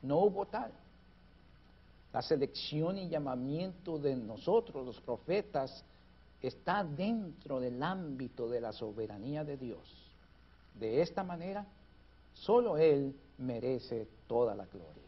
No 0.03 0.19
hubo 0.19 0.47
tal. 0.47 0.73
La 2.13 2.23
selección 2.23 2.99
y 2.99 3.09
llamamiento 3.09 3.99
de 3.99 4.15
nosotros, 4.17 4.85
los 4.85 5.01
profetas, 5.01 5.85
está 6.41 6.85
dentro 6.85 7.61
del 7.61 7.83
ámbito 7.83 8.49
de 8.49 8.61
la 8.61 8.73
soberanía 8.73 9.45
de 9.45 9.57
Dios. 9.57 9.81
De 10.79 11.01
esta 11.01 11.23
manera, 11.23 11.65
solo 12.35 12.77
Él 12.77 13.15
merece 13.39 14.09
toda 14.27 14.55
la 14.55 14.67
gloria. 14.67 15.02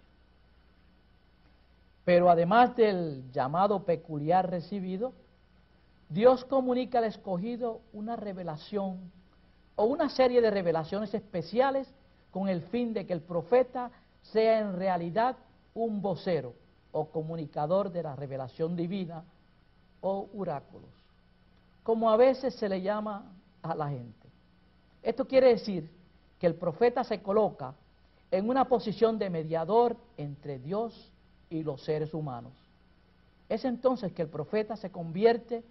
Pero 2.04 2.28
además 2.28 2.76
del 2.76 3.30
llamado 3.32 3.84
peculiar 3.84 4.50
recibido, 4.50 5.12
Dios 6.08 6.44
comunica 6.44 6.98
al 6.98 7.04
escogido 7.04 7.80
una 7.92 8.14
revelación 8.16 9.10
o 9.76 9.84
una 9.84 10.10
serie 10.10 10.40
de 10.40 10.50
revelaciones 10.50 11.14
especiales 11.14 11.88
con 12.30 12.48
el 12.48 12.62
fin 12.62 12.92
de 12.92 13.06
que 13.06 13.12
el 13.12 13.22
profeta 13.22 13.90
sea 14.22 14.60
en 14.60 14.76
realidad 14.76 15.36
un 15.74 16.02
vocero 16.02 16.54
o 16.92 17.06
comunicador 17.06 17.90
de 17.90 18.02
la 18.02 18.14
revelación 18.14 18.76
divina 18.76 19.24
o 20.00 20.28
oráculos, 20.36 20.90
como 21.82 22.10
a 22.10 22.16
veces 22.16 22.54
se 22.54 22.68
le 22.68 22.82
llama 22.82 23.32
a 23.62 23.74
la 23.74 23.88
gente. 23.88 24.28
Esto 25.02 25.26
quiere 25.26 25.48
decir 25.48 25.90
que 26.38 26.46
el 26.46 26.54
profeta 26.54 27.02
se 27.02 27.22
coloca 27.22 27.74
en 28.30 28.48
una 28.48 28.66
posición 28.66 29.18
de 29.18 29.30
mediador 29.30 29.96
entre 30.16 30.58
Dios 30.58 31.10
y 31.50 31.62
los 31.62 31.83
seres 31.83 32.14
humanos. 32.14 32.52
Es 33.48 33.64
entonces 33.64 34.12
que 34.12 34.22
el 34.22 34.28
profeta 34.28 34.76
se 34.76 34.90
convierte 34.90 35.62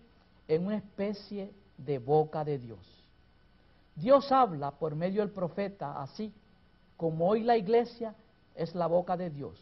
en 0.48 0.66
una 0.66 0.78
especie 0.78 1.52
de 1.78 2.00
boca 2.00 2.44
de 2.44 2.60
Dios. 2.60 2.80
Dios 3.96 4.32
habla 4.32 4.72
por 4.72 4.96
medio 4.96 5.22
del 5.22 5.32
profeta 5.32 6.02
así 6.02 6.34
como 6.98 7.28
hoy 7.28 7.44
la 7.44 7.58
iglesia 7.58 8.16
es 8.56 8.74
la 8.76 8.88
boca 8.88 9.18
de 9.18 9.30
Dios, 9.30 9.60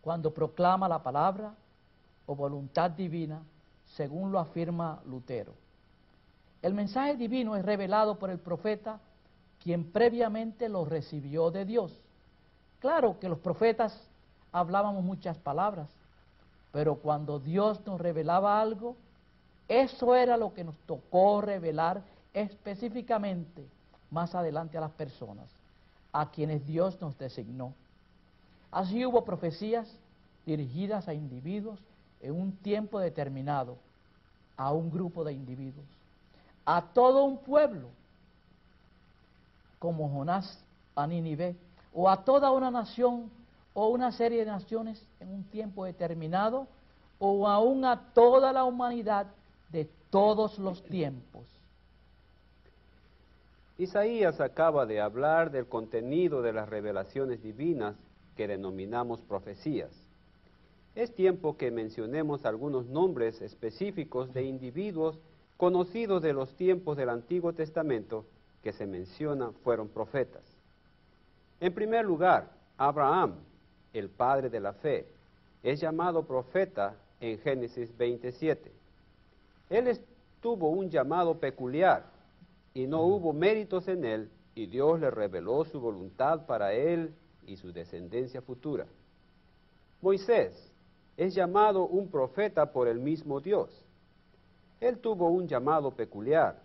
cuando 0.00 0.32
proclama 0.32 0.88
la 0.88 1.02
palabra 1.02 1.54
o 2.26 2.34
voluntad 2.34 2.90
divina, 2.90 3.42
según 3.94 4.32
lo 4.32 4.38
afirma 4.38 5.00
Lutero. 5.06 5.52
El 6.62 6.74
mensaje 6.74 7.16
divino 7.16 7.54
es 7.54 7.64
revelado 7.64 8.18
por 8.18 8.30
el 8.30 8.38
profeta, 8.38 8.98
quien 9.62 9.92
previamente 9.92 10.68
lo 10.68 10.84
recibió 10.84 11.50
de 11.50 11.64
Dios. 11.64 11.92
Claro 12.80 13.18
que 13.20 13.28
los 13.28 13.38
profetas 13.38 13.96
hablábamos 14.52 15.04
muchas 15.04 15.36
palabras, 15.38 15.88
pero 16.72 16.96
cuando 16.96 17.38
Dios 17.38 17.80
nos 17.86 18.00
revelaba 18.00 18.60
algo, 18.60 18.96
eso 19.68 20.14
era 20.14 20.36
lo 20.36 20.54
que 20.54 20.64
nos 20.64 20.76
tocó 20.86 21.40
revelar 21.40 22.02
específicamente 22.32 23.66
más 24.10 24.34
adelante 24.34 24.78
a 24.78 24.82
las 24.82 24.92
personas 24.92 25.48
a 26.16 26.30
quienes 26.30 26.66
Dios 26.66 26.98
nos 27.00 27.18
designó. 27.18 27.74
Así 28.72 29.04
hubo 29.04 29.24
profecías 29.24 29.86
dirigidas 30.46 31.08
a 31.08 31.14
individuos 31.14 31.78
en 32.22 32.32
un 32.32 32.52
tiempo 32.52 32.98
determinado, 32.98 33.76
a 34.56 34.72
un 34.72 34.90
grupo 34.90 35.24
de 35.24 35.34
individuos, 35.34 35.84
a 36.64 36.80
todo 36.80 37.24
un 37.24 37.36
pueblo, 37.38 37.88
como 39.78 40.08
Jonás 40.08 40.58
a 40.94 41.06
Nínive, 41.06 41.54
o 41.92 42.08
a 42.08 42.24
toda 42.24 42.50
una 42.50 42.70
nación 42.70 43.30
o 43.78 43.88
una 43.88 44.10
serie 44.10 44.38
de 44.38 44.46
naciones 44.46 45.06
en 45.20 45.28
un 45.28 45.44
tiempo 45.44 45.84
determinado, 45.84 46.66
o 47.18 47.46
aún 47.46 47.84
a 47.84 48.10
toda 48.14 48.50
la 48.50 48.64
humanidad 48.64 49.26
de 49.70 49.86
todos 50.08 50.58
los 50.58 50.82
tiempos. 50.82 51.44
Isaías 53.76 54.40
acaba 54.40 54.86
de 54.86 55.02
hablar 55.02 55.50
del 55.50 55.66
contenido 55.66 56.40
de 56.40 56.54
las 56.54 56.70
revelaciones 56.70 57.42
divinas 57.42 57.94
que 58.34 58.48
denominamos 58.48 59.20
profecías. 59.20 59.90
Es 60.94 61.14
tiempo 61.14 61.58
que 61.58 61.70
mencionemos 61.70 62.46
algunos 62.46 62.86
nombres 62.86 63.42
específicos 63.42 64.32
de 64.32 64.44
individuos 64.44 65.18
conocidos 65.58 66.22
de 66.22 66.32
los 66.32 66.54
tiempos 66.54 66.96
del 66.96 67.10
Antiguo 67.10 67.52
Testamento 67.52 68.24
que 68.62 68.72
se 68.72 68.86
menciona 68.86 69.50
fueron 69.62 69.88
profetas. 69.88 70.44
En 71.60 71.74
primer 71.74 72.06
lugar, 72.06 72.48
Abraham, 72.78 73.34
el 73.98 74.08
padre 74.08 74.50
de 74.50 74.60
la 74.60 74.72
fe, 74.72 75.06
es 75.62 75.80
llamado 75.80 76.26
profeta 76.26 76.96
en 77.20 77.38
Génesis 77.38 77.96
27. 77.96 78.72
Él 79.70 80.00
tuvo 80.40 80.68
un 80.70 80.90
llamado 80.90 81.38
peculiar 81.38 82.04
y 82.74 82.86
no 82.86 83.02
hubo 83.02 83.32
méritos 83.32 83.88
en 83.88 84.04
él, 84.04 84.30
y 84.54 84.66
Dios 84.66 85.00
le 85.00 85.10
reveló 85.10 85.64
su 85.64 85.80
voluntad 85.80 86.46
para 86.46 86.72
él 86.72 87.14
y 87.46 87.56
su 87.56 87.72
descendencia 87.72 88.40
futura. 88.42 88.86
Moisés 90.00 90.72
es 91.16 91.34
llamado 91.34 91.86
un 91.86 92.08
profeta 92.08 92.72
por 92.72 92.88
el 92.88 93.00
mismo 93.00 93.40
Dios. 93.40 93.70
Él 94.80 94.98
tuvo 94.98 95.30
un 95.30 95.48
llamado 95.48 95.90
peculiar. 95.90 96.62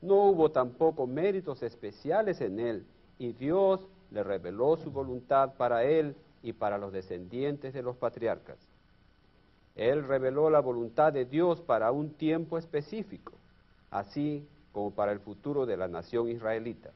No 0.00 0.30
hubo 0.30 0.50
tampoco 0.50 1.06
méritos 1.06 1.62
especiales 1.62 2.40
en 2.40 2.60
él, 2.60 2.86
y 3.18 3.32
Dios 3.32 3.86
le 4.10 4.22
reveló 4.22 4.76
su 4.76 4.90
voluntad 4.90 5.54
para 5.56 5.84
él 5.84 6.14
y 6.46 6.52
para 6.52 6.78
los 6.78 6.92
descendientes 6.92 7.74
de 7.74 7.82
los 7.82 7.96
patriarcas. 7.96 8.56
Él 9.74 10.06
reveló 10.06 10.48
la 10.48 10.60
voluntad 10.60 11.12
de 11.12 11.24
Dios 11.24 11.60
para 11.60 11.90
un 11.90 12.10
tiempo 12.10 12.56
específico, 12.56 13.32
así 13.90 14.46
como 14.70 14.92
para 14.92 15.10
el 15.10 15.18
futuro 15.18 15.66
de 15.66 15.76
la 15.76 15.88
nación 15.88 16.28
israelita. 16.28 16.90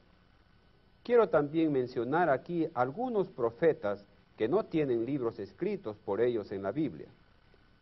Quiero 1.03 1.27
también 1.27 1.73
mencionar 1.73 2.29
aquí 2.29 2.69
algunos 2.73 3.27
profetas 3.27 4.05
que 4.37 4.47
no 4.47 4.63
tienen 4.63 5.05
libros 5.05 5.37
escritos 5.37 5.97
por 5.97 6.21
ellos 6.21 6.49
en 6.53 6.63
la 6.63 6.71
Biblia. 6.71 7.07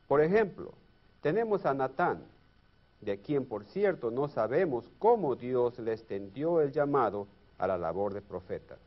Por 0.08 0.24
ejemplo, 0.24 0.74
tenemos 1.22 1.68
a 1.68 1.76
Natán, 1.76 2.24
de 3.02 3.20
quien 3.20 3.46
por 3.46 3.64
cierto 3.66 4.10
no 4.10 4.28
sabemos 4.28 4.90
cómo 4.98 5.36
Dios 5.36 5.78
le 5.78 5.94
extendió 5.94 6.62
el 6.62 6.72
llamado 6.72 7.28
a 7.60 7.68
la 7.68 7.78
labor 7.78 8.16
de 8.16 8.22
profeta, 8.22 8.78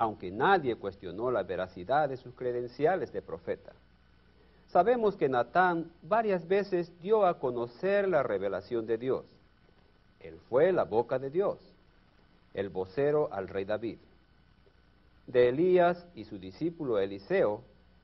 aunque 0.00 0.30
nadie 0.30 0.76
cuestionó 0.76 1.30
la 1.30 1.42
veracidad 1.42 2.08
de 2.08 2.16
sus 2.16 2.34
credenciales 2.34 3.12
de 3.12 3.20
profeta. 3.20 3.72
Sabemos 4.68 5.14
que 5.14 5.28
Natán 5.28 5.90
varias 6.00 6.48
veces 6.48 6.90
dio 7.02 7.26
a 7.26 7.38
conocer 7.38 8.08
la 8.08 8.22
revelación 8.22 8.86
de 8.86 8.96
Dios. 8.96 9.26
Él 10.20 10.38
fue 10.48 10.72
la 10.72 10.84
boca 10.84 11.18
de 11.18 11.28
Dios, 11.28 11.58
el 12.54 12.70
vocero 12.70 13.28
al 13.30 13.46
rey 13.46 13.66
David. 13.66 13.98
De 15.26 15.50
Elías 15.50 16.06
y 16.14 16.24
su 16.24 16.38
discípulo 16.38 16.98
Eliseo, 16.98 17.60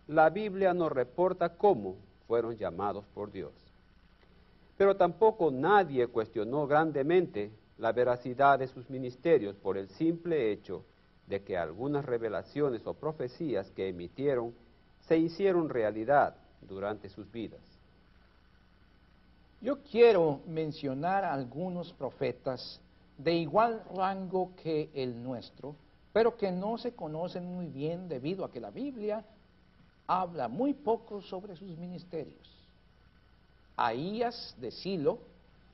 la 0.06 0.28
Biblia 0.28 0.74
nos 0.74 0.92
reporta 0.92 1.56
cómo 1.56 1.96
fueron 2.28 2.58
llamados 2.58 3.06
por 3.14 3.32
Dios. 3.32 3.52
Pero 4.76 4.96
tampoco 4.96 5.50
nadie 5.50 6.08
cuestionó 6.08 6.66
grandemente 6.66 7.50
la 7.78 7.92
veracidad 7.92 8.58
de 8.58 8.68
sus 8.68 8.90
ministerios 8.90 9.56
por 9.56 9.78
el 9.78 9.88
simple 9.88 10.52
hecho 10.52 10.84
de 11.26 11.42
que 11.42 11.56
algunas 11.56 12.04
revelaciones 12.04 12.86
o 12.86 12.94
profecías 12.94 13.70
que 13.72 13.88
emitieron 13.88 14.54
se 15.06 15.18
hicieron 15.18 15.68
realidad 15.68 16.34
durante 16.62 17.08
sus 17.08 17.30
vidas. 17.30 17.60
Yo 19.60 19.82
quiero 19.82 20.40
mencionar 20.46 21.24
algunos 21.24 21.92
profetas 21.92 22.80
de 23.18 23.34
igual 23.34 23.82
rango 23.94 24.52
que 24.62 24.90
el 24.94 25.22
nuestro, 25.22 25.74
pero 26.12 26.36
que 26.36 26.52
no 26.52 26.78
se 26.78 26.92
conocen 26.92 27.44
muy 27.46 27.66
bien 27.66 28.08
debido 28.08 28.44
a 28.44 28.50
que 28.50 28.60
la 28.60 28.70
Biblia 28.70 29.24
habla 30.06 30.48
muy 30.48 30.74
poco 30.74 31.22
sobre 31.22 31.56
sus 31.56 31.76
ministerios. 31.78 32.56
Ahías 33.76 34.54
de 34.60 34.70
Silo 34.70 35.18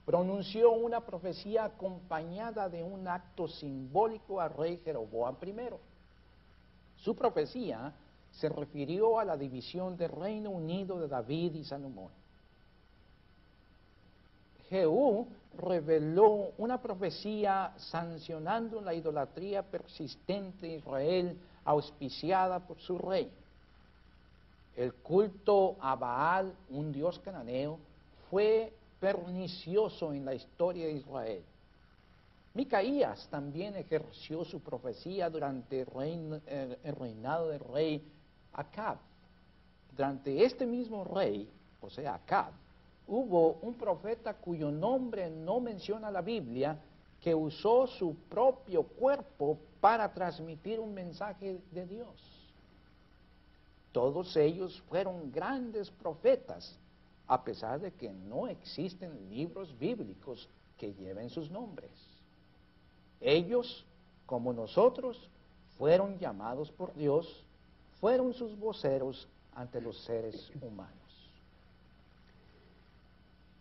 pronunció 0.04 0.72
una 0.72 1.00
profecía 1.00 1.64
acompañada 1.64 2.68
de 2.68 2.82
un 2.82 3.06
acto 3.06 3.46
simbólico 3.48 4.40
al 4.40 4.54
rey 4.54 4.80
Jeroboam 4.84 5.36
I. 5.42 5.54
Su 6.96 7.14
profecía 7.14 7.92
se 8.32 8.48
refirió 8.48 9.18
a 9.18 9.24
la 9.24 9.36
división 9.36 9.96
del 9.96 10.10
Reino 10.10 10.50
Unido 10.50 10.98
de 10.98 11.08
David 11.08 11.54
y 11.54 11.64
Salomón. 11.64 12.10
Jehú 14.68 15.28
reveló 15.58 16.52
una 16.56 16.80
profecía 16.80 17.74
sancionando 17.76 18.80
la 18.80 18.94
idolatría 18.94 19.62
persistente 19.62 20.66
de 20.66 20.76
Israel 20.76 21.38
auspiciada 21.64 22.58
por 22.60 22.78
su 22.78 22.98
rey. 22.98 23.30
El 24.74 24.94
culto 24.94 25.76
a 25.80 25.94
Baal, 25.94 26.54
un 26.70 26.90
dios 26.90 27.18
cananeo, 27.18 27.78
fue 28.30 28.72
pernicioso 29.02 30.12
en 30.12 30.24
la 30.24 30.32
historia 30.32 30.86
de 30.86 30.92
Israel. 30.92 31.42
Micaías 32.54 33.26
también 33.28 33.74
ejerció 33.74 34.44
su 34.44 34.60
profecía 34.60 35.28
durante 35.28 35.80
el, 35.80 36.94
reinado 36.94 37.48
del 37.48 37.58
rey 37.58 38.08
Acab. 38.52 38.98
Durante 39.96 40.44
este 40.44 40.64
mismo 40.64 41.02
rey, 41.02 41.50
o 41.80 41.90
sea, 41.90 42.14
Acab, 42.14 42.52
hubo 43.08 43.54
un 43.62 43.74
profeta 43.74 44.34
cuyo 44.34 44.70
nombre 44.70 45.28
no 45.28 45.58
menciona 45.58 46.08
la 46.08 46.22
Biblia, 46.22 46.78
que 47.20 47.34
usó 47.34 47.88
su 47.88 48.14
propio 48.28 48.84
cuerpo 48.84 49.58
para 49.80 50.12
transmitir 50.14 50.78
un 50.78 50.94
mensaje 50.94 51.60
de 51.72 51.86
Dios. 51.86 52.22
Todos 53.90 54.36
ellos 54.36 54.80
fueron 54.88 55.32
grandes 55.32 55.90
profetas, 55.90 56.78
a 57.32 57.44
pesar 57.44 57.80
de 57.80 57.92
que 57.92 58.12
no 58.12 58.46
existen 58.46 59.30
libros 59.30 59.78
bíblicos 59.78 60.48
que 60.78 60.92
lleven 60.94 61.30
sus 61.30 61.50
nombres. 61.50 61.90
Ellos, 63.20 63.86
como 64.26 64.52
nosotros, 64.52 65.30
fueron 65.78 66.18
llamados 66.18 66.70
por 66.70 66.94
Dios 66.94 67.44
fueron 68.02 68.34
sus 68.34 68.58
voceros 68.58 69.28
ante 69.54 69.80
los 69.80 69.96
seres 69.98 70.50
humanos. 70.60 70.90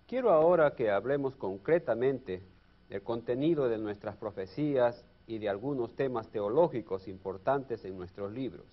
Quiero 0.07 0.31
ahora 0.31 0.75
que 0.75 0.89
hablemos 0.89 1.35
concretamente 1.35 2.41
del 2.89 3.03
contenido 3.03 3.69
de 3.69 3.77
nuestras 3.77 4.17
profecías 4.17 5.05
y 5.27 5.37
de 5.37 5.47
algunos 5.47 5.93
temas 5.95 6.27
teológicos 6.29 7.07
importantes 7.07 7.85
en 7.85 7.95
nuestros 7.95 8.31
libros. 8.33 8.65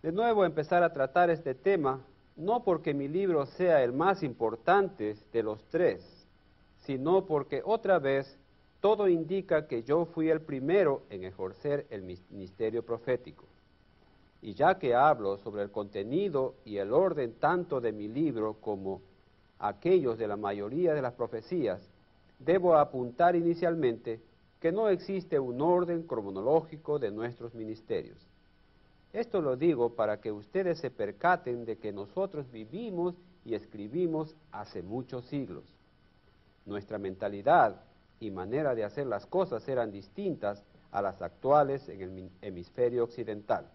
De 0.00 0.12
nuevo 0.12 0.44
empezar 0.44 0.84
a 0.84 0.92
tratar 0.92 1.28
este 1.28 1.54
tema, 1.54 2.00
no 2.40 2.64
porque 2.64 2.94
mi 2.94 3.06
libro 3.06 3.44
sea 3.44 3.84
el 3.84 3.92
más 3.92 4.22
importante 4.22 5.14
de 5.30 5.42
los 5.42 5.62
tres, 5.64 6.02
sino 6.86 7.26
porque 7.26 7.60
otra 7.62 7.98
vez 7.98 8.38
todo 8.80 9.08
indica 9.08 9.66
que 9.66 9.82
yo 9.82 10.06
fui 10.06 10.30
el 10.30 10.40
primero 10.40 11.02
en 11.10 11.24
ejercer 11.24 11.86
el 11.90 12.02
ministerio 12.30 12.82
profético. 12.82 13.44
Y 14.40 14.54
ya 14.54 14.78
que 14.78 14.94
hablo 14.94 15.36
sobre 15.36 15.62
el 15.62 15.70
contenido 15.70 16.54
y 16.64 16.78
el 16.78 16.94
orden 16.94 17.34
tanto 17.38 17.78
de 17.78 17.92
mi 17.92 18.08
libro 18.08 18.54
como 18.54 19.02
aquellos 19.58 20.16
de 20.16 20.26
la 20.26 20.38
mayoría 20.38 20.94
de 20.94 21.02
las 21.02 21.12
profecías, 21.12 21.86
debo 22.38 22.74
apuntar 22.74 23.36
inicialmente 23.36 24.18
que 24.60 24.72
no 24.72 24.88
existe 24.88 25.38
un 25.38 25.60
orden 25.60 26.04
cronológico 26.04 26.98
de 26.98 27.10
nuestros 27.10 27.54
ministerios. 27.54 28.29
Esto 29.12 29.40
lo 29.40 29.56
digo 29.56 29.94
para 29.94 30.20
que 30.20 30.30
ustedes 30.30 30.78
se 30.78 30.90
percaten 30.90 31.64
de 31.64 31.78
que 31.78 31.92
nosotros 31.92 32.50
vivimos 32.50 33.14
y 33.44 33.54
escribimos 33.54 34.34
hace 34.52 34.82
muchos 34.82 35.24
siglos. 35.26 35.64
Nuestra 36.66 36.98
mentalidad 36.98 37.80
y 38.20 38.30
manera 38.30 38.74
de 38.74 38.84
hacer 38.84 39.06
las 39.06 39.26
cosas 39.26 39.66
eran 39.68 39.90
distintas 39.90 40.62
a 40.92 41.02
las 41.02 41.22
actuales 41.22 41.88
en 41.88 42.00
el 42.02 42.30
hemisferio 42.42 43.04
occidental. 43.04 43.66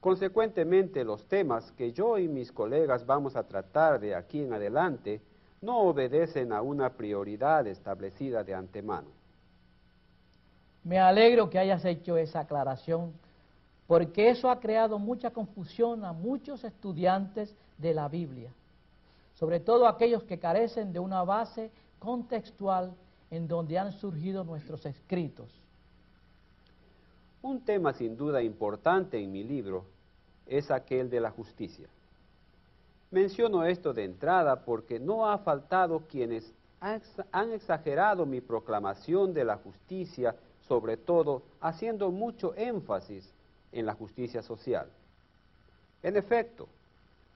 Consecuentemente, 0.00 1.04
los 1.04 1.24
temas 1.26 1.70
que 1.72 1.92
yo 1.92 2.18
y 2.18 2.28
mis 2.28 2.50
colegas 2.50 3.06
vamos 3.06 3.36
a 3.36 3.44
tratar 3.44 4.00
de 4.00 4.14
aquí 4.14 4.42
en 4.42 4.52
adelante 4.52 5.20
no 5.60 5.78
obedecen 5.82 6.52
a 6.52 6.60
una 6.60 6.90
prioridad 6.90 7.66
establecida 7.66 8.42
de 8.42 8.54
antemano. 8.54 9.08
Me 10.82 10.98
alegro 10.98 11.48
que 11.48 11.60
hayas 11.60 11.84
hecho 11.84 12.16
esa 12.16 12.40
aclaración, 12.40 13.12
porque 13.86 14.30
eso 14.30 14.50
ha 14.50 14.60
creado 14.60 14.98
mucha 14.98 15.30
confusión 15.30 16.04
a 16.04 16.12
muchos 16.12 16.64
estudiantes 16.64 17.54
de 17.78 17.94
la 17.94 18.08
Biblia, 18.08 18.50
sobre 19.34 19.60
todo 19.60 19.86
aquellos 19.86 20.22
que 20.24 20.38
carecen 20.38 20.92
de 20.92 20.98
una 20.98 21.24
base 21.24 21.70
contextual 21.98 22.94
en 23.30 23.48
donde 23.48 23.78
han 23.78 23.92
surgido 23.92 24.44
nuestros 24.44 24.84
escritos. 24.86 25.48
Un 27.42 27.60
tema 27.64 27.92
sin 27.92 28.16
duda 28.16 28.42
importante 28.42 29.20
en 29.20 29.32
mi 29.32 29.42
libro 29.42 29.84
es 30.46 30.70
aquel 30.70 31.10
de 31.10 31.20
la 31.20 31.30
justicia. 31.30 31.88
Menciono 33.10 33.64
esto 33.64 33.92
de 33.92 34.04
entrada 34.04 34.64
porque 34.64 35.00
no 35.00 35.28
ha 35.28 35.38
faltado 35.38 36.00
quienes 36.08 36.52
han 36.80 37.52
exagerado 37.52 38.26
mi 38.26 38.40
proclamación 38.40 39.34
de 39.34 39.44
la 39.44 39.56
justicia, 39.56 40.34
sobre 40.66 40.96
todo 40.96 41.42
haciendo 41.60 42.10
mucho 42.10 42.54
énfasis 42.54 43.31
en 43.72 43.86
la 43.86 43.94
justicia 43.94 44.42
social. 44.42 44.86
En 46.02 46.16
efecto, 46.16 46.68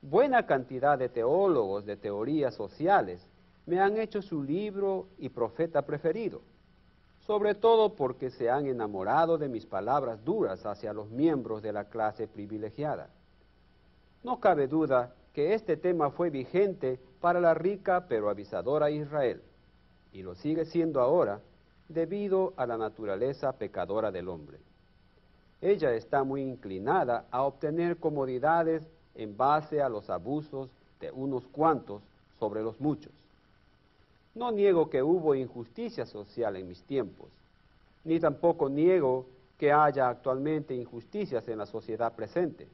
buena 0.03 0.47
cantidad 0.47 0.99
de 0.99 1.09
teólogos 1.09 1.85
de 1.87 1.97
teorías 1.97 2.55
sociales 2.55 3.27
me 3.67 3.81
han 3.81 3.97
hecho 3.97 4.23
su 4.23 4.43
libro 4.43 5.09
y 5.19 5.29
profeta 5.29 5.83
preferido, 5.83 6.41
sobre 7.27 7.55
todo 7.55 7.95
porque 7.95 8.31
se 8.31 8.49
han 8.49 8.67
enamorado 8.67 9.39
de 9.39 9.49
mis 9.49 9.67
palabras 9.67 10.25
duras 10.25 10.65
hacia 10.65 10.93
los 10.93 11.11
miembros 11.11 11.63
de 11.63 11.73
la 11.73 11.85
clase 11.85 12.29
privilegiada. 12.29 13.09
No 14.23 14.39
cabe 14.39 14.69
duda 14.69 15.15
que 15.33 15.55
este 15.55 15.77
tema 15.77 16.11
fue 16.11 16.31
vigente 16.31 17.01
para 17.21 17.41
la 17.41 17.55
rica 17.55 18.07
pero 18.09 18.31
avisadora 18.31 18.91
Israel, 18.91 19.43
y 20.13 20.23
lo 20.23 20.35
sigue 20.35 20.65
siendo 20.65 21.01
ahora 21.01 21.41
debido 21.89 22.55
a 22.57 22.67
la 22.67 22.79
naturaleza 22.79 23.53
pecadora 23.53 24.11
del 24.11 24.29
hombre. 24.29 24.59
Ella 25.67 25.95
está 25.95 26.23
muy 26.23 26.43
inclinada 26.43 27.25
a 27.29 27.43
obtener 27.43 27.97
comodidades 27.97 28.87
en 29.17 29.37
base 29.37 29.83
a 29.83 29.89
los 29.89 30.09
abusos 30.11 30.71
de 31.01 31.11
unos 31.11 31.45
cuantos 31.49 32.03
sobre 32.39 32.63
los 32.63 32.81
muchos. 32.81 33.11
No 34.37 34.53
niego 34.53 34.89
que 34.89 35.03
hubo 35.03 35.35
injusticia 35.35 36.07
social 36.07 36.55
en 36.55 36.69
mis 36.69 36.85
tiempos, 36.85 37.31
ni 38.05 38.21
tampoco 38.21 38.69
niego 38.69 39.27
que 39.59 39.73
haya 39.73 40.09
actualmente 40.09 40.73
injusticias 40.73 41.49
en 41.49 41.59
la 41.59 41.67
sociedad 41.67 42.13
presente. 42.13 42.69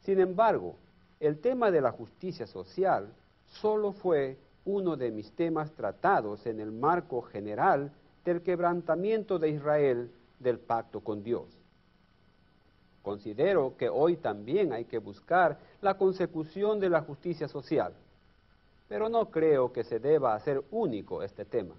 Sin 0.00 0.18
embargo, 0.18 0.76
el 1.20 1.40
tema 1.40 1.70
de 1.70 1.82
la 1.82 1.92
justicia 1.92 2.46
social 2.46 3.06
solo 3.60 3.92
fue 3.92 4.38
uno 4.64 4.96
de 4.96 5.10
mis 5.10 5.30
temas 5.32 5.70
tratados 5.72 6.46
en 6.46 6.58
el 6.58 6.72
marco 6.72 7.20
general 7.20 7.92
del 8.24 8.40
quebrantamiento 8.40 9.38
de 9.38 9.50
Israel 9.50 10.10
del 10.40 10.58
pacto 10.58 11.00
con 11.00 11.22
Dios. 11.22 11.61
Considero 13.02 13.76
que 13.76 13.88
hoy 13.88 14.16
también 14.16 14.72
hay 14.72 14.84
que 14.84 14.98
buscar 14.98 15.58
la 15.80 15.94
consecución 15.94 16.78
de 16.78 16.88
la 16.88 17.02
justicia 17.02 17.48
social, 17.48 17.92
pero 18.88 19.08
no 19.08 19.30
creo 19.30 19.72
que 19.72 19.82
se 19.82 19.98
deba 19.98 20.34
hacer 20.34 20.62
único 20.70 21.22
este 21.22 21.44
tema. 21.44 21.74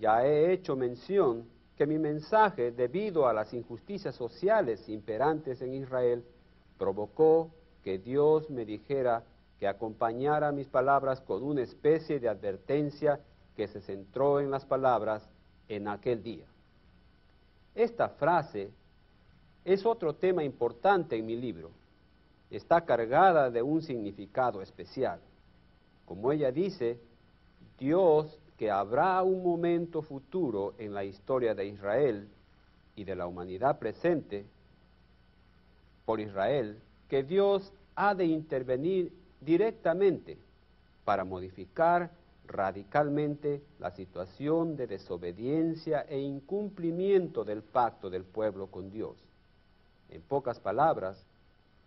Ya 0.00 0.24
he 0.24 0.52
hecho 0.52 0.74
mención 0.74 1.44
que 1.76 1.86
mi 1.86 1.98
mensaje, 1.98 2.72
debido 2.72 3.28
a 3.28 3.32
las 3.32 3.52
injusticias 3.52 4.14
sociales 4.14 4.88
imperantes 4.88 5.60
en 5.60 5.74
Israel, 5.74 6.24
provocó 6.78 7.50
que 7.82 7.98
Dios 7.98 8.48
me 8.48 8.64
dijera 8.64 9.22
que 9.58 9.68
acompañara 9.68 10.52
mis 10.52 10.68
palabras 10.68 11.20
con 11.20 11.42
una 11.42 11.62
especie 11.62 12.20
de 12.20 12.28
advertencia 12.28 13.20
que 13.56 13.68
se 13.68 13.80
centró 13.80 14.40
en 14.40 14.50
las 14.50 14.64
palabras 14.64 15.28
en 15.68 15.88
aquel 15.88 16.22
día. 16.22 16.46
Esta 17.74 18.08
frase 18.08 18.70
es 19.64 19.86
otro 19.86 20.14
tema 20.14 20.44
importante 20.44 21.16
en 21.16 21.26
mi 21.26 21.36
libro. 21.36 21.70
Está 22.50 22.84
cargada 22.84 23.50
de 23.50 23.62
un 23.62 23.82
significado 23.82 24.60
especial. 24.62 25.20
Como 26.04 26.30
ella 26.32 26.52
dice, 26.52 26.98
Dios 27.78 28.38
que 28.58 28.70
habrá 28.70 29.22
un 29.22 29.42
momento 29.42 30.02
futuro 30.02 30.74
en 30.78 30.94
la 30.94 31.04
historia 31.04 31.54
de 31.54 31.66
Israel 31.66 32.28
y 32.94 33.04
de 33.04 33.16
la 33.16 33.26
humanidad 33.26 33.78
presente 33.78 34.44
por 36.04 36.20
Israel, 36.20 36.78
que 37.08 37.22
Dios 37.22 37.72
ha 37.96 38.14
de 38.14 38.26
intervenir 38.26 39.12
directamente 39.40 40.38
para 41.04 41.24
modificar 41.24 42.10
radicalmente 42.46 43.62
la 43.78 43.90
situación 43.90 44.76
de 44.76 44.86
desobediencia 44.86 46.02
e 46.02 46.20
incumplimiento 46.20 47.44
del 47.44 47.62
pacto 47.62 48.10
del 48.10 48.24
pueblo 48.24 48.68
con 48.68 48.90
Dios. 48.90 49.16
En 50.10 50.22
pocas 50.22 50.60
palabras, 50.60 51.26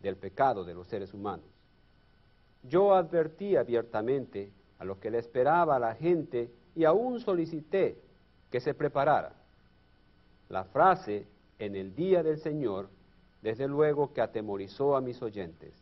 del 0.01 0.15
pecado 0.15 0.63
de 0.63 0.73
los 0.73 0.87
seres 0.87 1.13
humanos. 1.13 1.45
Yo 2.63 2.93
advertí 2.93 3.55
abiertamente 3.55 4.51
a 4.79 4.85
lo 4.85 4.99
que 4.99 5.09
le 5.09 5.19
esperaba 5.19 5.75
a 5.75 5.79
la 5.79 5.95
gente 5.95 6.51
y 6.75 6.83
aún 6.83 7.19
solicité 7.19 7.97
que 8.51 8.59
se 8.59 8.73
preparara. 8.73 9.33
La 10.49 10.63
frase 10.65 11.25
en 11.59 11.75
el 11.75 11.95
día 11.95 12.23
del 12.23 12.37
Señor, 12.37 12.89
desde 13.41 13.67
luego 13.67 14.13
que 14.13 14.21
atemorizó 14.21 14.95
a 14.95 15.01
mis 15.01 15.21
oyentes, 15.21 15.73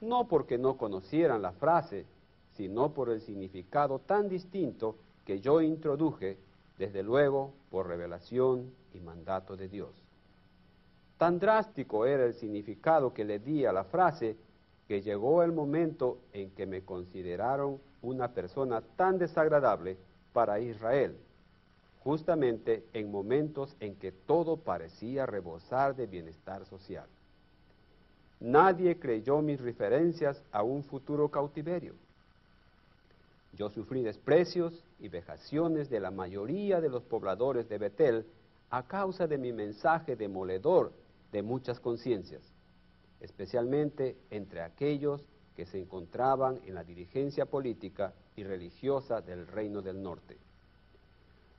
no 0.00 0.28
porque 0.28 0.58
no 0.58 0.76
conocieran 0.76 1.42
la 1.42 1.52
frase, 1.52 2.06
sino 2.56 2.92
por 2.92 3.10
el 3.10 3.20
significado 3.20 3.98
tan 4.00 4.28
distinto 4.28 4.96
que 5.24 5.40
yo 5.40 5.60
introduje, 5.60 6.38
desde 6.78 7.02
luego 7.02 7.52
por 7.70 7.86
revelación 7.86 8.72
y 8.94 9.00
mandato 9.00 9.56
de 9.56 9.68
Dios. 9.68 9.90
Tan 11.20 11.38
drástico 11.38 12.06
era 12.06 12.24
el 12.24 12.32
significado 12.32 13.12
que 13.12 13.26
le 13.26 13.40
di 13.40 13.66
a 13.66 13.74
la 13.74 13.84
frase 13.84 14.38
que 14.88 15.02
llegó 15.02 15.42
el 15.42 15.52
momento 15.52 16.16
en 16.32 16.50
que 16.52 16.64
me 16.64 16.80
consideraron 16.80 17.78
una 18.00 18.28
persona 18.28 18.80
tan 18.96 19.18
desagradable 19.18 19.98
para 20.32 20.60
Israel, 20.60 21.14
justamente 22.02 22.86
en 22.94 23.10
momentos 23.10 23.76
en 23.80 23.96
que 23.96 24.12
todo 24.12 24.56
parecía 24.56 25.26
rebosar 25.26 25.94
de 25.94 26.06
bienestar 26.06 26.64
social. 26.64 27.06
Nadie 28.40 28.98
creyó 28.98 29.42
mis 29.42 29.60
referencias 29.60 30.42
a 30.50 30.62
un 30.62 30.82
futuro 30.84 31.28
cautiverio. 31.28 31.96
Yo 33.58 33.68
sufrí 33.68 34.02
desprecios 34.02 34.82
y 34.98 35.08
vejaciones 35.08 35.90
de 35.90 36.00
la 36.00 36.10
mayoría 36.10 36.80
de 36.80 36.88
los 36.88 37.02
pobladores 37.02 37.68
de 37.68 37.76
Betel 37.76 38.24
a 38.70 38.84
causa 38.84 39.26
de 39.26 39.36
mi 39.36 39.52
mensaje 39.52 40.16
demoledor 40.16 40.92
de 41.32 41.42
muchas 41.42 41.80
conciencias 41.80 42.52
especialmente 43.20 44.16
entre 44.30 44.62
aquellos 44.62 45.24
que 45.54 45.66
se 45.66 45.78
encontraban 45.78 46.58
en 46.64 46.74
la 46.74 46.84
dirigencia 46.84 47.46
política 47.46 48.14
y 48.36 48.44
religiosa 48.44 49.20
del 49.20 49.46
reino 49.46 49.82
del 49.82 50.02
norte. 50.02 50.38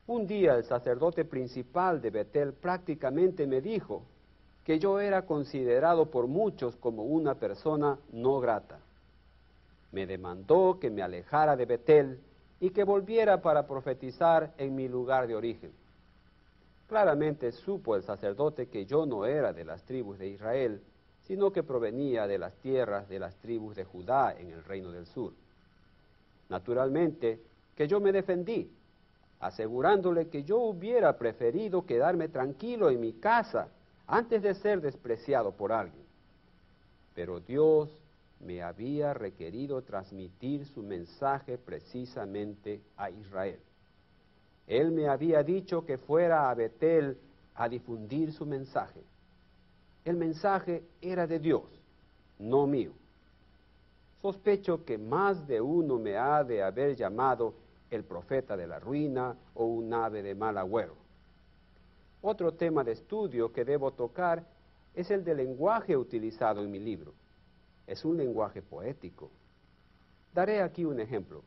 Un 0.07 0.25
día 0.25 0.55
el 0.55 0.63
sacerdote 0.63 1.23
principal 1.23 2.01
de 2.01 2.09
Betel 2.09 2.53
prácticamente 2.53 3.45
me 3.45 3.61
dijo 3.61 4.03
que 4.65 4.79
yo 4.79 4.99
era 4.99 5.25
considerado 5.25 6.09
por 6.09 6.27
muchos 6.27 6.75
como 6.75 7.03
una 7.03 7.35
persona 7.35 7.97
no 8.11 8.39
grata. 8.39 8.79
Me 9.91 10.07
demandó 10.07 10.79
que 10.79 10.89
me 10.89 11.01
alejara 11.01 11.55
de 11.55 11.65
Betel 11.65 12.19
y 12.59 12.71
que 12.71 12.83
volviera 12.83 13.41
para 13.41 13.67
profetizar 13.67 14.53
en 14.57 14.75
mi 14.75 14.87
lugar 14.87 15.27
de 15.27 15.35
origen. 15.35 15.71
Claramente 16.91 17.53
supo 17.53 17.95
el 17.95 18.03
sacerdote 18.03 18.67
que 18.67 18.85
yo 18.85 19.05
no 19.05 19.25
era 19.25 19.53
de 19.53 19.63
las 19.63 19.81
tribus 19.85 20.19
de 20.19 20.27
Israel, 20.27 20.81
sino 21.21 21.49
que 21.49 21.63
provenía 21.63 22.27
de 22.27 22.37
las 22.37 22.53
tierras 22.57 23.07
de 23.07 23.17
las 23.17 23.33
tribus 23.37 23.77
de 23.77 23.85
Judá 23.85 24.35
en 24.37 24.51
el 24.51 24.61
reino 24.65 24.91
del 24.91 25.05
sur. 25.05 25.31
Naturalmente 26.49 27.39
que 27.77 27.87
yo 27.87 28.01
me 28.01 28.11
defendí, 28.11 28.69
asegurándole 29.39 30.27
que 30.27 30.43
yo 30.43 30.57
hubiera 30.57 31.17
preferido 31.17 31.85
quedarme 31.85 32.27
tranquilo 32.27 32.89
en 32.89 32.99
mi 32.99 33.13
casa 33.13 33.69
antes 34.05 34.41
de 34.41 34.53
ser 34.53 34.81
despreciado 34.81 35.53
por 35.53 35.71
alguien. 35.71 36.03
Pero 37.15 37.39
Dios 37.39 37.89
me 38.41 38.63
había 38.63 39.13
requerido 39.13 39.81
transmitir 39.83 40.65
su 40.65 40.83
mensaje 40.83 41.57
precisamente 41.57 42.81
a 42.97 43.09
Israel. 43.09 43.61
Él 44.71 44.91
me 44.91 45.07
había 45.07 45.43
dicho 45.43 45.85
que 45.85 45.97
fuera 45.97 46.49
a 46.49 46.53
Betel 46.53 47.17
a 47.55 47.67
difundir 47.67 48.31
su 48.31 48.45
mensaje 48.45 49.01
el 50.03 50.17
mensaje 50.17 50.83
era 50.99 51.27
de 51.27 51.39
Dios, 51.39 51.63
no 52.39 52.65
mío. 52.65 52.91
Sospecho 54.21 54.83
que 54.83 54.97
más 54.97 55.47
de 55.47 55.61
uno 55.61 55.97
me 55.97 56.17
ha 56.17 56.43
de 56.43 56.63
haber 56.63 56.95
llamado 56.95 57.53
el 57.89 58.03
profeta 58.03 58.57
de 58.57 58.67
la 58.67 58.79
ruina 58.79 59.35
o 59.53 59.65
un 59.65 59.93
ave 59.93 60.23
de 60.23 60.33
mal 60.33 60.57
agüero. 60.57 60.95
Otro 62.21 62.53
tema 62.53 62.83
de 62.83 62.93
estudio 62.93 63.51
que 63.51 63.65
debo 63.65 63.91
tocar 63.91 64.43
es 64.95 65.09
el 65.11 65.23
del 65.23 65.37
lenguaje 65.37 65.97
utilizado 65.97 66.63
en 66.63 66.71
mi 66.71 66.79
libro. 66.79 67.13
Es 67.87 68.05
un 68.05 68.17
lenguaje 68.17 68.61
poético. 68.61 69.29
Daré 70.33 70.61
aquí 70.61 70.85
un 70.85 70.99
ejemplo. 70.99 71.43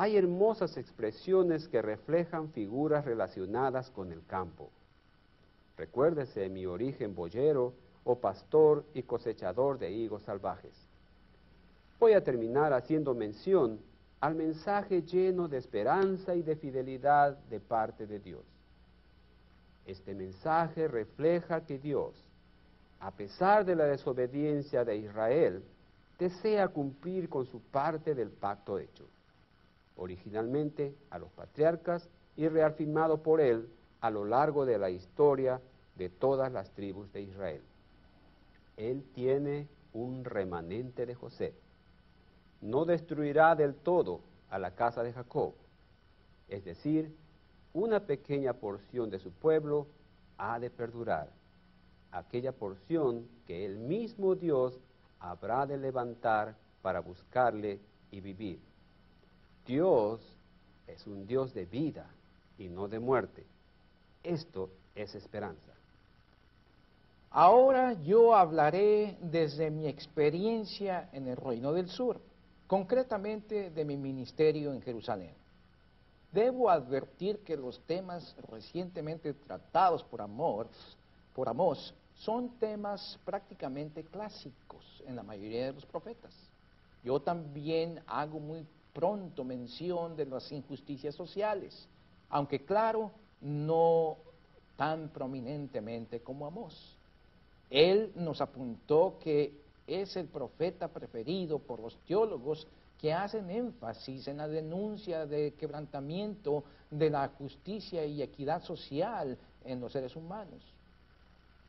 Hay 0.00 0.16
hermosas 0.16 0.76
expresiones 0.76 1.66
que 1.66 1.82
reflejan 1.82 2.50
figuras 2.50 3.04
relacionadas 3.04 3.90
con 3.90 4.12
el 4.12 4.24
campo. 4.26 4.70
Recuérdese 5.76 6.48
mi 6.48 6.66
origen 6.66 7.16
boyero 7.16 7.74
o 8.04 8.16
pastor 8.20 8.84
y 8.94 9.02
cosechador 9.02 9.76
de 9.76 9.90
higos 9.90 10.22
salvajes. 10.22 10.72
Voy 11.98 12.12
a 12.12 12.22
terminar 12.22 12.72
haciendo 12.72 13.12
mención 13.12 13.80
al 14.20 14.36
mensaje 14.36 15.02
lleno 15.02 15.48
de 15.48 15.58
esperanza 15.58 16.36
y 16.36 16.42
de 16.42 16.54
fidelidad 16.54 17.36
de 17.50 17.58
parte 17.58 18.06
de 18.06 18.20
Dios. 18.20 18.44
Este 19.84 20.14
mensaje 20.14 20.86
refleja 20.86 21.66
que 21.66 21.76
Dios, 21.76 22.14
a 23.00 23.10
pesar 23.10 23.64
de 23.64 23.74
la 23.74 23.86
desobediencia 23.86 24.84
de 24.84 24.96
Israel, 24.96 25.64
desea 26.20 26.68
cumplir 26.68 27.28
con 27.28 27.46
su 27.46 27.60
parte 27.60 28.14
del 28.14 28.30
pacto 28.30 28.78
hecho, 28.78 29.04
originalmente 29.98 30.94
a 31.10 31.18
los 31.18 31.30
patriarcas 31.32 32.08
y 32.36 32.48
reafirmado 32.48 33.22
por 33.22 33.40
él 33.40 33.68
a 34.00 34.10
lo 34.10 34.24
largo 34.24 34.64
de 34.64 34.78
la 34.78 34.90
historia 34.90 35.60
de 35.96 36.08
todas 36.08 36.50
las 36.52 36.70
tribus 36.70 37.12
de 37.12 37.22
Israel. 37.22 37.60
Él 38.76 39.04
tiene 39.12 39.68
un 39.92 40.24
remanente 40.24 41.04
de 41.04 41.14
José. 41.14 41.52
No 42.60 42.84
destruirá 42.84 43.54
del 43.56 43.74
todo 43.74 44.20
a 44.50 44.58
la 44.58 44.70
casa 44.74 45.02
de 45.02 45.12
Jacob. 45.12 45.54
Es 46.48 46.64
decir, 46.64 47.14
una 47.74 48.00
pequeña 48.00 48.54
porción 48.54 49.10
de 49.10 49.18
su 49.18 49.32
pueblo 49.32 49.88
ha 50.38 50.58
de 50.60 50.70
perdurar. 50.70 51.30
Aquella 52.12 52.52
porción 52.52 53.28
que 53.46 53.66
el 53.66 53.78
mismo 53.78 54.34
Dios 54.34 54.78
habrá 55.20 55.66
de 55.66 55.76
levantar 55.76 56.56
para 56.82 57.00
buscarle 57.00 57.80
y 58.10 58.20
vivir. 58.20 58.67
Dios 59.68 60.18
es 60.86 61.06
un 61.06 61.26
Dios 61.26 61.52
de 61.52 61.66
vida 61.66 62.08
y 62.56 62.70
no 62.70 62.88
de 62.88 62.98
muerte. 62.98 63.44
Esto 64.24 64.70
es 64.94 65.14
esperanza. 65.14 65.74
Ahora 67.30 67.92
yo 67.92 68.34
hablaré 68.34 69.18
desde 69.20 69.70
mi 69.70 69.86
experiencia 69.86 71.10
en 71.12 71.28
el 71.28 71.36
Reino 71.36 71.74
del 71.74 71.90
Sur, 71.90 72.18
concretamente 72.66 73.68
de 73.68 73.84
mi 73.84 73.98
ministerio 73.98 74.72
en 74.72 74.80
Jerusalén. 74.80 75.34
Debo 76.32 76.70
advertir 76.70 77.40
que 77.40 77.58
los 77.58 77.78
temas 77.80 78.34
recientemente 78.48 79.34
tratados 79.34 80.02
por 80.02 80.22
Amor, 80.22 80.68
son 82.14 82.58
temas 82.58 83.18
prácticamente 83.26 84.02
clásicos 84.02 85.04
en 85.06 85.14
la 85.14 85.22
mayoría 85.22 85.66
de 85.66 85.72
los 85.74 85.84
profetas. 85.84 86.34
Yo 87.04 87.20
también 87.20 88.00
hago 88.06 88.40
muy 88.40 88.66
pronto 88.98 89.44
mención 89.44 90.16
de 90.16 90.26
las 90.26 90.50
injusticias 90.50 91.14
sociales, 91.14 91.88
aunque 92.30 92.64
claro, 92.64 93.12
no 93.40 94.16
tan 94.74 95.10
prominentemente 95.10 96.18
como 96.18 96.48
Amós. 96.48 96.96
Él 97.70 98.10
nos 98.16 98.40
apuntó 98.40 99.16
que 99.22 99.52
es 99.86 100.16
el 100.16 100.26
profeta 100.26 100.88
preferido 100.88 101.60
por 101.60 101.78
los 101.78 101.96
teólogos 102.08 102.66
que 103.00 103.12
hacen 103.12 103.48
énfasis 103.50 104.26
en 104.26 104.38
la 104.38 104.48
denuncia 104.48 105.26
de 105.26 105.54
quebrantamiento 105.54 106.64
de 106.90 107.08
la 107.08 107.28
justicia 107.28 108.04
y 108.04 108.20
equidad 108.20 108.64
social 108.64 109.38
en 109.64 109.78
los 109.78 109.92
seres 109.92 110.16
humanos. 110.16 110.60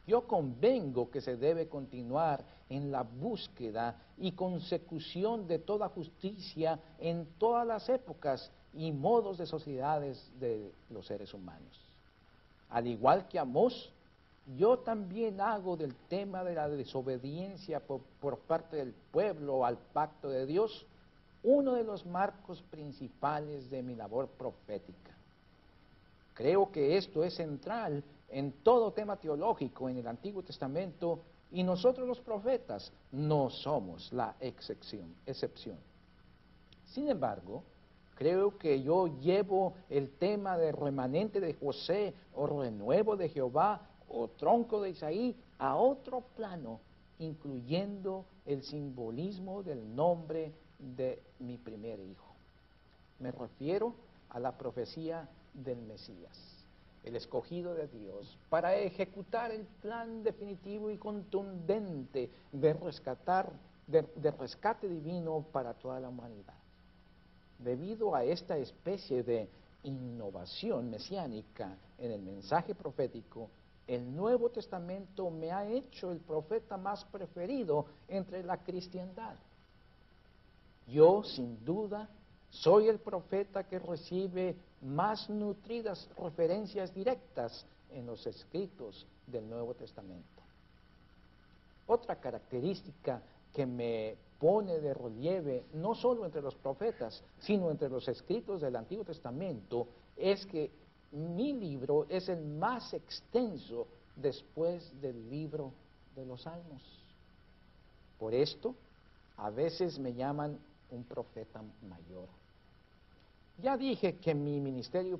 Yo 0.09 0.25
convengo 0.25 1.11
que 1.11 1.21
se 1.21 1.37
debe 1.37 1.67
continuar 1.67 2.43
en 2.67 2.91
la 2.91 3.03
búsqueda 3.03 3.95
y 4.17 4.31
consecución 4.31 5.47
de 5.47 5.59
toda 5.59 5.87
justicia 5.89 6.79
en 6.97 7.27
todas 7.37 7.67
las 7.67 7.87
épocas 7.89 8.51
y 8.73 8.91
modos 8.91 9.37
de 9.37 9.45
sociedades 9.45 10.31
de 10.39 10.73
los 10.89 11.05
seres 11.05 11.31
humanos. 11.31 11.79
Al 12.71 12.87
igual 12.87 13.27
que 13.27 13.37
Amós, 13.37 13.91
yo 14.57 14.79
también 14.79 15.39
hago 15.41 15.77
del 15.77 15.93
tema 16.07 16.43
de 16.43 16.55
la 16.55 16.67
desobediencia 16.67 17.79
por, 17.79 18.01
por, 18.19 18.39
parte 18.39 18.77
del 18.77 18.95
pueblo 19.11 19.63
al 19.63 19.77
pacto 19.77 20.27
de 20.27 20.47
Dios 20.47 20.87
uno 21.43 21.73
de 21.73 21.83
los 21.83 22.03
marcos 22.07 22.63
principales 22.71 23.69
de 23.69 23.83
mi 23.83 23.93
labor 23.93 24.27
profética. 24.27 25.15
Creo 26.33 26.71
que 26.71 26.97
esto 26.97 27.23
es 27.23 27.35
central 27.35 28.03
en 28.31 28.51
todo 28.63 28.93
tema 28.93 29.17
teológico 29.17 29.89
en 29.89 29.97
el 29.97 30.07
Antiguo 30.07 30.43
Testamento 30.43 31.21
y 31.51 31.63
nosotros 31.63 32.07
los 32.07 32.19
profetas 32.19 32.91
no 33.11 33.49
somos 33.49 34.11
la 34.13 34.35
excepción. 34.39 35.15
excepción. 35.25 35.77
Sin 36.85 37.09
embargo, 37.09 37.63
creo 38.15 38.57
que 38.57 38.81
yo 38.81 39.07
llevo 39.19 39.73
el 39.89 40.11
tema 40.11 40.57
de 40.57 40.71
remanente 40.71 41.39
de 41.39 41.53
José 41.55 42.13
o 42.35 42.45
renuevo 42.47 43.15
de 43.15 43.29
Jehová 43.29 43.81
o 44.07 44.27
tronco 44.27 44.81
de 44.81 44.91
Isaí 44.91 45.35
a 45.57 45.75
otro 45.75 46.21
plano, 46.35 46.79
incluyendo 47.19 48.25
el 48.45 48.63
simbolismo 48.63 49.63
del 49.63 49.95
nombre 49.95 50.53
de 50.79 51.21
mi 51.39 51.57
primer 51.57 51.99
hijo. 51.99 52.33
Me 53.19 53.31
refiero 53.31 53.93
a 54.29 54.39
la 54.39 54.57
profecía 54.57 55.27
del 55.53 55.81
Mesías 55.81 56.58
el 57.03 57.15
escogido 57.15 57.73
de 57.73 57.87
Dios, 57.87 58.37
para 58.49 58.75
ejecutar 58.75 59.51
el 59.51 59.65
plan 59.81 60.23
definitivo 60.23 60.91
y 60.91 60.97
contundente 60.97 62.29
de 62.51 62.73
rescatar, 62.73 63.51
de, 63.87 64.31
rescate 64.31 64.87
divino 64.87 65.45
para 65.51 65.73
toda 65.73 65.99
la 65.99 66.09
humanidad. 66.09 66.53
Debido 67.57 68.15
a 68.15 68.23
esta 68.23 68.57
especie 68.57 69.23
de 69.23 69.49
innovación 69.83 70.89
mesiánica 70.89 71.77
en 71.97 72.11
el 72.11 72.21
mensaje 72.21 72.75
profético, 72.75 73.49
el 73.87 74.15
Nuevo 74.15 74.49
Testamento 74.49 75.29
me 75.31 75.51
ha 75.51 75.67
hecho 75.67 76.11
el 76.11 76.19
profeta 76.19 76.77
más 76.77 77.03
preferido 77.05 77.85
entre 78.07 78.43
la 78.43 78.57
cristiandad. 78.57 79.35
Yo, 80.87 81.23
sin 81.23 81.63
duda, 81.65 82.07
soy 82.51 82.87
el 82.87 82.99
profeta 82.99 83.63
que 83.63 83.79
recibe 83.79 84.55
más 84.81 85.29
nutridas 85.29 86.09
referencias 86.17 86.93
directas 86.93 87.65
en 87.91 88.05
los 88.05 88.25
escritos 88.25 89.05
del 89.27 89.49
Nuevo 89.49 89.73
Testamento. 89.73 90.25
Otra 91.87 92.15
característica 92.15 93.21
que 93.53 93.65
me 93.65 94.15
pone 94.39 94.79
de 94.79 94.93
relieve, 94.93 95.65
no 95.73 95.95
solo 95.95 96.25
entre 96.25 96.41
los 96.41 96.55
profetas, 96.55 97.21
sino 97.39 97.71
entre 97.71 97.89
los 97.89 98.07
escritos 98.07 98.61
del 98.61 98.75
Antiguo 98.75 99.03
Testamento, 99.03 99.87
es 100.15 100.45
que 100.45 100.71
mi 101.11 101.53
libro 101.53 102.05
es 102.09 102.29
el 102.29 102.45
más 102.45 102.93
extenso 102.93 103.87
después 104.15 104.89
del 105.01 105.29
libro 105.29 105.71
de 106.15 106.25
los 106.25 106.43
Salmos. 106.43 106.83
Por 108.19 108.33
esto, 108.33 108.75
a 109.37 109.49
veces 109.49 109.97
me 109.97 110.13
llaman 110.13 110.59
un 110.91 111.03
profeta 111.03 111.61
mayor. 111.87 112.27
Ya 113.61 113.75
dije 113.75 114.17
que 114.17 114.33
mi 114.33 114.59
ministerio 114.59 115.19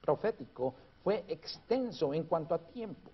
profético 0.00 0.74
fue 1.04 1.24
extenso 1.28 2.12
en 2.12 2.24
cuanto 2.24 2.54
a 2.54 2.58
tiempo. 2.58 3.10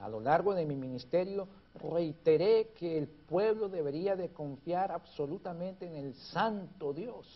A 0.00 0.08
lo 0.08 0.20
largo 0.20 0.54
de 0.54 0.64
mi 0.64 0.76
ministerio 0.76 1.48
reiteré 1.74 2.70
que 2.76 2.98
el 2.98 3.08
pueblo 3.08 3.68
debería 3.68 4.16
de 4.16 4.30
confiar 4.30 4.92
absolutamente 4.92 5.86
en 5.86 5.96
el 5.96 6.14
santo 6.14 6.92
Dios. 6.92 7.26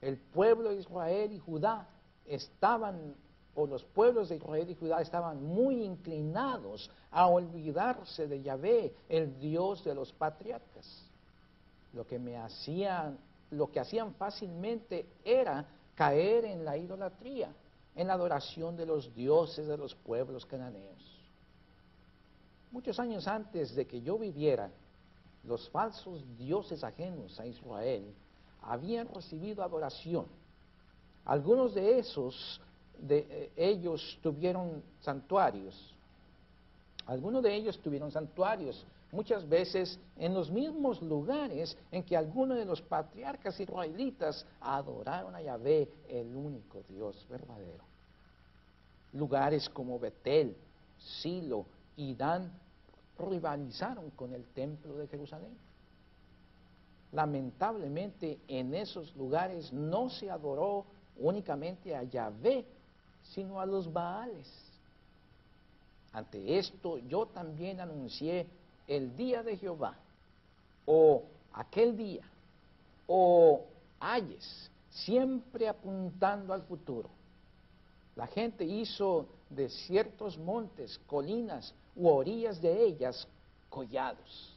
El 0.00 0.16
pueblo 0.16 0.70
de 0.70 0.80
Israel 0.80 1.32
y 1.32 1.38
Judá 1.38 1.88
estaban, 2.26 3.14
o 3.54 3.66
los 3.66 3.82
pueblos 3.84 4.28
de 4.28 4.36
Israel 4.36 4.70
y 4.70 4.74
Judá 4.74 5.00
estaban 5.00 5.42
muy 5.42 5.82
inclinados 5.82 6.90
a 7.10 7.26
olvidarse 7.26 8.28
de 8.28 8.42
Yahvé, 8.42 8.94
el 9.08 9.38
Dios 9.40 9.82
de 9.84 9.94
los 9.94 10.12
patriarcas. 10.12 11.07
Lo 11.92 12.06
que 12.06 12.18
me 12.18 12.36
hacía 12.36 13.16
lo 13.50 13.70
que 13.70 13.80
hacían 13.80 14.14
fácilmente 14.14 15.06
era 15.24 15.66
caer 15.94 16.44
en 16.44 16.64
la 16.64 16.76
idolatría, 16.76 17.52
en 17.94 18.06
la 18.06 18.14
adoración 18.14 18.76
de 18.76 18.86
los 18.86 19.14
dioses 19.14 19.66
de 19.66 19.76
los 19.76 19.94
pueblos 19.94 20.44
cananeos. 20.46 21.18
Muchos 22.70 22.98
años 23.00 23.26
antes 23.26 23.74
de 23.74 23.86
que 23.86 24.02
yo 24.02 24.18
viviera, 24.18 24.70
los 25.44 25.68
falsos 25.70 26.22
dioses 26.36 26.84
ajenos 26.84 27.40
a 27.40 27.46
Israel 27.46 28.14
habían 28.62 29.08
recibido 29.08 29.62
adoración. 29.62 30.26
Algunos 31.24 31.74
de 31.74 31.98
esos 31.98 32.60
de 32.98 33.26
eh, 33.30 33.52
ellos 33.56 34.18
tuvieron 34.22 34.82
santuarios. 35.00 35.94
Algunos 37.06 37.42
de 37.42 37.54
ellos 37.54 37.78
tuvieron 37.78 38.10
santuarios 38.10 38.84
muchas 39.10 39.48
veces 39.48 39.98
en 40.16 40.34
los 40.34 40.50
mismos 40.50 41.00
lugares 41.00 41.76
en 41.90 42.02
que 42.02 42.16
algunos 42.16 42.58
de 42.58 42.64
los 42.64 42.82
patriarcas 42.82 43.58
israelitas 43.58 44.44
adoraron 44.60 45.34
a 45.34 45.42
Yahvé, 45.42 45.88
el 46.08 46.34
único 46.34 46.82
Dios 46.88 47.26
verdadero. 47.28 47.84
Lugares 49.12 49.68
como 49.70 49.98
Betel, 49.98 50.56
Silo 50.98 51.64
y 51.96 52.14
Dan 52.14 52.52
rivalizaron 53.18 54.10
con 54.10 54.34
el 54.34 54.44
templo 54.48 54.96
de 54.96 55.08
Jerusalén. 55.08 55.56
Lamentablemente 57.12 58.38
en 58.48 58.74
esos 58.74 59.16
lugares 59.16 59.72
no 59.72 60.10
se 60.10 60.30
adoró 60.30 60.84
únicamente 61.16 61.96
a 61.96 62.02
Yahvé, 62.02 62.66
sino 63.22 63.60
a 63.60 63.66
los 63.66 63.90
Baales. 63.90 64.46
Ante 66.12 66.58
esto 66.58 66.98
yo 66.98 67.26
también 67.26 67.80
anuncié 67.80 68.46
el 68.88 69.14
día 69.16 69.42
de 69.42 69.56
Jehová, 69.56 69.94
o 70.86 71.22
aquel 71.52 71.96
día, 71.96 72.24
o 73.06 73.64
ayes, 74.00 74.70
siempre 74.90 75.68
apuntando 75.68 76.52
al 76.52 76.62
futuro. 76.62 77.10
La 78.16 78.26
gente 78.26 78.64
hizo 78.64 79.26
de 79.50 79.68
ciertos 79.68 80.36
montes, 80.38 80.98
colinas 81.06 81.72
u 81.94 82.08
orillas 82.08 82.60
de 82.60 82.84
ellas 82.84 83.28
collados, 83.68 84.56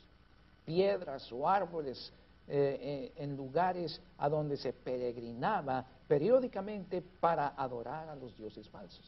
piedras 0.66 1.32
o 1.32 1.48
árboles 1.48 2.12
eh, 2.48 3.12
eh, 3.18 3.24
en 3.24 3.36
lugares 3.36 4.02
a 4.18 4.28
donde 4.30 4.58
se 4.58 4.74
peregrinaba 4.74 5.86
periódicamente 6.08 7.02
para 7.02 7.50
adorar 7.50 8.10
a 8.10 8.16
los 8.16 8.36
dioses 8.36 8.68
falsos. 8.70 9.06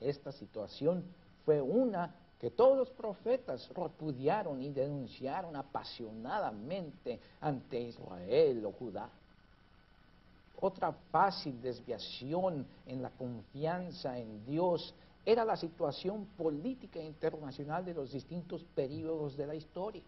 Esta 0.00 0.32
situación 0.32 1.04
fue 1.44 1.60
una 1.60 2.14
que 2.40 2.50
todos 2.50 2.76
los 2.76 2.90
profetas 2.90 3.68
repudiaron 3.74 4.62
y 4.62 4.70
denunciaron 4.70 5.54
apasionadamente 5.54 7.20
ante 7.38 7.78
Israel 7.78 8.64
o 8.64 8.72
Judá. 8.72 9.10
Otra 10.58 10.90
fácil 11.10 11.60
desviación 11.60 12.66
en 12.86 13.02
la 13.02 13.10
confianza 13.10 14.18
en 14.18 14.44
Dios 14.46 14.94
era 15.24 15.44
la 15.44 15.56
situación 15.56 16.24
política 16.38 16.98
internacional 16.98 17.84
de 17.84 17.92
los 17.92 18.12
distintos 18.12 18.64
períodos 18.74 19.36
de 19.36 19.46
la 19.46 19.54
historia. 19.54 20.02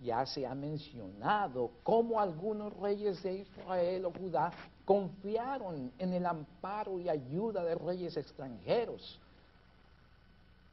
Ya 0.00 0.26
se 0.26 0.44
ha 0.44 0.54
mencionado 0.54 1.70
cómo 1.84 2.18
algunos 2.18 2.76
reyes 2.76 3.22
de 3.22 3.34
Israel 3.34 4.06
o 4.06 4.12
Judá 4.12 4.50
confiaron 4.84 5.92
en 5.96 6.12
el 6.12 6.26
amparo 6.26 6.98
y 6.98 7.08
ayuda 7.08 7.62
de 7.62 7.76
reyes 7.76 8.16
extranjeros 8.16 9.20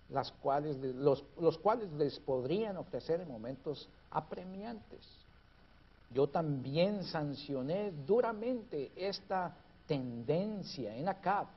las 0.10 0.32
cuales, 0.32 0.78
los, 0.78 1.24
los 1.40 1.58
cuales 1.58 1.92
les 1.94 2.20
podrían 2.20 2.78
ofrecer 2.78 3.22
en 3.22 3.28
momentos 3.28 3.90
apremiantes. 4.12 5.06
Yo 6.14 6.28
también 6.28 7.04
sancioné 7.04 7.92
duramente 8.06 8.92
esta 8.96 9.56
tendencia 9.88 10.96
en 10.96 11.10
Acab. 11.10 11.48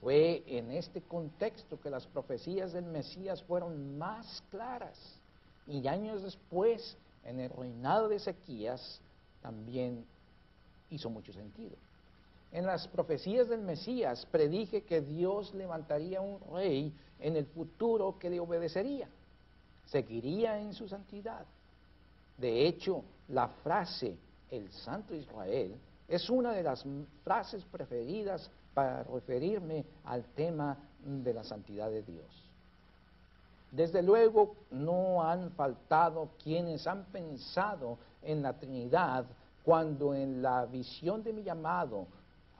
Fue 0.00 0.42
en 0.46 0.70
este 0.70 1.02
contexto 1.02 1.80
que 1.80 1.90
las 1.90 2.06
profecías 2.06 2.72
del 2.72 2.84
Mesías 2.84 3.42
fueron 3.42 3.98
más 3.98 4.42
claras. 4.50 4.98
Y 5.66 5.86
años 5.86 6.22
después, 6.22 6.96
en 7.24 7.40
el 7.40 7.50
reinado 7.50 8.08
de 8.08 8.16
Ezequías, 8.16 9.00
también 9.42 10.04
hizo 10.90 11.08
mucho 11.10 11.32
sentido. 11.32 11.76
En 12.52 12.66
las 12.66 12.88
profecías 12.88 13.48
del 13.48 13.60
Mesías 13.60 14.26
predije 14.26 14.82
que 14.82 15.00
Dios 15.00 15.54
levantaría 15.54 16.20
un 16.20 16.40
rey 16.52 16.92
en 17.20 17.36
el 17.36 17.46
futuro 17.46 18.18
que 18.18 18.30
le 18.30 18.40
obedecería, 18.40 19.08
seguiría 19.86 20.58
en 20.58 20.74
su 20.74 20.88
santidad. 20.88 21.44
De 22.36 22.66
hecho, 22.66 23.04
la 23.28 23.48
frase 23.48 24.16
el 24.50 24.70
Santo 24.72 25.14
Israel 25.14 25.76
es 26.08 26.28
una 26.28 26.52
de 26.52 26.62
las 26.62 26.84
frases 27.22 27.64
preferidas 27.64 28.50
para 28.74 29.04
referirme 29.04 29.84
al 30.04 30.24
tema 30.34 30.76
de 31.04 31.32
la 31.32 31.44
santidad 31.44 31.88
de 31.90 32.02
Dios. 32.02 32.50
Desde 33.70 34.02
luego 34.02 34.56
no 34.70 35.22
han 35.22 35.52
faltado 35.52 36.30
quienes 36.42 36.86
han 36.88 37.04
pensado 37.04 37.98
en 38.22 38.42
la 38.42 38.54
Trinidad 38.54 39.26
cuando 39.62 40.14
en 40.14 40.42
la 40.42 40.66
visión 40.66 41.22
de 41.22 41.32
mi 41.32 41.44
llamado 41.44 42.06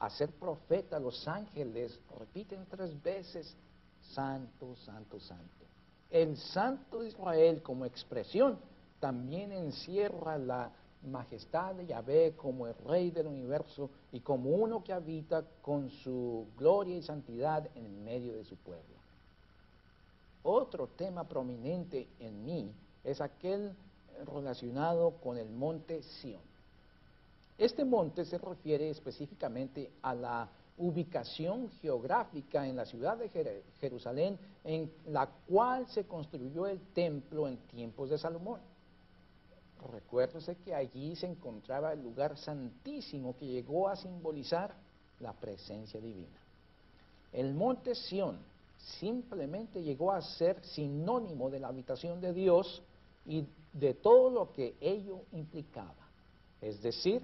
a 0.00 0.08
ser 0.10 0.30
profeta 0.30 0.98
los 0.98 1.28
ángeles 1.28 2.00
repiten 2.18 2.66
tres 2.68 3.00
veces, 3.02 3.54
Santo, 4.00 4.74
Santo, 4.76 5.20
Santo. 5.20 5.66
El 6.10 6.36
Santo 6.36 7.00
de 7.00 7.08
Israel 7.08 7.62
como 7.62 7.84
expresión 7.84 8.58
también 8.98 9.52
encierra 9.52 10.38
la 10.38 10.72
majestad 11.02 11.74
de 11.74 11.86
Yahvé 11.86 12.34
como 12.36 12.66
el 12.66 12.74
Rey 12.86 13.10
del 13.10 13.26
universo 13.26 13.90
y 14.10 14.20
como 14.20 14.50
uno 14.50 14.82
que 14.82 14.92
habita 14.92 15.44
con 15.62 15.90
su 15.90 16.46
gloria 16.56 16.96
y 16.96 17.02
santidad 17.02 17.68
en 17.74 18.02
medio 18.02 18.34
de 18.34 18.44
su 18.44 18.56
pueblo. 18.56 18.96
Otro 20.42 20.88
tema 20.88 21.24
prominente 21.28 22.08
en 22.18 22.44
mí 22.44 22.74
es 23.04 23.20
aquel 23.20 23.74
relacionado 24.26 25.12
con 25.22 25.36
el 25.36 25.50
monte 25.50 26.02
Sión. 26.02 26.49
Este 27.60 27.84
monte 27.84 28.24
se 28.24 28.38
refiere 28.38 28.88
específicamente 28.88 29.92
a 30.00 30.14
la 30.14 30.48
ubicación 30.78 31.68
geográfica 31.82 32.66
en 32.66 32.74
la 32.74 32.86
ciudad 32.86 33.18
de 33.18 33.28
Jerusalén 33.78 34.38
en 34.64 34.90
la 35.08 35.26
cual 35.46 35.86
se 35.88 36.04
construyó 36.04 36.66
el 36.66 36.80
templo 36.94 37.46
en 37.46 37.58
tiempos 37.66 38.08
de 38.08 38.16
Salomón. 38.16 38.60
Recuérdese 39.92 40.56
que 40.64 40.74
allí 40.74 41.14
se 41.16 41.26
encontraba 41.26 41.92
el 41.92 42.02
lugar 42.02 42.38
santísimo 42.38 43.36
que 43.36 43.46
llegó 43.46 43.90
a 43.90 43.96
simbolizar 43.96 44.74
la 45.18 45.34
presencia 45.34 46.00
divina. 46.00 46.40
El 47.30 47.52
monte 47.52 47.94
Sión 47.94 48.38
simplemente 48.98 49.82
llegó 49.82 50.12
a 50.12 50.22
ser 50.22 50.64
sinónimo 50.64 51.50
de 51.50 51.60
la 51.60 51.68
habitación 51.68 52.22
de 52.22 52.32
Dios 52.32 52.80
y 53.26 53.44
de 53.74 53.92
todo 53.92 54.30
lo 54.30 54.50
que 54.50 54.76
ello 54.80 55.20
implicaba, 55.32 56.08
es 56.62 56.80
decir, 56.80 57.22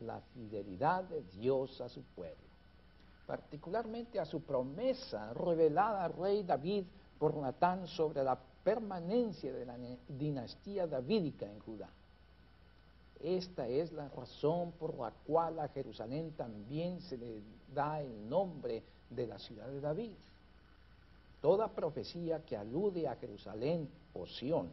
la 0.00 0.20
fidelidad 0.32 1.04
de 1.04 1.22
Dios 1.38 1.80
a 1.80 1.88
su 1.88 2.02
pueblo, 2.02 2.36
particularmente 3.26 4.18
a 4.18 4.24
su 4.24 4.42
promesa 4.42 5.32
revelada 5.34 6.04
al 6.04 6.12
rey 6.12 6.42
David 6.42 6.84
por 7.18 7.36
Natán 7.36 7.86
sobre 7.86 8.22
la 8.22 8.38
permanencia 8.64 9.52
de 9.52 9.64
la 9.64 9.76
dinastía 10.08 10.86
davídica 10.86 11.46
en 11.46 11.60
Judá. 11.60 11.88
Esta 13.20 13.66
es 13.68 13.92
la 13.92 14.08
razón 14.08 14.72
por 14.72 14.98
la 14.98 15.10
cual 15.26 15.58
a 15.58 15.68
Jerusalén 15.68 16.32
también 16.32 17.00
se 17.00 17.16
le 17.16 17.40
da 17.74 18.00
el 18.00 18.28
nombre 18.28 18.82
de 19.08 19.26
la 19.26 19.38
ciudad 19.38 19.68
de 19.68 19.80
David. 19.80 20.12
Toda 21.40 21.68
profecía 21.68 22.44
que 22.44 22.56
alude 22.56 23.06
a 23.06 23.16
Jerusalén 23.16 23.88
o 24.14 24.26
Sión 24.26 24.68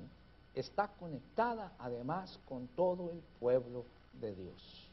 está 0.54 0.88
conectada 1.00 1.74
además 1.80 2.40
con 2.48 2.68
todo 2.70 3.12
el 3.12 3.22
pueblo 3.40 3.86
de 4.20 4.36
Dios. 4.36 4.91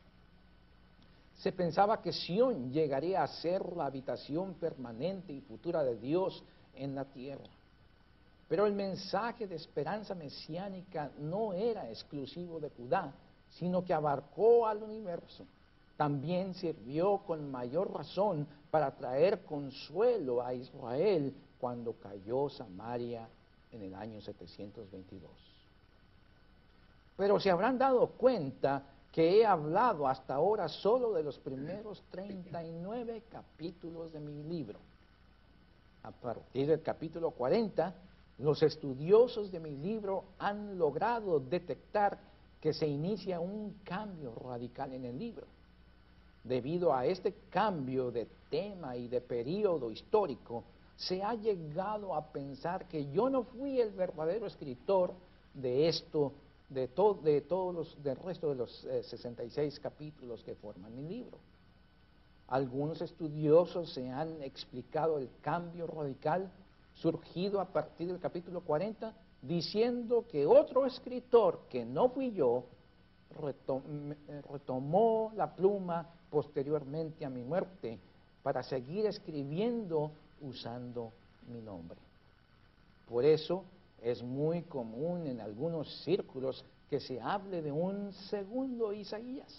Se 1.38 1.52
pensaba 1.52 2.02
que 2.02 2.12
Sión 2.12 2.72
llegaría 2.72 3.22
a 3.22 3.28
ser 3.28 3.76
la 3.76 3.86
habitación 3.86 4.54
permanente 4.54 5.32
y 5.32 5.40
futura 5.40 5.84
de 5.84 5.96
Dios 5.96 6.42
en 6.74 6.94
la 6.94 7.04
tierra. 7.04 7.48
Pero 8.48 8.66
el 8.66 8.72
mensaje 8.72 9.46
de 9.46 9.54
esperanza 9.54 10.14
mesiánica 10.14 11.10
no 11.18 11.52
era 11.52 11.88
exclusivo 11.90 12.58
de 12.58 12.70
Judá, 12.70 13.12
sino 13.50 13.84
que 13.84 13.94
abarcó 13.94 14.66
al 14.66 14.82
universo. 14.82 15.44
También 15.96 16.54
sirvió 16.54 17.18
con 17.18 17.50
mayor 17.50 17.92
razón 17.92 18.46
para 18.70 18.90
traer 18.92 19.44
consuelo 19.44 20.42
a 20.42 20.54
Israel 20.54 21.34
cuando 21.60 21.92
cayó 21.94 22.48
Samaria 22.48 23.28
en 23.72 23.82
el 23.82 23.94
año 23.94 24.20
722. 24.20 25.30
Pero 27.16 27.38
se 27.40 27.50
habrán 27.50 27.78
dado 27.78 28.06
cuenta 28.06 28.82
que 29.18 29.40
he 29.40 29.44
hablado 29.44 30.06
hasta 30.06 30.36
ahora 30.36 30.68
solo 30.68 31.12
de 31.12 31.24
los 31.24 31.40
primeros 31.40 32.04
39 32.12 33.24
capítulos 33.28 34.12
de 34.12 34.20
mi 34.20 34.44
libro. 34.44 34.78
A 36.04 36.12
partir 36.12 36.68
del 36.68 36.82
capítulo 36.82 37.32
40, 37.32 37.96
los 38.38 38.62
estudiosos 38.62 39.50
de 39.50 39.58
mi 39.58 39.76
libro 39.76 40.22
han 40.38 40.78
logrado 40.78 41.40
detectar 41.40 42.16
que 42.60 42.72
se 42.72 42.86
inicia 42.86 43.40
un 43.40 43.80
cambio 43.82 44.36
radical 44.36 44.92
en 44.92 45.04
el 45.04 45.18
libro. 45.18 45.48
Debido 46.44 46.94
a 46.94 47.04
este 47.04 47.34
cambio 47.50 48.12
de 48.12 48.28
tema 48.48 48.96
y 48.96 49.08
de 49.08 49.20
periodo 49.20 49.90
histórico, 49.90 50.62
se 50.94 51.24
ha 51.24 51.34
llegado 51.34 52.14
a 52.14 52.24
pensar 52.30 52.86
que 52.86 53.10
yo 53.10 53.28
no 53.28 53.42
fui 53.42 53.80
el 53.80 53.90
verdadero 53.90 54.46
escritor 54.46 55.12
de 55.54 55.88
esto, 55.88 56.34
de, 56.68 56.88
de 57.22 57.40
todos 57.42 57.74
los, 57.74 58.02
del 58.02 58.16
resto 58.16 58.50
de 58.50 58.54
los 58.54 58.86
66 59.02 59.76
eh, 59.76 59.80
capítulos 59.80 60.42
que 60.42 60.54
forman 60.54 60.94
mi 60.94 61.02
libro. 61.02 61.38
Algunos 62.48 63.00
estudiosos 63.02 63.92
se 63.92 64.08
han 64.10 64.42
explicado 64.42 65.18
el 65.18 65.28
cambio 65.42 65.86
radical 65.86 66.50
surgido 66.94 67.60
a 67.60 67.66
partir 67.66 68.08
del 68.08 68.18
capítulo 68.18 68.62
40, 68.62 69.14
diciendo 69.42 70.24
que 70.30 70.46
otro 70.46 70.86
escritor, 70.86 71.60
que 71.68 71.84
no 71.84 72.08
fui 72.08 72.32
yo, 72.32 72.64
eh, 73.30 74.42
retomó 74.50 75.32
la 75.36 75.54
pluma 75.54 76.08
posteriormente 76.30 77.24
a 77.24 77.30
mi 77.30 77.42
muerte 77.42 77.98
para 78.42 78.62
seguir 78.62 79.06
escribiendo 79.06 80.10
usando 80.40 81.12
mi 81.52 81.60
nombre. 81.60 81.98
Por 83.08 83.24
eso 83.24 83.64
es 84.02 84.22
muy 84.22 84.62
común 84.62 85.26
en 85.26 85.40
algunos 85.40 86.02
círculos 86.04 86.64
que 86.88 87.00
se 87.00 87.20
hable 87.20 87.62
de 87.62 87.72
un 87.72 88.12
segundo 88.12 88.92
Isaías. 88.92 89.52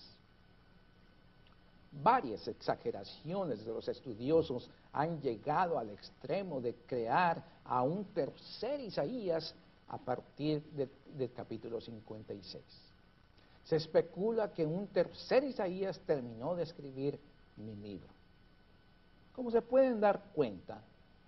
Varias 1.92 2.48
exageraciones 2.48 3.66
de 3.66 3.74
los 3.74 3.88
estudiosos 3.88 4.70
han 4.94 5.22
llegado 5.22 5.78
al 5.78 5.90
extremo 5.90 6.62
de 6.62 6.76
crear 6.88 7.44
a 7.66 7.82
un 7.82 8.06
tercer 8.06 8.80
Isaías 8.80 9.54
a 9.88 9.98
partir 9.98 10.62
del 10.72 11.32
capítulo 11.34 11.82
56. 11.82 12.64
Se 13.66 13.76
especula 13.76 14.54
que 14.54 14.66
un 14.66 14.88
tercer 14.88 15.44
Isaías 15.44 16.00
terminó 16.06 16.56
de 16.56 16.64
escribir 16.64 17.20
mi 17.58 17.76
libro. 17.76 18.08
Como 19.36 19.52
se 19.52 19.62
pueden 19.62 20.00
dar 20.00 20.32
cuenta, 20.34 20.82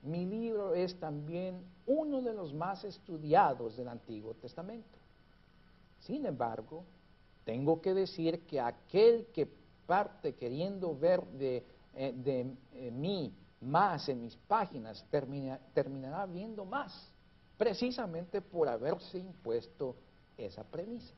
mi 0.03 0.25
libro 0.25 0.73
es 0.73 0.99
también 0.99 1.63
uno 1.85 2.21
de 2.21 2.33
los 2.33 2.53
más 2.53 2.83
estudiados 2.83 3.77
del 3.77 3.87
Antiguo 3.87 4.33
Testamento. 4.33 4.97
Sin 5.99 6.25
embargo, 6.25 6.83
tengo 7.45 7.81
que 7.81 7.93
decir 7.93 8.41
que 8.47 8.59
aquel 8.59 9.27
que 9.33 9.47
parte 9.85 10.33
queriendo 10.35 10.97
ver 10.97 11.23
de, 11.27 11.63
eh, 11.95 12.55
eh, 12.73 12.91
mí 12.91 13.33
más 13.61 14.09
en 14.09 14.21
mis 14.21 14.35
páginas 14.35 15.05
terminará 15.73 16.25
viendo 16.25 16.65
más, 16.65 17.13
precisamente 17.57 18.41
por 18.41 18.67
haberse 18.67 19.19
impuesto 19.19 19.95
esa 20.37 20.63
premisa. 20.63 21.13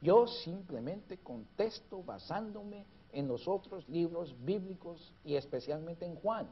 Yo 0.00 0.26
simplemente 0.26 1.18
contesto 1.18 2.02
basándome 2.02 2.86
en 3.12 3.28
los 3.28 3.46
otros 3.48 3.86
libros 3.88 4.34
bíblicos 4.44 5.12
y 5.24 5.34
especialmente 5.34 6.06
en 6.06 6.14
Juan 6.14 6.48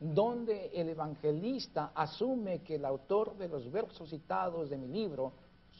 donde 0.00 0.68
el 0.68 0.88
evangelista 0.88 1.92
asume 1.94 2.62
que 2.62 2.76
el 2.76 2.86
autor 2.86 3.36
de 3.36 3.48
los 3.48 3.70
versos 3.70 4.08
citados 4.08 4.70
de 4.70 4.78
mi 4.78 4.88
libro 4.88 5.32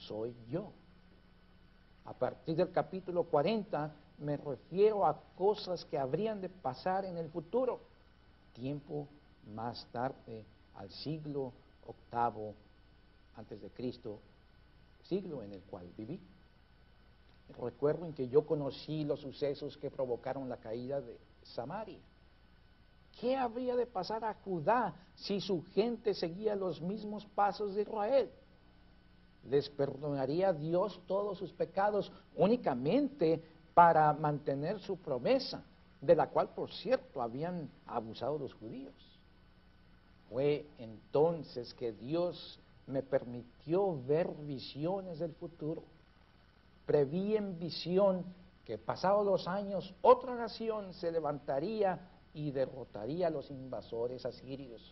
soy 0.07 0.35
yo. 0.51 0.71
A 2.05 2.13
partir 2.13 2.55
del 2.55 2.71
capítulo 2.71 3.25
40 3.25 3.91
me 4.19 4.37
refiero 4.37 5.07
a 5.07 5.19
cosas 5.37 5.87
que 5.87 5.99
habrían 5.99 6.43
de 6.43 6.51
pasar 6.51 7.07
en 7.07 7.17
el 7.17 7.31
futuro, 7.31 7.81
tiempo 8.53 9.09
más 9.55 9.87
tarde, 9.91 10.45
al 10.75 10.91
siglo 10.91 11.53
octavo 11.87 12.55
antes 13.37 13.61
de 13.63 13.71
Cristo, 13.71 14.19
siglo 15.05 15.43
en 15.43 15.55
el 15.55 15.63
cual 15.63 15.89
viví. 15.97 16.21
Recuerden 17.59 18.13
que 18.13 18.29
yo 18.29 18.47
conocí 18.47 19.05
los 19.05 19.21
sucesos 19.21 19.79
que 19.79 19.91
provocaron 19.91 20.49
la 20.49 20.59
caída 20.59 21.01
de 21.01 21.19
Samaria. 21.43 21.99
¿Qué 23.19 23.37
habría 23.37 23.77
de 23.77 23.87
pasar 23.87 24.25
a 24.25 24.35
Judá 24.35 24.95
si 25.15 25.41
su 25.41 25.63
gente 25.75 26.15
seguía 26.15 26.55
los 26.55 26.81
mismos 26.81 27.27
pasos 27.35 27.75
de 27.75 27.83
Israel? 27.83 28.31
¿Les 29.49 29.69
perdonaría 29.71 30.53
Dios 30.53 31.01
todos 31.07 31.39
sus 31.39 31.53
pecados 31.53 32.13
únicamente 32.37 33.43
para 33.75 34.13
mantener 34.13 34.79
su 34.81 34.99
promesa, 34.99 35.63
de 36.01 36.15
la 36.15 36.29
cual, 36.29 36.51
por 36.55 36.71
cierto, 36.73 37.21
habían 37.21 37.71
abusado 37.87 38.39
los 38.39 38.55
judíos? 38.55 38.95
Fue 40.29 40.67
entonces 40.79 41.75
que 41.75 41.93
Dios 41.93 42.61
me 42.87 43.03
permitió 43.03 44.01
ver 44.07 44.29
visiones 44.29 45.19
del 45.19 45.33
futuro. 45.33 45.83
Preví 46.87 47.37
en 47.37 47.59
visión 47.59 48.25
que 48.65 48.79
pasados 48.79 49.25
los 49.25 49.49
años 49.49 49.95
otra 50.03 50.35
nación 50.35 50.93
se 50.95 51.11
levantaría 51.11 51.99
y 52.35 52.51
derrotaría 52.51 53.27
a 53.27 53.31
los 53.31 53.51
invasores 53.51 54.25
asirios, 54.25 54.83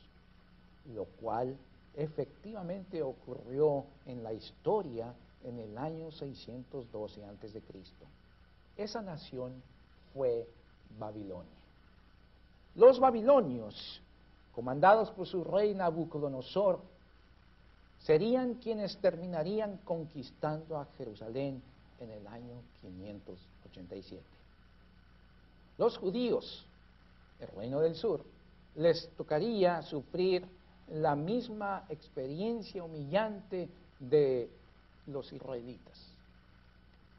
lo 0.95 1.05
cual 1.05 1.57
efectivamente 1.95 3.03
ocurrió 3.03 3.85
en 4.07 4.23
la 4.23 4.33
historia 4.33 5.15
en 5.45 5.59
el 5.59 5.79
año 5.79 6.11
612 6.11 7.25
a.C. 7.25 7.63
Esa 8.77 9.03
nación 9.03 9.63
fue 10.13 10.47
Babilonia. 10.99 11.53
Los 12.75 13.01
babilonios, 13.01 14.01
comandados 14.55 15.11
por 15.11 15.27
su 15.27 15.43
rey 15.45 15.75
Nabucodonosor, 15.75 16.81
serían 18.01 18.55
quienes 18.55 18.97
terminarían 18.99 19.79
conquistando 19.79 20.79
a 20.79 20.87
Jerusalén 20.97 21.63
en 22.01 22.11
el 22.11 22.27
año 22.27 22.63
587. 22.81 24.23
Los 25.77 25.97
judíos, 25.97 26.65
el 27.41 27.49
reino 27.49 27.81
del 27.81 27.95
sur, 27.95 28.25
les 28.75 29.09
tocaría 29.17 29.83
sufrir 29.83 30.47
la 30.89 31.15
misma 31.15 31.85
experiencia 31.89 32.83
humillante 32.83 33.69
de 33.99 34.51
los 35.07 35.33
israelitas. 35.33 35.99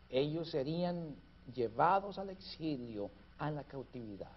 Ellos 0.10 0.50
serían 0.50 1.16
llevados 1.54 2.18
al 2.18 2.30
exilio, 2.30 3.10
a 3.38 3.52
la 3.52 3.64
cautividad. 3.64 4.32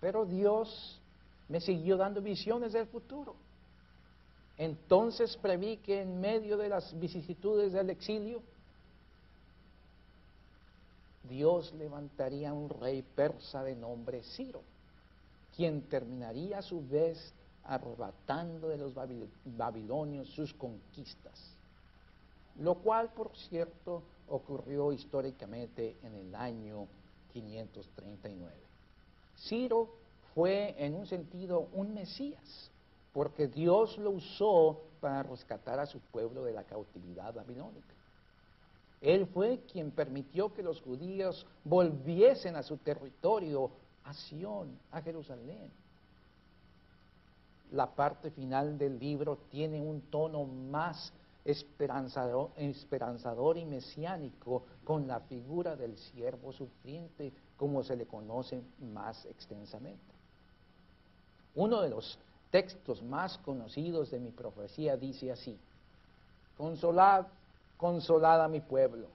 Pero 0.00 0.24
Dios 0.24 1.00
me 1.48 1.60
siguió 1.60 1.96
dando 1.96 2.20
visiones 2.20 2.72
del 2.72 2.86
futuro. 2.86 3.36
Entonces 4.58 5.36
preví 5.36 5.78
que 5.78 6.02
en 6.02 6.20
medio 6.20 6.56
de 6.56 6.68
las 6.68 6.98
vicisitudes 6.98 7.72
del 7.72 7.90
exilio, 7.90 8.42
Dios 11.28 11.72
levantaría 11.74 12.52
un 12.52 12.68
rey 12.68 13.02
persa 13.02 13.62
de 13.62 13.76
nombre 13.76 14.22
Ciro, 14.22 14.62
quien 15.56 15.82
terminaría 15.82 16.58
a 16.58 16.62
su 16.62 16.86
vez 16.86 17.32
arrebatando 17.64 18.68
de 18.68 18.78
los 18.78 18.92
babilonios 19.44 20.28
sus 20.30 20.52
conquistas, 20.54 21.38
lo 22.58 22.74
cual, 22.76 23.12
por 23.12 23.36
cierto, 23.36 24.02
ocurrió 24.28 24.92
históricamente 24.92 25.96
en 26.02 26.14
el 26.14 26.34
año 26.34 26.86
539. 27.32 28.52
Ciro 29.38 29.88
fue 30.34 30.74
en 30.78 30.94
un 30.94 31.06
sentido 31.06 31.68
un 31.72 31.94
Mesías, 31.94 32.70
porque 33.12 33.46
Dios 33.46 33.98
lo 33.98 34.10
usó 34.10 34.80
para 35.00 35.22
rescatar 35.22 35.78
a 35.78 35.86
su 35.86 36.00
pueblo 36.00 36.44
de 36.44 36.52
la 36.52 36.64
cautividad 36.64 37.34
babilónica. 37.34 37.94
Él 39.02 39.26
fue 39.26 39.60
quien 39.70 39.90
permitió 39.90 40.54
que 40.54 40.62
los 40.62 40.80
judíos 40.80 41.44
volviesen 41.64 42.54
a 42.54 42.62
su 42.62 42.76
territorio, 42.76 43.70
a 44.04 44.14
Sión, 44.14 44.78
a 44.92 45.02
Jerusalén. 45.02 45.70
La 47.72 47.90
parte 47.90 48.30
final 48.30 48.78
del 48.78 49.00
libro 49.00 49.38
tiene 49.50 49.80
un 49.80 50.02
tono 50.02 50.44
más 50.44 51.12
esperanzador, 51.44 52.50
esperanzador 52.56 53.58
y 53.58 53.64
mesiánico 53.64 54.62
con 54.84 55.08
la 55.08 55.18
figura 55.20 55.74
del 55.74 55.96
siervo 55.96 56.52
sufriente, 56.52 57.32
como 57.56 57.82
se 57.82 57.96
le 57.96 58.06
conoce 58.06 58.62
más 58.80 59.24
extensamente. 59.26 60.12
Uno 61.56 61.80
de 61.80 61.90
los 61.90 62.18
textos 62.52 63.02
más 63.02 63.36
conocidos 63.38 64.12
de 64.12 64.20
mi 64.20 64.30
profecía 64.30 64.96
dice 64.96 65.32
así, 65.32 65.58
consolad, 66.56 67.26
consolad 67.82 68.44
a 68.44 68.46
mi 68.46 68.60
pueblo. 68.60 69.08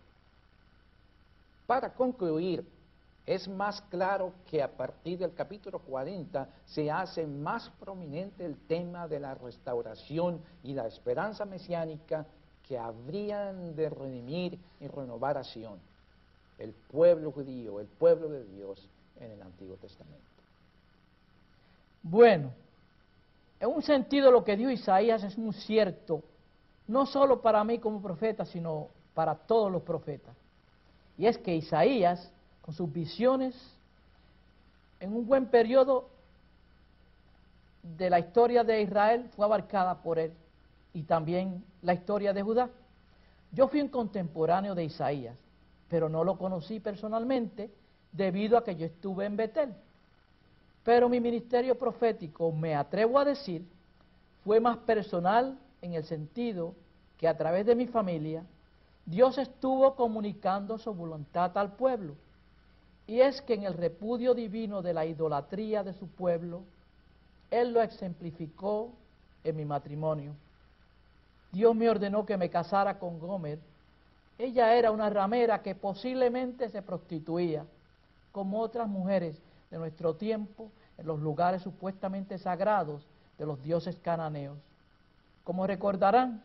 Para 1.65 1.93
concluir, 1.93 2.65
es 3.25 3.47
más 3.47 3.81
claro 3.83 4.33
que 4.45 4.61
a 4.61 4.69
partir 4.69 5.19
del 5.19 5.33
capítulo 5.33 5.79
40 5.79 6.49
se 6.65 6.91
hace 6.91 7.25
más 7.25 7.69
prominente 7.79 8.45
el 8.45 8.57
tema 8.67 9.07
de 9.07 9.21
la 9.21 9.35
restauración 9.35 10.41
y 10.63 10.73
la 10.73 10.85
esperanza 10.85 11.45
mesiánica 11.45 12.25
que 12.67 12.77
habrían 12.77 13.73
de 13.73 13.89
redimir 13.89 14.59
y 14.81 14.87
renovar 14.87 15.37
a 15.37 15.45
Sion, 15.45 15.79
el 16.59 16.73
pueblo 16.91 17.31
judío, 17.31 17.79
el 17.79 17.87
pueblo 17.87 18.27
de 18.27 18.43
Dios 18.43 18.85
en 19.21 19.31
el 19.31 19.41
Antiguo 19.43 19.77
Testamento. 19.77 20.25
Bueno, 22.03 22.51
en 23.61 23.69
un 23.69 23.81
sentido 23.81 24.29
lo 24.29 24.43
que 24.43 24.57
dio 24.57 24.69
Isaías 24.69 25.23
es 25.23 25.37
muy 25.37 25.53
cierto, 25.53 26.21
no 26.87 27.05
solo 27.05 27.41
para 27.41 27.63
mí 27.63 27.79
como 27.79 28.01
profeta, 28.01 28.45
sino 28.45 28.87
para 29.13 29.35
todos 29.35 29.71
los 29.71 29.81
profetas. 29.81 30.35
Y 31.17 31.25
es 31.25 31.37
que 31.37 31.55
Isaías, 31.55 32.31
con 32.61 32.73
sus 32.73 32.91
visiones, 32.91 33.55
en 34.99 35.13
un 35.13 35.25
buen 35.25 35.47
periodo 35.47 36.09
de 37.83 38.09
la 38.09 38.19
historia 38.19 38.63
de 38.63 38.81
Israel 38.81 39.29
fue 39.35 39.45
abarcada 39.45 40.01
por 40.01 40.19
él 40.19 40.33
y 40.93 41.03
también 41.03 41.63
la 41.81 41.93
historia 41.93 42.33
de 42.33 42.41
Judá. 42.41 42.69
Yo 43.51 43.67
fui 43.67 43.81
un 43.81 43.89
contemporáneo 43.89 44.75
de 44.75 44.83
Isaías, 44.83 45.35
pero 45.89 46.09
no 46.09 46.23
lo 46.23 46.37
conocí 46.37 46.79
personalmente 46.79 47.69
debido 48.11 48.57
a 48.57 48.63
que 48.63 48.75
yo 48.75 48.85
estuve 48.85 49.25
en 49.25 49.37
Betel. 49.37 49.73
Pero 50.83 51.09
mi 51.09 51.19
ministerio 51.19 51.77
profético, 51.77 52.51
me 52.51 52.75
atrevo 52.75 53.19
a 53.19 53.25
decir, 53.25 53.65
fue 54.43 54.59
más 54.59 54.77
personal 54.77 55.57
en 55.81 55.93
el 55.93 56.03
sentido 56.03 56.73
que 57.17 57.27
a 57.27 57.37
través 57.37 57.65
de 57.65 57.75
mi 57.75 57.87
familia, 57.87 58.43
Dios 59.05 59.37
estuvo 59.37 59.95
comunicando 59.95 60.77
su 60.77 60.93
voluntad 60.93 61.57
al 61.57 61.73
pueblo. 61.73 62.15
Y 63.07 63.21
es 63.21 63.41
que 63.41 63.53
en 63.53 63.63
el 63.63 63.73
repudio 63.73 64.33
divino 64.33 64.81
de 64.81 64.93
la 64.93 65.05
idolatría 65.05 65.83
de 65.83 65.93
su 65.93 66.07
pueblo, 66.07 66.63
Él 67.49 67.71
lo 67.71 67.81
exemplificó 67.81 68.91
en 69.43 69.55
mi 69.55 69.63
matrimonio. 69.63 70.33
Dios 71.51 71.73
me 71.73 71.89
ordenó 71.89 72.25
que 72.25 72.37
me 72.37 72.49
casara 72.49 72.99
con 72.99 73.19
Gomer. 73.19 73.59
Ella 74.37 74.75
era 74.75 74.91
una 74.91 75.09
ramera 75.09 75.61
que 75.63 75.73
posiblemente 75.73 76.69
se 76.69 76.81
prostituía, 76.81 77.65
como 78.31 78.59
otras 78.59 78.87
mujeres 78.87 79.41
de 79.71 79.77
nuestro 79.77 80.15
tiempo 80.15 80.69
en 80.97 81.07
los 81.07 81.19
lugares 81.19 81.61
supuestamente 81.61 82.37
sagrados 82.37 83.07
de 83.37 83.45
los 83.45 83.61
dioses 83.63 83.97
cananeos. 84.03 84.57
Como 85.47 85.65
recordarán, 85.65 86.43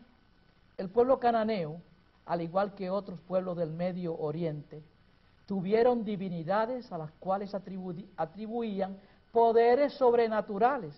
el 0.79 0.89
pueblo 0.89 1.19
cananeo, 1.19 1.81
al 2.25 2.41
igual 2.41 2.77
que 2.77 2.89
otros 2.89 3.19
pueblos 3.19 3.57
del 3.57 3.73
Medio 3.73 4.17
Oriente, 4.17 4.81
tuvieron 5.45 6.05
divinidades 6.05 6.93
a 6.93 6.99
las 6.99 7.11
cuales 7.19 7.53
atribuían 7.53 8.97
poderes 9.33 9.95
sobrenaturales. 9.95 10.95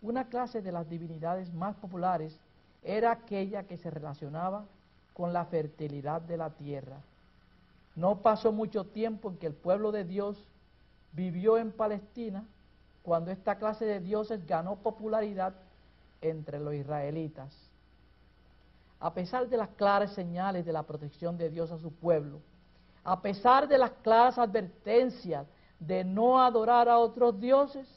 Una 0.00 0.30
clase 0.30 0.62
de 0.62 0.72
las 0.72 0.88
divinidades 0.88 1.52
más 1.52 1.76
populares 1.76 2.34
era 2.82 3.12
aquella 3.12 3.64
que 3.64 3.76
se 3.76 3.90
relacionaba 3.90 4.64
con 5.12 5.34
la 5.34 5.44
fertilidad 5.44 6.22
de 6.22 6.38
la 6.38 6.48
tierra. 6.48 6.96
No 7.96 8.22
pasó 8.22 8.50
mucho 8.50 8.84
tiempo 8.84 9.28
en 9.28 9.36
que 9.36 9.48
el 9.48 9.52
pueblo 9.54 9.92
de 9.92 10.04
Dios 10.04 10.42
vivió 11.12 11.58
en 11.58 11.70
Palestina 11.70 12.44
cuando 13.02 13.30
esta 13.30 13.56
clase 13.56 13.84
de 13.84 14.00
dioses 14.00 14.46
ganó 14.46 14.76
popularidad 14.76 15.52
entre 16.20 16.58
los 16.58 16.74
israelitas. 16.74 17.54
A 19.00 19.12
pesar 19.14 19.48
de 19.48 19.56
las 19.56 19.68
claras 19.70 20.12
señales 20.14 20.64
de 20.66 20.72
la 20.72 20.82
protección 20.82 21.38
de 21.38 21.50
Dios 21.50 21.70
a 21.70 21.78
su 21.78 21.92
pueblo, 21.92 22.40
a 23.04 23.20
pesar 23.22 23.68
de 23.68 23.78
las 23.78 23.92
claras 24.02 24.38
advertencias 24.38 25.46
de 25.78 26.04
no 26.04 26.42
adorar 26.42 26.88
a 26.88 26.98
otros 26.98 27.40
dioses, 27.40 27.88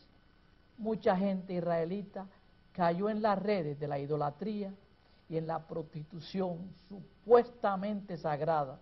mucha 0.78 1.17
gente 1.17 1.53
israelita 1.53 2.28
cayó 2.74 3.09
en 3.09 3.22
las 3.22 3.38
redes 3.39 3.80
de 3.80 3.88
la 3.88 3.99
idolatría 3.99 4.72
y 5.30 5.38
en 5.38 5.47
la 5.47 5.59
prostitución 5.59 6.57
supuestamente 6.88 8.17
sagrada. 8.17 8.80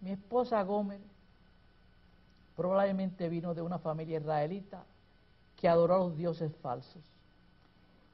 Mi 0.00 0.12
esposa 0.12 0.62
Gómez 0.62 1.00
probablemente 2.56 3.28
vino 3.28 3.54
de 3.54 3.62
una 3.62 3.78
familia 3.78 4.18
israelita 4.18 4.84
que 5.56 5.68
adoró 5.68 5.94
a 5.94 5.98
los 5.98 6.16
dioses 6.16 6.54
falsos. 6.56 7.02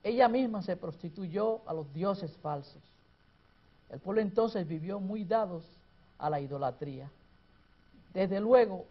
Ella 0.03 0.29
misma 0.29 0.63
se 0.63 0.77
prostituyó 0.77 1.61
a 1.67 1.75
los 1.75 1.93
dioses 1.93 2.37
falsos. 2.39 2.83
El 3.91 4.01
pueblo 4.01 4.21
entonces 4.21 4.67
vivió 4.67 5.01
muy 5.01 5.25
dados 5.25 5.65
a 6.19 6.29
la 6.31 6.41
idolatría. 6.41 7.11
Desde 8.13 8.41
luego, 8.41 8.85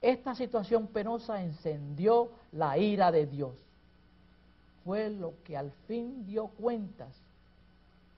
esta 0.00 0.34
situación 0.34 0.86
penosa 0.88 1.42
encendió 1.42 2.30
la 2.52 2.76
ira 2.78 3.10
de 3.10 3.26
Dios. 3.26 3.54
Fue 4.84 5.08
lo 5.08 5.34
que 5.44 5.56
al 5.56 5.70
fin 5.86 6.26
dio 6.26 6.48
cuentas, 6.48 7.08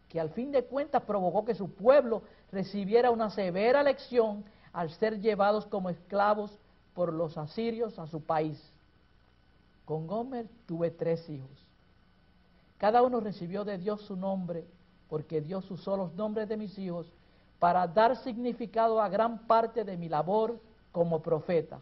que 0.09 0.21
al 0.21 0.31
fin 0.31 0.51
de 0.51 0.65
cuentas 0.65 1.03
provocó 1.03 1.45
que 1.45 1.55
su 1.55 1.71
pueblo 1.71 2.23
recibiera 2.51 3.11
una 3.11 3.31
severa 3.31 3.83
lección 3.83 4.45
al 4.73 4.91
ser 4.91 5.21
llevados 5.21 5.67
como 5.67 5.91
esclavos 5.91 6.51
por 6.95 7.13
los 7.13 7.39
asirios 7.39 7.99
a 7.99 8.07
su 8.07 8.21
país. 8.21 8.61
Con 9.85 10.07
Gomer 10.07 10.47
tuve 10.67 10.91
tres 10.91 11.29
hijos. 11.29 11.66
Cada 12.79 13.03
uno 13.03 13.21
recibió 13.21 13.65
de 13.65 13.79
Dios 13.79 14.03
su 14.03 14.17
nombre, 14.17 14.65
porque 15.09 15.41
Dios 15.41 15.71
usó 15.71 15.97
los 15.97 16.15
nombres 16.15 16.49
de 16.49 16.57
mis 16.57 16.79
hijos 16.79 17.07
para 17.59 17.87
dar 17.87 18.17
significado 18.17 19.01
a 19.01 19.09
gran 19.09 19.47
parte 19.47 19.85
de 19.85 19.97
mi 19.97 20.09
labor 20.09 20.61
como 20.93 21.23
profeta. 21.23 21.81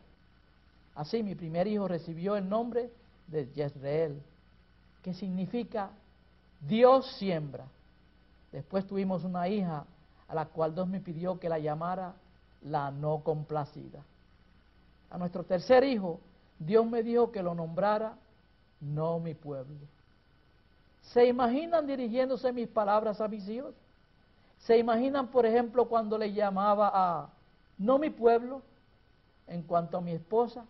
Así 0.94 1.22
mi 1.22 1.34
primer 1.34 1.66
hijo 1.66 1.88
recibió 1.88 2.36
el 2.36 2.48
nombre 2.48 2.90
de 3.26 3.46
Jezreel, 3.46 4.22
que 5.02 5.14
significa 5.14 5.90
Dios 6.60 7.06
siembra. 7.16 7.64
Después 8.52 8.86
tuvimos 8.86 9.24
una 9.24 9.48
hija 9.48 9.84
a 10.28 10.34
la 10.34 10.46
cual 10.46 10.74
Dios 10.74 10.86
me 10.86 11.00
pidió 11.00 11.40
que 11.40 11.48
la 11.48 11.58
llamara 11.58 12.14
la 12.62 12.90
no 12.90 13.20
complacida. 13.24 14.02
A 15.10 15.18
nuestro 15.18 15.42
tercer 15.44 15.84
hijo, 15.84 16.20
Dios 16.58 16.86
me 16.86 17.02
dijo 17.02 17.30
que 17.30 17.42
lo 17.42 17.54
nombrara 17.54 18.14
no 18.80 19.18
mi 19.18 19.34
pueblo. 19.34 19.76
¿Se 21.12 21.26
imaginan 21.26 21.86
dirigiéndose 21.86 22.52
mis 22.52 22.68
palabras 22.68 23.20
a 23.20 23.28
mis 23.28 23.48
hijos? 23.48 23.74
¿Se 24.58 24.78
imaginan, 24.78 25.28
por 25.28 25.44
ejemplo, 25.46 25.86
cuando 25.86 26.16
le 26.16 26.32
llamaba 26.32 26.90
a 26.92 27.28
no 27.78 27.98
mi 27.98 28.10
pueblo? 28.10 28.62
En 29.46 29.62
cuanto 29.62 29.98
a 29.98 30.00
mi 30.00 30.12
esposa, 30.12 30.64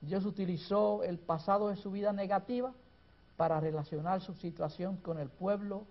Dios 0.00 0.24
utilizó 0.24 1.02
el 1.02 1.18
pasado 1.18 1.68
de 1.68 1.76
su 1.76 1.90
vida 1.90 2.12
negativa 2.12 2.72
para 3.36 3.58
relacionar 3.58 4.20
su 4.20 4.34
situación 4.34 4.96
con 4.98 5.18
el 5.18 5.28
pueblo 5.28 5.84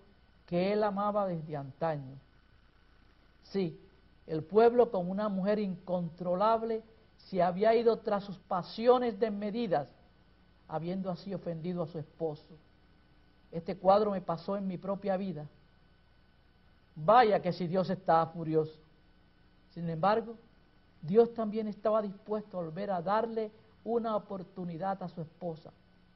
que 0.46 0.72
él 0.72 0.82
amaba 0.82 1.26
desde 1.26 1.56
antaño. 1.56 2.16
Sí, 3.42 3.78
el 4.26 4.42
pueblo 4.42 4.90
con 4.90 5.10
una 5.10 5.28
mujer 5.28 5.58
incontrolable 5.58 6.82
se 7.28 7.42
había 7.42 7.74
ido 7.74 7.98
tras 7.98 8.24
sus 8.24 8.38
pasiones 8.38 9.18
desmedidas, 9.18 9.88
habiendo 10.68 11.10
así 11.10 11.34
ofendido 11.34 11.82
a 11.82 11.86
su 11.86 11.98
esposo. 11.98 12.56
Este 13.54 13.76
cuadro 13.76 14.10
me 14.10 14.20
pasó 14.20 14.56
en 14.56 14.66
mi 14.66 14.78
propia 14.78 15.16
vida. 15.16 15.46
Vaya 16.96 17.40
que 17.40 17.52
si 17.52 17.68
Dios 17.68 17.88
estaba 17.88 18.26
furioso. 18.26 18.76
Sin 19.70 19.88
embargo, 19.88 20.34
Dios 21.00 21.32
también 21.34 21.68
estaba 21.68 22.02
dispuesto 22.02 22.58
a 22.58 22.64
volver 22.64 22.90
a 22.90 23.00
darle 23.00 23.52
una 23.84 24.16
oportunidad 24.16 25.00
a 25.00 25.08
su 25.08 25.20
esposa, 25.20 25.70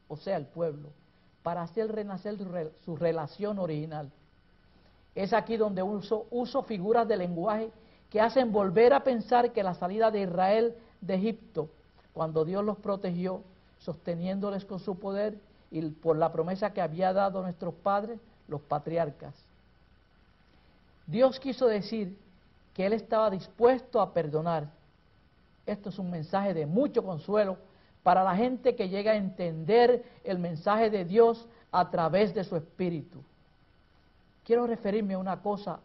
o 0.09 0.17
sea, 0.17 0.37
el 0.37 0.47
pueblo, 0.47 0.89
para 1.45 1.63
hacer 1.63 1.93
renacer 1.93 2.37
su 2.85 2.97
relación 2.97 3.61
original. 3.61 4.11
Es 5.15 5.33
aquí 5.33 5.57
donde 5.57 5.83
uso, 5.83 6.27
uso 6.31 6.63
figuras 6.65 7.07
de 7.07 7.19
lenguaje 7.19 7.71
que 8.11 8.21
hacen 8.21 8.51
volver 8.51 8.93
a 8.93 9.05
pensar 9.05 9.53
que 9.53 9.63
la 9.63 9.75
salida 9.75 10.11
de 10.11 10.23
Israel 10.23 10.75
de 11.01 11.15
Egipto, 11.15 11.69
cuando 12.13 12.45
Dios 12.45 12.65
los 12.65 12.79
protegió, 12.79 13.43
sosteniéndoles 13.79 14.65
con 14.65 14.81
su 14.81 14.99
poder 14.99 15.39
y 15.71 15.83
por 15.91 16.17
la 16.17 16.33
promesa 16.33 16.73
que 16.73 16.81
había 16.81 17.13
dado 17.13 17.43
nuestros 17.43 17.75
padres, 17.75 18.19
los 18.49 18.61
patriarcas. 18.61 19.35
Dios 21.07 21.39
quiso 21.41 21.67
decir 21.67 22.17
que 22.75 22.87
Él 22.87 22.93
estaba 22.93 23.31
dispuesto 23.31 24.01
a 24.01 24.13
perdonar. 24.13 24.69
Esto 25.67 25.89
es 25.91 25.99
un 25.99 26.11
mensaje 26.11 26.55
de 26.55 26.67
mucho 26.67 27.03
consuelo 27.03 27.57
para 28.03 28.25
la 28.25 28.37
gente 28.37 28.75
que 28.75 28.89
llega 28.89 29.13
a 29.13 29.17
entender 29.17 30.05
el 30.25 30.39
mensaje 30.39 30.89
de 30.89 31.05
Dios 31.05 31.47
a 31.73 31.91
través 31.91 32.35
de 32.35 32.45
su 32.45 32.57
espíritu. 32.57 33.23
Quiero 34.45 34.67
referirme 34.67 35.15
a 35.15 35.19
una 35.19 35.43
cosa 35.43 35.81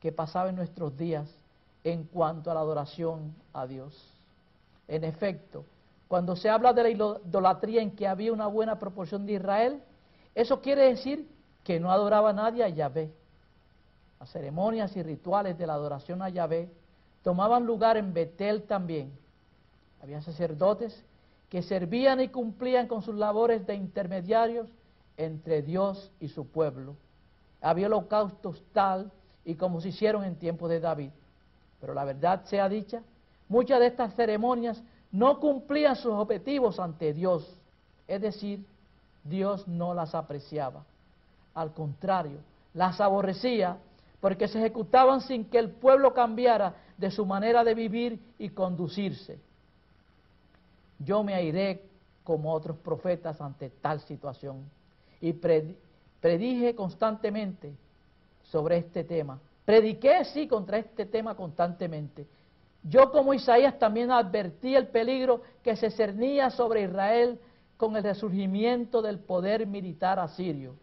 que 0.00 0.12
pasaba 0.12 0.48
en 0.48 0.56
nuestros 0.56 0.96
días 0.96 1.28
en 1.84 2.04
cuanto 2.04 2.50
a 2.50 2.54
la 2.54 2.60
adoración 2.60 3.34
a 3.52 3.66
Dios. 3.66 3.94
En 4.88 5.04
efecto, 5.04 5.64
cuando 6.08 6.36
se 6.36 6.48
habla 6.48 6.72
de 6.72 6.82
la 6.82 6.90
idolatría 6.90 7.82
en 7.82 7.96
que 7.96 8.06
había 8.06 8.32
una 8.32 8.46
buena 8.46 8.78
proporción 8.78 9.26
de 9.26 9.34
Israel, 9.34 9.82
eso 10.34 10.60
quiere 10.60 10.82
decir 10.82 11.28
que 11.64 11.80
no 11.80 11.90
adoraba 11.90 12.30
a 12.30 12.32
nadie 12.32 12.62
a 12.62 12.68
Yahvé. 12.68 13.10
Las 14.20 14.30
ceremonias 14.30 14.96
y 14.96 15.02
rituales 15.02 15.58
de 15.58 15.66
la 15.66 15.74
adoración 15.74 16.22
a 16.22 16.28
Yahvé 16.28 16.70
tomaban 17.22 17.66
lugar 17.66 17.96
en 17.96 18.14
Betel 18.14 18.62
también. 18.62 19.12
Había 20.00 20.22
sacerdotes 20.22 21.04
que 21.50 21.62
servían 21.62 22.20
y 22.20 22.28
cumplían 22.28 22.86
con 22.86 23.02
sus 23.02 23.14
labores 23.14 23.66
de 23.66 23.74
intermediarios 23.74 24.68
entre 25.16 25.62
Dios 25.62 26.12
y 26.20 26.28
su 26.28 26.46
pueblo. 26.46 26.94
Había 27.60 27.86
holocaustos 27.86 28.62
tal 28.72 29.10
y 29.44 29.54
como 29.54 29.80
se 29.80 29.88
hicieron 29.88 30.24
en 30.24 30.36
tiempos 30.36 30.70
de 30.70 30.80
David. 30.80 31.10
Pero 31.80 31.94
la 31.94 32.04
verdad 32.04 32.44
sea 32.44 32.68
dicha, 32.68 33.02
muchas 33.48 33.80
de 33.80 33.86
estas 33.86 34.14
ceremonias 34.14 34.82
no 35.12 35.40
cumplían 35.40 35.96
sus 35.96 36.12
objetivos 36.12 36.78
ante 36.78 37.12
Dios. 37.12 37.48
Es 38.06 38.20
decir, 38.20 38.64
Dios 39.24 39.66
no 39.66 39.94
las 39.94 40.14
apreciaba. 40.14 40.84
Al 41.54 41.72
contrario, 41.72 42.38
las 42.74 43.00
aborrecía 43.00 43.78
porque 44.20 44.48
se 44.48 44.58
ejecutaban 44.58 45.20
sin 45.20 45.44
que 45.44 45.58
el 45.58 45.70
pueblo 45.70 46.12
cambiara 46.12 46.74
de 46.96 47.10
su 47.10 47.26
manera 47.26 47.64
de 47.64 47.74
vivir 47.74 48.20
y 48.38 48.48
conducirse. 48.50 49.38
Yo 50.98 51.22
me 51.22 51.34
airé 51.34 51.82
como 52.24 52.52
otros 52.52 52.76
profetas 52.78 53.40
ante 53.40 53.70
tal 53.70 54.00
situación 54.00 54.64
y 55.20 55.32
predije 55.32 56.74
constantemente 56.74 57.72
sobre 58.44 58.78
este 58.78 59.04
tema. 59.04 59.38
Prediqué, 59.64 60.24
sí, 60.24 60.46
contra 60.46 60.78
este 60.78 61.06
tema 61.06 61.34
constantemente. 61.34 62.26
Yo 62.82 63.10
como 63.10 63.34
Isaías 63.34 63.78
también 63.78 64.10
advertí 64.10 64.74
el 64.74 64.88
peligro 64.88 65.42
que 65.62 65.76
se 65.76 65.90
cernía 65.90 66.50
sobre 66.50 66.82
Israel 66.82 67.40
con 67.76 67.96
el 67.96 68.02
resurgimiento 68.02 69.02
del 69.02 69.18
poder 69.18 69.66
militar 69.66 70.18
asirio. 70.18 70.74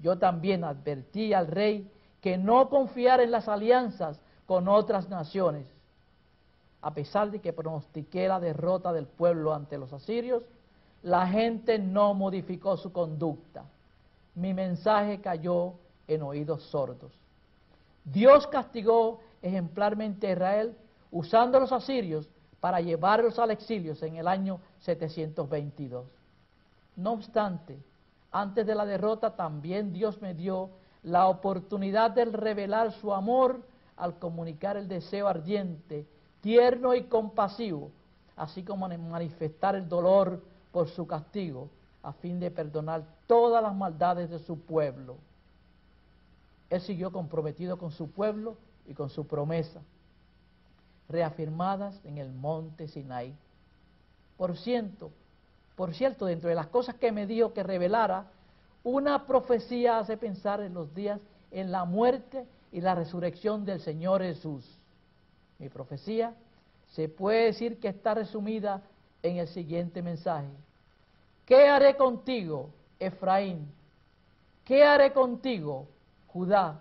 Yo 0.00 0.18
también 0.18 0.64
advertí 0.64 1.32
al 1.32 1.46
rey 1.46 1.88
que 2.20 2.36
no 2.36 2.68
confiara 2.68 3.22
en 3.22 3.30
las 3.30 3.48
alianzas 3.48 4.20
con 4.46 4.68
otras 4.68 5.08
naciones. 5.08 5.66
A 6.80 6.92
pesar 6.92 7.30
de 7.30 7.40
que 7.40 7.52
pronostiqué 7.52 8.26
la 8.26 8.40
derrota 8.40 8.92
del 8.92 9.06
pueblo 9.06 9.54
ante 9.54 9.78
los 9.78 9.92
asirios, 9.92 10.42
la 11.02 11.26
gente 11.28 11.78
no 11.78 12.14
modificó 12.14 12.76
su 12.76 12.92
conducta. 12.92 13.64
Mi 14.34 14.52
mensaje 14.54 15.20
cayó 15.20 15.74
en 16.08 16.22
oídos 16.22 16.62
sordos. 16.64 17.12
Dios 18.04 18.46
castigó 18.48 19.20
ejemplarmente 19.42 20.26
a 20.26 20.32
Israel 20.32 20.76
usando 21.12 21.58
a 21.58 21.60
los 21.60 21.70
asirios 21.70 22.28
para 22.58 22.80
llevarlos 22.80 23.38
al 23.38 23.52
exilio 23.52 23.94
en 24.00 24.16
el 24.16 24.26
año 24.26 24.60
722. 24.80 26.06
No 26.96 27.12
obstante, 27.12 27.78
antes 28.32 28.66
de 28.66 28.74
la 28.74 28.86
derrota 28.86 29.36
también 29.36 29.92
Dios 29.92 30.20
me 30.20 30.34
dio 30.34 30.70
la 31.02 31.28
oportunidad 31.28 32.10
de 32.10 32.24
revelar 32.24 32.92
su 32.92 33.12
amor 33.12 33.60
al 33.96 34.18
comunicar 34.18 34.76
el 34.76 34.88
deseo 34.88 35.28
ardiente, 35.28 36.06
tierno 36.40 36.94
y 36.94 37.04
compasivo, 37.04 37.90
así 38.36 38.62
como 38.62 38.88
manifestar 38.88 39.74
el 39.74 39.88
dolor 39.88 40.42
por 40.72 40.88
su 40.88 41.06
castigo, 41.06 41.68
a 42.02 42.12
fin 42.12 42.40
de 42.40 42.50
perdonar 42.50 43.04
todas 43.26 43.62
las 43.62 43.74
maldades 43.74 44.30
de 44.30 44.38
su 44.38 44.58
pueblo. 44.58 45.16
Él 46.70 46.80
siguió 46.80 47.12
comprometido 47.12 47.76
con 47.76 47.90
su 47.90 48.10
pueblo 48.10 48.56
y 48.86 48.94
con 48.94 49.10
su 49.10 49.26
promesa, 49.26 49.80
reafirmadas 51.12 52.00
en 52.04 52.18
el 52.18 52.32
monte 52.32 52.88
Sinai. 52.88 53.34
Por 54.36 54.56
cierto, 54.56 55.10
por 55.76 55.94
cierto, 55.94 56.26
dentro 56.26 56.48
de 56.48 56.54
las 56.54 56.66
cosas 56.66 56.96
que 56.96 57.12
me 57.12 57.26
dijo 57.26 57.52
que 57.52 57.62
revelara, 57.62 58.26
una 58.82 59.26
profecía 59.26 59.98
hace 59.98 60.16
pensar 60.16 60.60
en 60.60 60.74
los 60.74 60.92
días 60.94 61.20
en 61.50 61.70
la 61.70 61.84
muerte 61.84 62.46
y 62.72 62.80
la 62.80 62.94
resurrección 62.94 63.64
del 63.64 63.80
Señor 63.80 64.22
Jesús. 64.22 64.64
Mi 65.58 65.68
profecía 65.68 66.34
se 66.88 67.08
puede 67.08 67.44
decir 67.46 67.78
que 67.78 67.88
está 67.88 68.14
resumida 68.14 68.82
en 69.22 69.36
el 69.36 69.48
siguiente 69.48 70.02
mensaje. 70.02 70.48
¿Qué 71.46 71.68
haré 71.68 71.96
contigo, 71.96 72.70
Efraín? 72.98 73.70
¿Qué 74.64 74.82
haré 74.84 75.12
contigo, 75.12 75.86
Judá, 76.28 76.80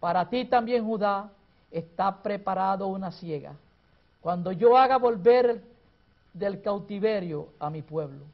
para 0.00 0.28
ti 0.28 0.46
también 0.46 0.84
Judá 0.84 1.30
está 1.70 2.22
preparado 2.22 2.86
una 2.86 3.10
ciega. 3.12 3.54
Cuando 4.20 4.52
yo 4.52 4.76
haga 4.76 4.98
volver 4.98 5.62
del 6.32 6.60
cautiverio 6.62 7.48
a 7.58 7.70
mi 7.70 7.82
pueblo, 7.82 8.24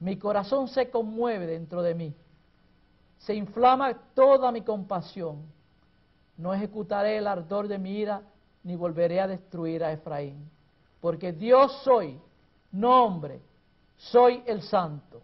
mi 0.00 0.16
corazón 0.16 0.68
se 0.68 0.90
conmueve 0.90 1.46
dentro 1.46 1.82
de 1.82 1.94
mí, 1.94 2.14
se 3.18 3.34
inflama 3.34 3.94
toda 4.14 4.52
mi 4.52 4.62
compasión. 4.62 5.52
no 6.36 6.52
ejecutaré 6.52 7.18
el 7.18 7.28
ardor 7.28 7.68
de 7.68 7.78
mi 7.78 7.98
ira, 7.98 8.22
ni 8.64 8.74
volveré 8.74 9.20
a 9.20 9.28
destruir 9.28 9.84
a 9.84 9.92
Efraín. 9.92 10.50
Porque 11.00 11.32
Dios 11.32 11.70
soy, 11.84 12.18
no 12.72 13.04
hombre, 13.04 13.40
soy 13.96 14.42
el 14.46 14.62
santo 14.62 15.23